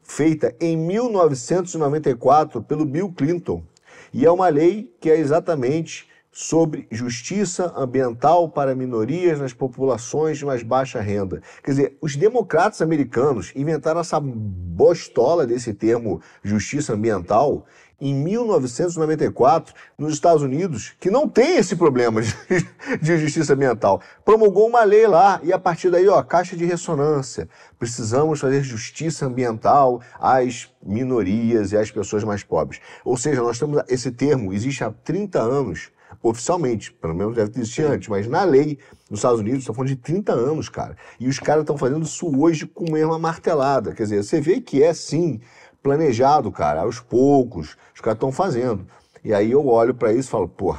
[0.02, 3.64] Feita em 1994 pelo Bill Clinton.
[4.12, 10.46] E é uma lei que é exatamente sobre justiça ambiental para minorias nas populações de
[10.46, 11.42] mais baixa renda.
[11.62, 17.66] Quer dizer, os democratas americanos inventaram essa bostola desse termo justiça ambiental
[18.02, 22.20] em 1994 nos Estados Unidos, que não tem esse problema
[23.00, 24.00] de, justiça ambiental.
[24.24, 27.48] Promulgou uma lei lá e a partir daí, ó, caixa de ressonância.
[27.78, 32.80] Precisamos fazer justiça ambiental às minorias e às pessoas mais pobres.
[33.04, 37.82] Ou seja, nós temos esse termo, existe há 30 anos, oficialmente, pelo menos deve existir
[37.82, 38.78] antes, mas na lei
[39.10, 40.96] nos Estados Unidos, estão falando de 30 anos, cara.
[41.20, 43.92] E os caras estão fazendo isso hoje com uma martelada.
[43.92, 45.40] Quer dizer, você vê que é sim
[45.82, 48.86] planejado, cara, aos poucos, os caras estão fazendo.
[49.22, 50.76] E aí eu olho para isso e falo, pô,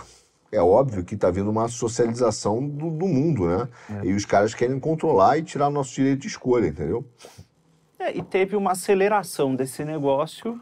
[0.52, 3.68] é óbvio que está vindo uma socialização do, do mundo, né?
[4.04, 7.06] E os caras querem controlar e tirar o nosso direito de escolha, entendeu?
[8.00, 10.60] É, e teve uma aceleração desse negócio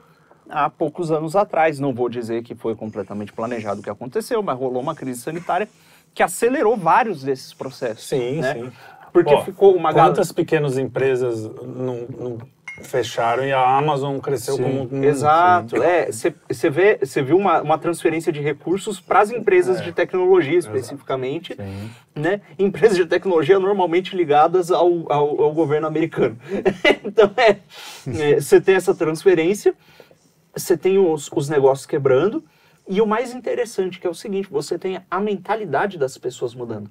[0.52, 1.80] há poucos anos atrás.
[1.80, 5.68] Não vou dizer que foi completamente planejado o que aconteceu, mas rolou uma crise sanitária
[6.14, 8.08] que acelerou vários desses processos.
[8.08, 8.54] Sim, né?
[8.54, 8.72] sim.
[9.13, 9.93] Porque Ó, ficou uma.
[9.93, 12.38] Quantas pequenas empresas não, não
[12.84, 14.63] fecharam e a Amazon cresceu Sim.
[14.63, 15.04] como um...
[15.04, 16.09] Exato, é.
[16.12, 19.84] Você vê, você viu uma, uma transferência de recursos para as empresas É.
[19.84, 21.55] de tecnologia especificamente,
[22.16, 22.42] né?
[22.58, 26.38] Empresas de tecnologia normalmente ligadas ao, ao, ao governo americano.
[27.04, 29.74] então é, você tem essa transferência,
[30.55, 32.43] você tem os, os negócios quebrando
[32.87, 36.89] e o mais interessante que é o seguinte, você tem a mentalidade das pessoas mudando,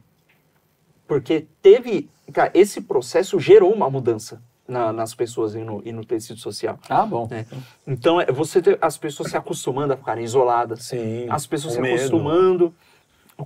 [1.06, 6.04] porque teve, cara, esse processo gerou uma mudança na- nas pessoas e no, e no
[6.04, 6.78] tecido social.
[6.88, 7.28] Ah, bom.
[7.30, 7.44] É.
[7.86, 11.80] Então, é você ter as pessoas se acostumando a ficarem isoladas, Sim, as pessoas se
[11.80, 11.96] medo.
[11.96, 12.72] acostumando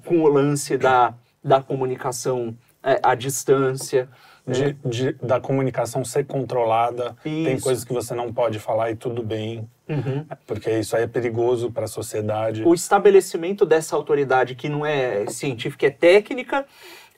[0.04, 4.08] com o lance da, da comunicação é, à distância.
[4.46, 7.16] de- de- da comunicação ser controlada.
[7.22, 7.64] Tem Isso.
[7.64, 10.24] coisas que você não pode falar e tudo bem, Uhum.
[10.46, 12.62] porque isso aí é perigoso para a sociedade.
[12.64, 16.64] O estabelecimento dessa autoridade que não é científica, é técnica,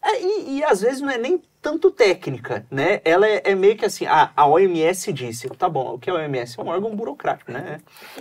[0.03, 3.01] é, e, e às vezes não é nem tanto técnica, né?
[3.05, 6.13] Ela é, é meio que assim, a, a OMS disse, tá bom, o que é
[6.13, 6.59] a OMS?
[6.59, 7.79] É um órgão burocrático, né?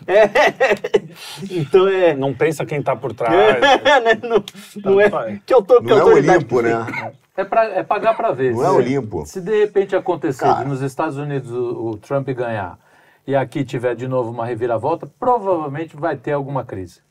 [0.07, 0.25] É.
[1.49, 2.13] Então é...
[2.15, 3.35] Não pensa quem está por trás.
[3.61, 4.19] né?
[4.23, 4.43] Não,
[4.83, 5.39] não é faz.
[5.45, 7.13] que, auto, que Não é Olimpo, que né?
[7.37, 8.53] É, pra, é pagar pra ver.
[8.53, 9.25] Não é Se- Olimpo.
[9.25, 10.63] Se de repente acontecer Cara.
[10.63, 12.79] de nos Estados Unidos o, o Trump ganhar
[13.27, 17.01] e aqui tiver de novo uma reviravolta, provavelmente vai ter alguma crise.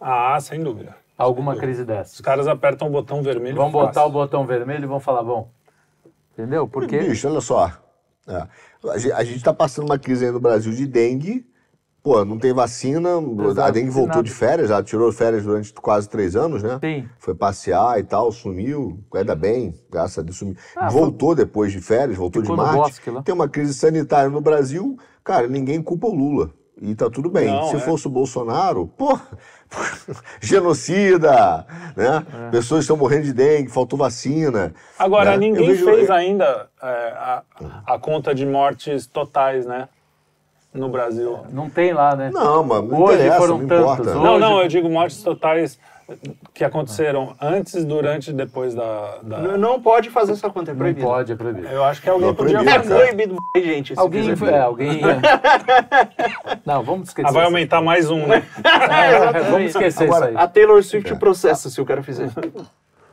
[0.00, 0.96] Ah, sem dúvida.
[1.16, 2.14] Alguma crise dessas.
[2.14, 3.56] Os caras apertam o botão vermelho.
[3.56, 3.86] Vão fácil.
[3.86, 5.50] botar o botão vermelho e vão falar, bom.
[6.32, 6.66] Entendeu?
[6.66, 6.98] Porque.
[6.98, 7.70] Bicho, olha só.
[8.26, 8.46] É.
[9.14, 11.46] A gente está passando uma crise aí no Brasil de dengue.
[12.02, 13.10] Pô, não tem vacina.
[13.10, 14.22] a Exato, dengue não voltou nada.
[14.24, 16.78] de férias, já tirou férias durante quase três anos, né?
[16.82, 17.08] Sim.
[17.18, 18.98] Foi passear e tal, sumiu.
[19.14, 20.56] Ainda bem, graças a Deus sumiu.
[20.76, 22.76] Ah, voltou depois de férias, voltou Ficou de Marte.
[22.76, 23.22] bosque lá.
[23.22, 24.96] Tem uma crise sanitária no Brasil.
[25.22, 26.50] Cara, ninguém culpa o Lula.
[26.80, 27.46] E tá tudo bem.
[27.46, 27.78] Não, Se é.
[27.78, 29.16] fosse o Bolsonaro, pô,
[30.40, 31.64] genocida,
[31.96, 32.26] né?
[32.48, 32.50] É.
[32.50, 34.74] Pessoas estão morrendo de dengue, faltou vacina.
[34.98, 35.36] Agora, né?
[35.36, 37.42] Ninguém vejo- fez ainda é, a,
[37.86, 39.88] a conta de mortes totais, né?
[40.74, 41.40] No Brasil.
[41.50, 42.30] Não tem lá, né?
[42.32, 45.78] Não, mas não Hoje foram não hoje- Não, não, eu digo mortes totais
[46.54, 49.18] que aconteceram antes, durante e depois da.
[49.22, 51.06] da- Não, não pode fazer essa conta, é Não proibido.
[51.06, 51.68] pode, é proibido.
[51.68, 52.94] Eu acho que alguém Não, podia proibido, É fazer.
[53.06, 53.94] proibido gente.
[53.98, 54.36] Alguém.
[54.36, 54.52] fizer.
[54.54, 55.00] É, alguém.
[56.64, 57.28] Não, vamos esquecer.
[57.28, 57.54] Ah, vai isso.
[57.54, 58.42] aumentar mais um, né?
[58.64, 60.44] É, vamos esquecer Agora, isso aí.
[60.44, 62.28] A Taylor Swift processa se o cara fizer.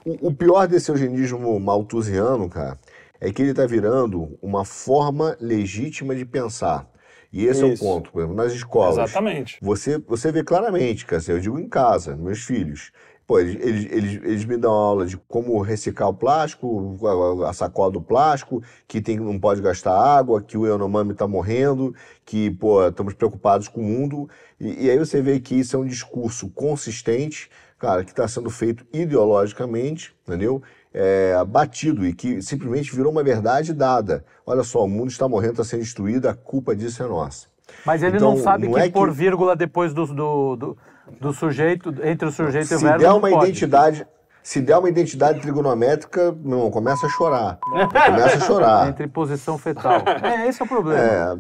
[0.06, 2.78] O, o pior desse eugenismo malthusiano, cara,
[3.20, 6.86] é que ele está virando uma forma legítima de pensar.
[7.32, 7.66] E esse Isso.
[7.66, 8.12] é o ponto.
[8.12, 8.98] Por exemplo, nas escolas.
[8.98, 9.58] Exatamente.
[9.62, 12.92] Você, você vê claramente, cara, eu digo em casa, meus filhos.
[13.30, 16.98] Pô, eles, eles, eles, eles me dão aula de como reciclar o plástico,
[17.44, 21.28] a, a sacola do plástico, que tem, não pode gastar água, que o Yanomami está
[21.28, 21.94] morrendo,
[22.26, 24.28] que, pô, estamos preocupados com o mundo.
[24.60, 28.50] E, e aí você vê que isso é um discurso consistente, cara, que está sendo
[28.50, 30.64] feito ideologicamente, entendeu?
[30.94, 34.26] É, batido e que simplesmente virou uma verdade dada.
[34.46, 37.48] Olha só, o mundo está morrendo, está sendo destruído, a culpa disso é nossa.
[37.86, 40.78] Mas ele Então, não sabe não que é que- pôr vírgula depois do, do, do,
[41.22, 43.00] do sujeito, entre o sujeito e o Se verbo.
[43.00, 43.46] der não uma pode.
[43.46, 44.08] identidade,
[44.42, 47.60] se der uma identidade trigonométrica, não, começa a chorar.
[47.62, 48.90] Começa a chorar.
[48.90, 50.02] Entre posição fetal.
[50.24, 51.00] É, esse é o problema.
[51.00, 51.34] É,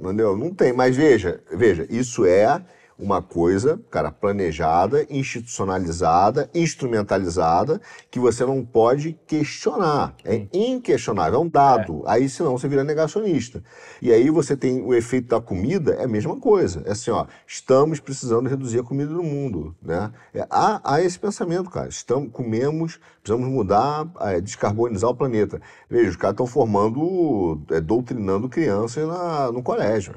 [0.00, 0.36] entendeu?
[0.36, 0.72] Não tem.
[0.72, 2.60] Mas veja, veja, isso é
[2.98, 10.14] uma coisa, cara, planejada, institucionalizada, instrumentalizada, que você não pode questionar.
[10.24, 12.02] É inquestionável, é um dado.
[12.06, 13.62] Aí senão você vira negacionista.
[14.00, 16.82] E aí você tem o efeito da comida, é a mesma coisa.
[16.86, 20.10] É assim, ó, estamos precisando reduzir a comida no mundo, né?
[20.32, 21.88] É, há, há esse pensamento, cara.
[21.88, 25.60] Estamos, comemos, precisamos mudar, é, descarbonizar o planeta.
[25.88, 30.14] Veja, os caras estão formando, é, doutrinando crianças na, no colégio.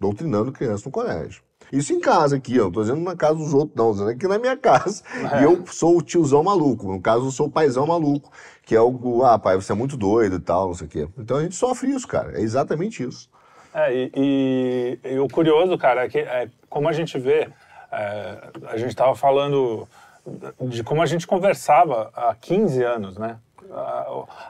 [0.00, 1.45] Doutrinando crianças no colégio.
[1.72, 4.10] Isso em casa aqui, eu não tô dizendo na casa dos outros, não, tô dizendo
[4.10, 5.02] aqui na minha casa.
[5.40, 8.30] E eu sou o tiozão maluco, no caso eu sou o paizão maluco,
[8.64, 11.08] que é o, ah, pai, você é muito doido e tal, não sei o quê.
[11.18, 13.28] Então a gente sofre isso, cara, é exatamente isso.
[13.74, 17.48] É, e, e- e o curioso, cara, é que é, como a gente vê,
[17.92, 18.38] é,
[18.68, 19.86] a gente estava falando
[20.60, 23.36] de como a gente conversava há 15 anos, né?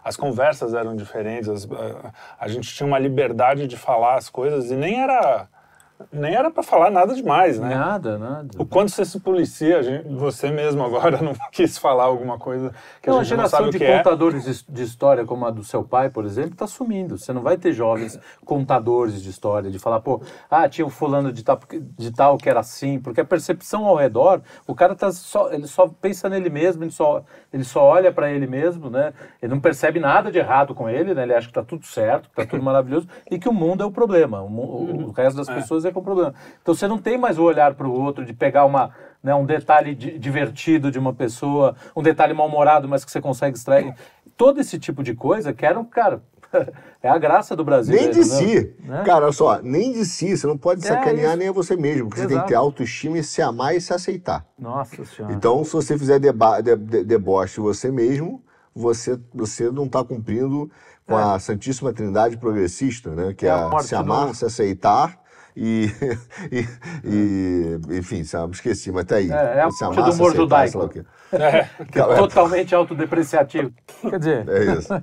[0.04, 1.68] As conversas eram diferentes, as-
[2.38, 5.48] a gente tinha uma liberdade de falar as coisas e nem era
[6.12, 7.74] nem era para falar nada demais, né?
[7.74, 8.48] Nada, nada.
[8.58, 13.08] O quanto você se policia, gente- você mesmo agora não quis falar alguma coisa que
[13.08, 13.96] Não, a a gente não sabe geração o de que é.
[13.98, 17.16] contadores de- de história, como a do seu pai, por exemplo, está sumindo.
[17.18, 20.20] Você não vai ter jovens contadores de história, de falar, pô,
[20.50, 21.58] ah, tinha um fulano de tal,
[21.98, 25.66] de tal que era assim, porque a percepção ao redor, o cara tá só, ele
[25.66, 29.12] só pensa nele mesmo, ele só, ele só olha para ele mesmo, né?
[29.42, 31.22] Ele não percebe nada de errado com ele, né?
[31.22, 33.86] Ele acha que tá tudo certo, que tá tudo maravilhoso e que o mundo é
[33.86, 36.34] o problema, o, mu- o resto das pessoas é que é o problema.
[36.62, 38.90] Então você não tem mais o olhar para o outro de pegar uma
[39.22, 43.56] né, um detalhe di- divertido de uma pessoa, um detalhe mal-humorado, mas que você consegue
[43.56, 43.92] extrair.
[44.36, 46.22] Todo esse tipo de coisa que era, um cara,
[47.02, 47.94] É a graça do Brasil.
[47.94, 48.24] Nem de né?
[48.24, 48.74] si.
[48.80, 49.02] Né?
[49.04, 50.36] Cara, olha só, nem de si.
[50.36, 51.36] Você não pode É, sacanear isso.
[51.38, 52.48] nem a você mesmo, porque você tem que Exato.
[52.48, 54.44] ter autoestima e se amar e se aceitar.
[54.58, 55.34] Nossa senhora.
[55.34, 58.42] Então, se você fizer deba de, de- deboche de você mesmo,
[58.74, 60.70] você, você não está cumprindo
[61.06, 63.34] com a Santíssima Trindade progressista, né?
[63.34, 65.18] Que é, É se amar, se aceitar
[65.56, 65.90] e,
[66.52, 66.66] e,
[67.90, 69.30] e- enfim, sabe, esqueci, mas tá aí.
[69.30, 70.88] É, é a se morte amar, do humor judaico.
[70.88, 71.02] quê.
[71.32, 71.64] É.
[71.92, 73.72] Cara, é- Totalmente autodepreciativo.
[74.02, 74.88] Quer dizer, É isso.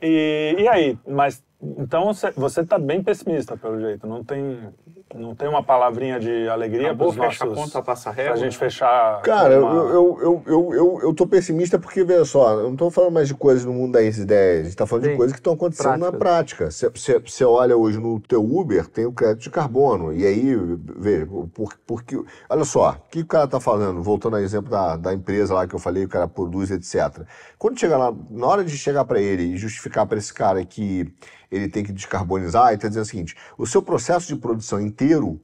[0.00, 0.96] E, e aí?
[1.08, 4.06] Mas então você- você está bem pessimista, pelo jeito.
[4.06, 4.68] Não tem,
[5.14, 7.64] não tem uma palavrinha de alegria para Acabou, os fecha a nossos...
[7.64, 8.36] conta, passa Pra régua.
[8.36, 9.22] gente fechar...
[9.22, 12.76] Cara, eu, uma- eu, eu, eu, eu, eu tô pessimista porque, veja só, eu não
[12.76, 15.16] tô falando mais de coisas no mundo das ideias, a gente tá falando de Sim.
[15.16, 16.70] coisas que estão acontecendo na prática.
[16.70, 20.54] Você- Você você olha hoje no teu Uber, tem o crédito de carbono, e aí,
[20.98, 24.96] veja, por, porque, olha só, o que o cara tá falando, voltando ao exemplo da,
[24.96, 27.22] da empresa lá que eu falei, o cara produz, etc.
[27.58, 31.10] Quando chega lá, na hora de chegar para ele e justificar para esse cara que
[31.50, 35.40] ele tem que descarbonizar, tá dizendo o seguinte, o seu processo de produção inteiro,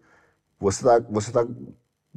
[0.59, 1.47] você tá, você tá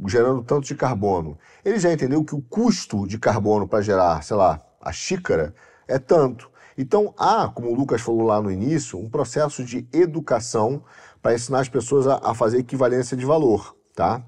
[0.05, 1.37] gerando tanto de carbono.
[1.63, 5.53] Ele já entendeu que o custo de carbono para gerar, sei lá, a xícara
[5.87, 6.49] é tanto.
[6.77, 10.83] Então há, como o Lucas falou lá no início, um processo de educação
[11.21, 14.21] para ensinar as pessoas a, a fazer equivalência de valor, tá?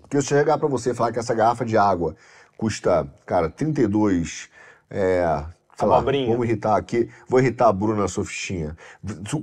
[0.00, 2.16] Porque se chegar para você e falar que essa garrafa de água
[2.56, 4.48] custa, cara, 32,
[4.88, 5.44] é,
[5.78, 6.30] sei lá, Abobrinha.
[6.30, 8.76] vamos irritar aqui, vou irritar a Bruna Sofistinha,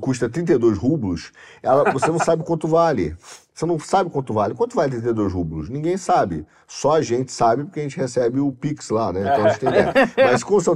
[0.01, 1.31] custa 32 rublos,
[1.63, 3.15] ela, você não sabe quanto vale.
[3.53, 4.53] Você não sabe quanto vale.
[4.53, 5.69] Quanto vale 32 rublos?
[5.69, 6.45] Ninguém sabe.
[6.67, 9.21] Só a gente sabe porque a gente recebe o Pix lá, né?
[9.21, 9.93] Então a gente tem ideia.
[10.29, 10.75] Mas como são,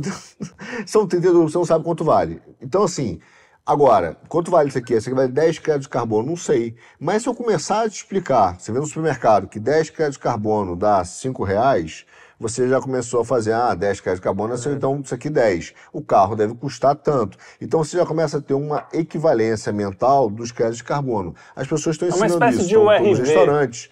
[0.86, 2.42] são 32 rublos, você não sabe quanto vale.
[2.62, 3.20] Então, assim,
[3.70, 4.96] Agora, quanto vale isso aqui?
[4.96, 6.30] Isso aqui vale 10 créditos de carbono?
[6.30, 6.76] Não sei.
[7.00, 10.24] Mas se eu começar a te explicar, você vê no supermercado que 10 créditos de
[10.24, 12.04] carbono dá 5 reais,
[12.40, 14.70] você já começou a fazer, ah, 10 créditos de carbono, É.
[14.74, 15.74] então isso aqui 10.
[15.92, 17.38] O carro deve custar tanto.
[17.60, 21.36] Então você já começa a ter uma equivalência mental dos créditos de carbono.
[21.56, 22.68] As pessoas estão É uma ensinando espécie isso.
[22.70, 23.90] de estão- nos restaurantes.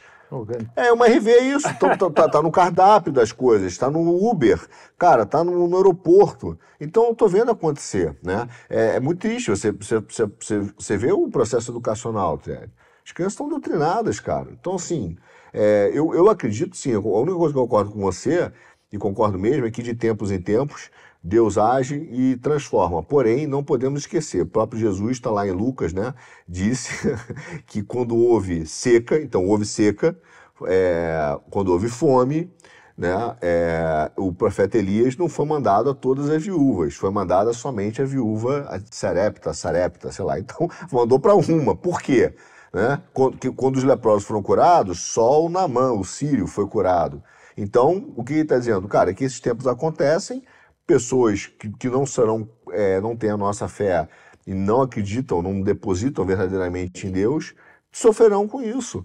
[0.75, 1.67] É, uma RV é isso.
[1.79, 4.59] Tá, tá- tá no cardápio das coisas, tá no Uber,
[4.97, 6.59] cara, tá no, no aeroporto.
[6.81, 8.45] Então, eu tô vendo acontecer, né?
[8.69, 12.69] É, é muito triste você, você, você, você, você vê o processo educacional, Tiago.
[13.05, 14.49] As crianças estão doutrinadas, cara.
[14.51, 15.15] Então, assim,
[15.53, 18.51] é, eu, eu acredito sim, a única coisa que eu concordo com você,
[18.91, 20.89] e concordo mesmo, é que de tempos em tempos
[21.23, 23.03] Deus age e transforma.
[23.03, 26.13] Porém, não podemos esquecer, o próprio Jesus está lá em Lucas, né?
[26.47, 26.91] Disse
[27.67, 30.17] que quando houve seca, então houve seca,
[30.65, 32.51] é, quando houve fome,
[32.97, 33.35] né?
[33.41, 38.05] é, o profeta Elias não foi mandado a todas as viúvas, foi mandada somente a
[38.05, 40.39] viúva a Sarepta, Sarepta, sei lá.
[40.47, 41.75] Então, mandou para uma.
[41.75, 42.33] Por quê?
[42.73, 43.01] Né?
[43.13, 47.23] Quando, que- quando os leprosos foram curados, só o Namã, o sírio, foi curado.
[47.55, 48.87] Então, o que ele está dizendo?
[48.87, 50.43] Cara, é que esses tempos acontecem,
[50.85, 54.07] pessoas que, que não serão, é, não têm a nossa fé
[54.45, 57.55] e não acreditam, não depositam verdadeiramente em Deus,
[57.91, 59.03] sofrerão com isso.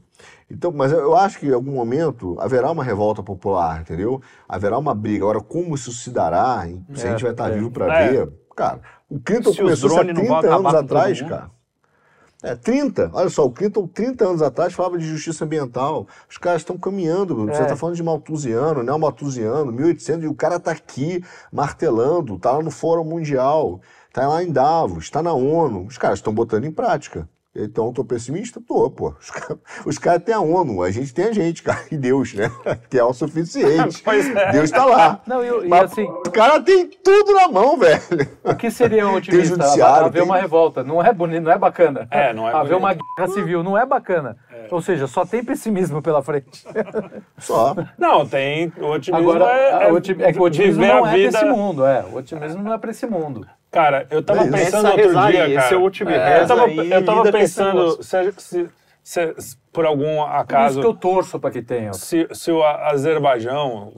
[0.51, 4.21] Então, mas eu acho que em algum momento haverá uma revolta popular, entendeu?
[4.49, 5.25] Haverá uma briga.
[5.25, 7.55] Agora, como isso se dará, se a gente vai estar é.
[7.55, 8.11] vivo para É.
[8.11, 11.23] ver, cara, o Clinton Se começou isso há drones não vão 30 acabar anos atrás,
[11.23, 11.51] cara.
[12.43, 13.11] É, 30.
[13.13, 16.09] Olha só, o Clinton, 30 anos atrás, falava de justiça ambiental.
[16.29, 17.47] Os caras estão caminhando.
[17.47, 17.63] Você É.
[17.63, 22.63] está falando de Malthusiano, não Malthusiano, 1800, e o cara está aqui martelando, está lá
[22.63, 25.87] no Fórum Mundial, está lá em Davos, está na ONU.
[25.87, 27.29] Os caras estão botando em prática.
[27.55, 28.63] Então, eu tô pessimista?
[28.67, 29.15] Tô, pô.
[29.21, 32.33] Os caras os caras têm a ONU, a gente tem a gente, cara, e Deus,
[32.33, 32.51] né?
[32.89, 34.01] Que é o suficiente.
[34.05, 34.53] Pois é.
[34.53, 35.21] Deus está lá.
[35.27, 38.01] Não, e, e Mas, assim, o cara tem tudo na mão, velho.
[38.43, 39.49] o que seria um otimista?
[39.55, 40.83] judiciário, Haver tem- uma revolta.
[40.83, 42.09] Não é bonito, não é bacana.
[42.11, 42.79] É, não é Haver bonito.
[42.79, 44.37] uma guerra civil não é bacana.
[44.71, 46.65] Ou seja, só tem pessimismo pela frente.
[47.37, 47.77] Só.
[47.99, 48.73] Não, tem.
[48.81, 49.83] O otimismo Agora, é, a
[50.29, 51.33] é que o otimismo viver não a é vida.
[51.33, 52.03] desse mundo, é.
[52.11, 53.47] O otimismo não é pra esse mundo.
[53.73, 55.65] Cara, eu tava É pensando Essa outro dia, aí, cara.
[55.67, 56.21] esse é o otimismo.
[56.21, 58.69] eu Reza tava, aí, eu tava pensando se, se-
[59.03, 61.93] se- se por algum Por isso acaso que eu torço pra que tenha.
[61.95, 63.93] se, se o Azerbaijão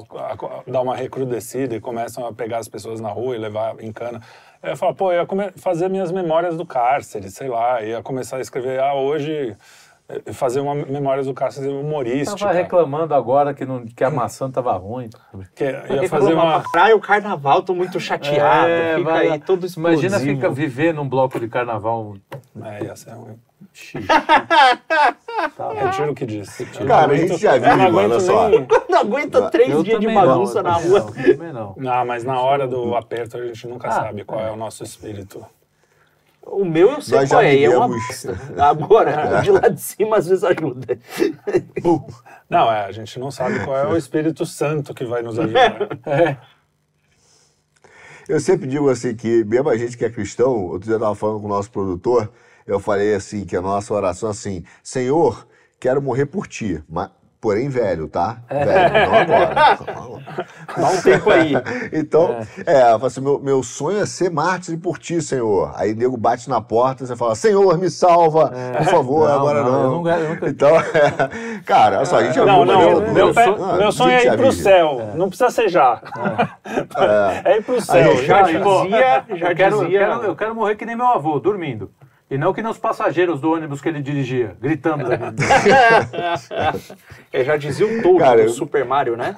[0.67, 4.21] dá uma recrudescida e começam a pegar as pessoas na rua e levar em cana,
[4.63, 8.37] eu ia falar, pô, eu ia fazer minhas memórias do cárcere, sei lá, ia começar
[8.37, 9.57] a escrever, ah, hoje,
[10.33, 12.39] fazer uma memórias do cárcere humorística.
[12.39, 15.09] Tava reclamando agora que, não, que a maçã tava ruim.
[15.55, 16.61] que ia fazer uma...
[16.71, 18.69] praia, o carnaval, tô muito chateado.
[18.69, 20.03] É, fica vai- aí todo explosivo.
[20.07, 22.17] Imagina fica viver num bloco de carnaval.
[22.63, 23.39] É, ia ser ruim.
[23.73, 24.07] Xixi.
[25.75, 26.65] Retiro o que disse.
[26.67, 28.49] Cara, não a gente já eu não vive, aguento olha só.
[28.49, 31.07] nem- Não aguenta três Eu dias de não, bagunça eu na rua.
[31.39, 31.75] não, não.
[31.77, 34.85] Não, mas na hora do aperto a gente nunca Ah, sabe qual é o nosso
[34.85, 35.45] espírito.
[36.47, 38.39] O meu eu sei Nós já qual é, e é uma bosta.
[38.59, 40.99] Agora, de lá de cima às vezes ajuda.
[42.49, 45.89] Não, é, a gente não sabe qual é o Espírito Santo que vai nos ajudar.
[46.07, 46.37] É.
[48.29, 51.15] Eu sempre digo assim que, mesmo a gente que é cristão, outro dia eu estava
[51.15, 52.31] falando com o nosso produtor,
[52.67, 55.47] eu falei assim, que a nossa oração é assim, Senhor,
[55.79, 57.11] quero morrer por ti, mas,
[57.45, 58.39] porém velho, tá?
[58.49, 59.55] Velho, não agora.
[60.81, 61.53] Dá um tempo aí.
[61.93, 62.35] Então,
[62.67, 65.71] é, eu falo assim, meu, meu sonho é ser mártir por ti, Senhor.
[65.77, 69.35] Aí o nego bate na porta e você fala, Senhor, me salva, por favor, Não,
[69.35, 69.83] agora não, não.
[69.85, 72.65] eu não quero- eu nunca- Então, é, cara, olha só, a gente já Não, viu
[72.65, 75.11] não, uma meu, pe- sonho- meu Ah, sonho é ir pro já céu.
[75.15, 76.01] Não precisa ser já.
[77.45, 78.17] É, ir pro céu.
[78.17, 78.83] gente- Já pô.
[78.83, 78.99] dizia,
[79.37, 79.99] já eu, quero, eu, dizia.
[79.99, 81.91] quero, eu quero morrer que nem meu avô, dormindo.
[82.35, 85.05] E não que nem os passageiros do ônibus que ele dirigia, gritando.
[87.33, 89.35] É, já dizia o Toad Cara, do eu- Super Mario, né?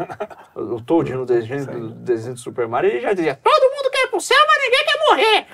[0.54, 4.04] O Toad no desenho, do desenho do Super Mario, ele já dizia: Todo mundo quer
[4.04, 5.46] ir pro céu, mas ninguém quer morrer.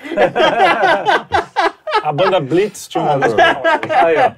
[2.03, 3.43] A banda Blitz tinha uma Ah, música.
[4.05, 4.33] Aí, ó.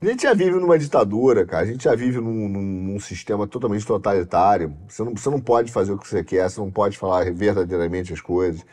[0.00, 1.64] A gente já vive numa ditadura, cara.
[1.64, 4.72] A gente já vive num, num- num sistema totalmente totalitário.
[4.88, 8.12] Você não, você não pode fazer o que você quer, você não pode falar verdadeiramente
[8.12, 8.64] as coisas.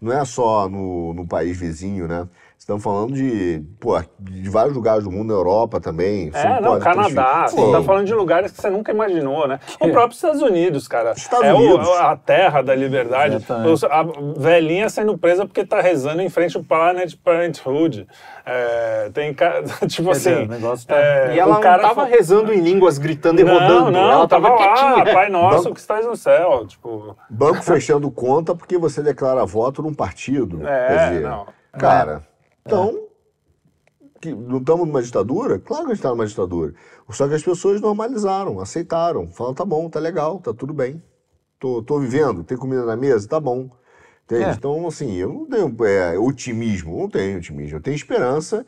[0.00, 2.26] Não é só no, no país vizinho, né?
[2.70, 6.30] Estamos falando de, pô, de vários lugares do mundo, na Europa também.
[6.32, 7.48] É, não, pode Canadá.
[7.48, 9.58] Você tá Pô, falando de lugares que você nunca imaginou, né?
[9.80, 11.10] O próprio Estados Unidos, cara.
[11.10, 11.88] Estados é o- Unidos.
[11.98, 13.34] a terra da liberdade.
[13.36, 13.86] Exatamente.
[13.86, 14.06] A
[14.40, 18.06] velhinha sendo presa porque tá rezando em frente ao Planet Parenthood.
[18.46, 19.34] É, tem
[19.88, 20.44] tipo Quer dizer, assim.
[20.44, 23.40] o negócio tá- é, E ela o cara não tava fa- rezando em línguas, gritando
[23.40, 23.90] e Não, rodando.
[23.90, 25.12] não, ela tava, lá, quietinha.
[25.12, 26.64] Pai Nosso Banco- que estás no céu.
[26.68, 30.64] Tipo, Banco fechando conta porque você declara voto num partido.
[30.64, 31.46] É, Quer dizer, não.
[31.72, 32.22] Cara,
[32.66, 33.08] então.
[34.20, 35.58] que não estamos numa ditadura?
[35.58, 36.74] Claro que a gente está numa ditadura.
[37.10, 39.30] Só que as pessoas normalizaram, aceitaram.
[39.32, 41.02] Falaram, tá bom, tá legal, tá tudo bem.
[41.58, 43.70] Tô, tô vivendo, tem comida na mesa, tá bom.
[44.30, 44.52] É.
[44.52, 47.78] Então, assim, eu não tenho é, otimismo, não tenho otimismo.
[47.78, 48.64] Eu tenho esperança.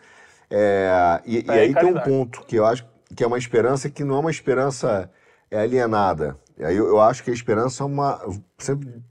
[0.51, 3.89] é, e, e É, aí tem um ponto que eu acho que é uma esperança
[3.91, 5.11] que não é uma esperança
[5.51, 6.37] é, alienada.
[6.59, 8.21] Aí eu, eu acho que a esperança é uma.
[8.59, 9.03] Sempre,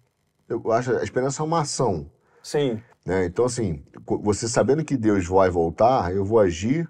[0.49, 2.10] eu acho a esperança é uma ação.
[2.44, 2.82] sim.
[3.06, 3.26] Né?
[3.26, 3.84] Então, assim,
[4.22, 6.90] você sabendo que Deus vai voltar, eu vou agir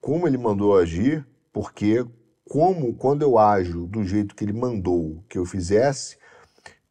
[0.00, 2.04] como Ele mandou agir, porque
[2.48, 6.16] como quando eu ajo do jeito que Ele mandou que eu fizesse,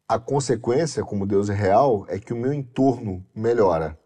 [0.08, 3.98] a consequência, como Deus é real, é que o meu entorno melhora.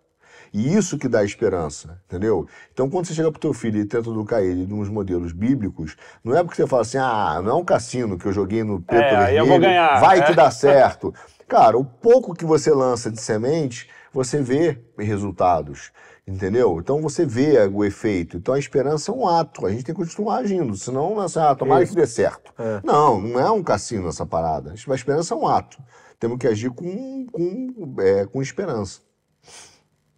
[0.53, 2.47] E isso que dá esperança, entendeu?
[2.73, 6.37] Então, quando você chega pro teu filho e tenta educar ele nos modelos bíblicos, não
[6.37, 9.03] é porque você fala assim, ah, não é um cassino que eu joguei no preto
[9.03, 10.23] É, vermelho, eu vou ganhar, vai é.
[10.23, 11.15] que dá certo.
[11.47, 15.93] Cara, o pouco que você lança de semente, você vê resultados,
[16.27, 16.79] entendeu?
[16.81, 18.37] Então você vê o efeito.
[18.37, 21.27] Então a esperança é um ato, a gente tem que continuar agindo, senão não é
[21.27, 22.53] assim, ah, tomara que dê certo.
[22.59, 22.81] É.
[22.85, 24.73] Não, não é um cassino essa parada.
[24.73, 25.79] A esperança é um ato.
[26.19, 29.01] Temos que agir com, com, é, com esperança.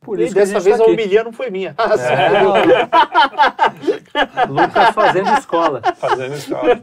[0.00, 1.76] Por E isso que a dessa vez tá a humilha não foi minha.
[4.48, 5.80] Lucas fazendo escola.
[5.96, 6.82] Fazendo escola.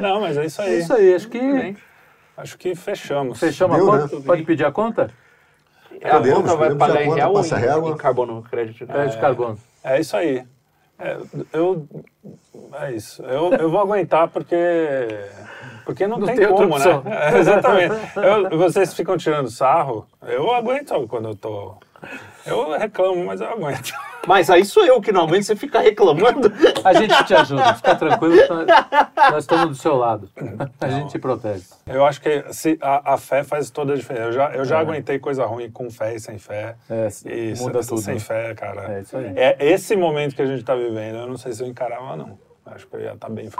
[0.00, 0.78] Não, mas é isso É aí.
[0.80, 1.76] isso aí, acho que
[2.36, 3.38] Acho que fechamos.
[3.38, 4.16] fechamos a Deu, conta.
[4.16, 4.22] né?
[4.26, 5.10] Pode pedir a conta?
[6.04, 7.90] A Podemos, conta vai podemos pagar em real ou passa em, régua.
[7.90, 8.86] em carbono crédito?
[8.86, 9.58] Crédito de carbono.
[9.84, 10.44] É isso aí.
[10.98, 11.16] É,
[11.52, 11.86] eu.
[12.80, 13.22] É isso.
[13.22, 14.56] Eu, eu vou aguentar porque.
[15.84, 17.02] Porque não, Não tem, tem como, né?
[17.34, 17.94] É, exatamente.
[18.50, 20.06] Eu- vocês ficam tirando sarro.
[20.26, 21.74] Eu aguento quando eu tô.
[22.44, 23.92] Eu reclamo, mas eu aguento.
[24.26, 26.52] Mas aí sou eu que normalmente você fica reclamando.
[26.84, 28.34] A gente te ajuda, fica tranquilo,
[29.30, 30.28] nós- estamos do seu lado.
[30.80, 31.64] A gente te protege.
[31.86, 34.26] Eu acho que se, a, a fé faz toda a diferença.
[34.26, 36.76] Eu já, eu já aguentei coisa ruim com fé e sem fé.
[36.90, 38.00] É, E muda se- tudo.
[38.00, 38.92] sem fé, cara.
[38.98, 39.32] É isso aí.
[39.36, 41.16] É esse momento que a gente tá vivendo.
[41.18, 42.38] Eu não sei se eu encarava, não.
[42.66, 43.46] Acho que eu ia estar bem.
[43.46, 43.56] f-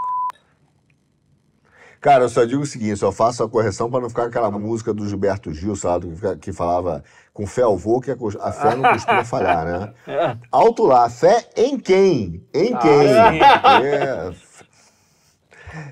[2.01, 4.93] Cara, eu só digo o seguinte, só faço a correção para não ficar aquela música
[4.93, 6.09] do Gilberto Gil, sabe,
[6.41, 9.93] que falava com fé eu vou, que a cos- a fé não costuma falhar, né?
[10.07, 10.37] É.
[10.51, 12.45] Alto lá, fé em quem?
[12.55, 13.09] Em quem?
[13.85, 14.31] É.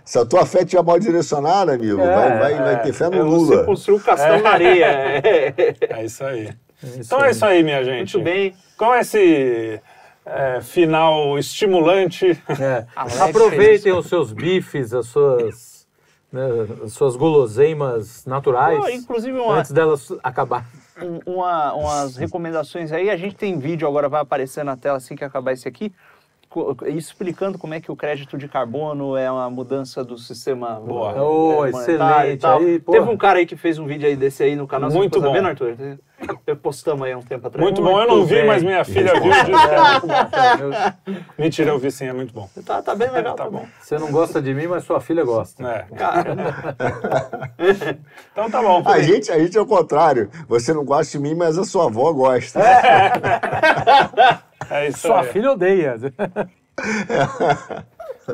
[0.04, 3.14] Se a tua fé estiver mal direcionada, amigo, É, vai, vai, vai ter fé no
[3.16, 3.64] É, você Lula.
[3.64, 4.84] construiu o na areia.
[4.84, 5.52] É.
[5.88, 6.50] É isso aí.
[6.82, 8.14] isso então é isso aí, minha gente.
[8.18, 8.54] Muito bem.
[8.76, 9.80] Com esse
[10.26, 12.38] é, final estimulante.
[12.60, 12.84] É.
[13.22, 15.69] Aproveitem os seus bifes, as suas,
[16.32, 16.42] né,
[16.84, 20.64] as suas guloseimas naturais, Pô, inclusive uma, antes delas acabar.
[21.02, 23.10] um- uma- umas recomendações aí.
[23.10, 25.92] A gente tem vídeo agora, vai aparecer na tela assim que acabar esse aqui,
[26.86, 31.20] explicando como é que o crédito de carbono é uma mudança do sistema Boa.
[31.22, 32.44] Oh, excelente.
[32.46, 32.80] Aí.
[32.80, 34.90] Teve um cara aí que fez um vídeo aí desse aí no canal.
[34.90, 35.28] Muito bom.
[35.28, 35.76] sabendo, Arthur?
[36.46, 37.62] Eu postamos aí um tempo atrás.
[37.62, 38.00] Muito bom.
[38.00, 38.46] Eu não vi, bem.
[38.46, 39.52] mas minha filha viu que
[41.08, 42.48] é Mentira, eu vi sim, é muito bom.
[42.64, 43.34] Tá, tá bem legal.
[43.34, 43.66] Tá bom.
[43.80, 45.62] Você não gosta de mim, mas sua filha gosta.
[45.66, 45.86] É.
[45.96, 46.36] Cara,
[48.32, 48.82] Então tá bom.
[48.86, 50.30] A gente, a gente é o contrário.
[50.48, 52.60] Você não gosta de mim, mas a sua avó gosta.
[54.70, 55.28] É isso Sua aí.
[55.28, 55.96] filha odeia.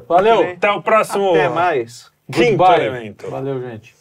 [0.08, 0.50] Valeu.
[0.50, 2.10] Até o próximo até mais.
[2.30, 2.80] quinto Goodbye.
[2.86, 3.30] elemento.
[3.30, 3.95] Valeu, gente.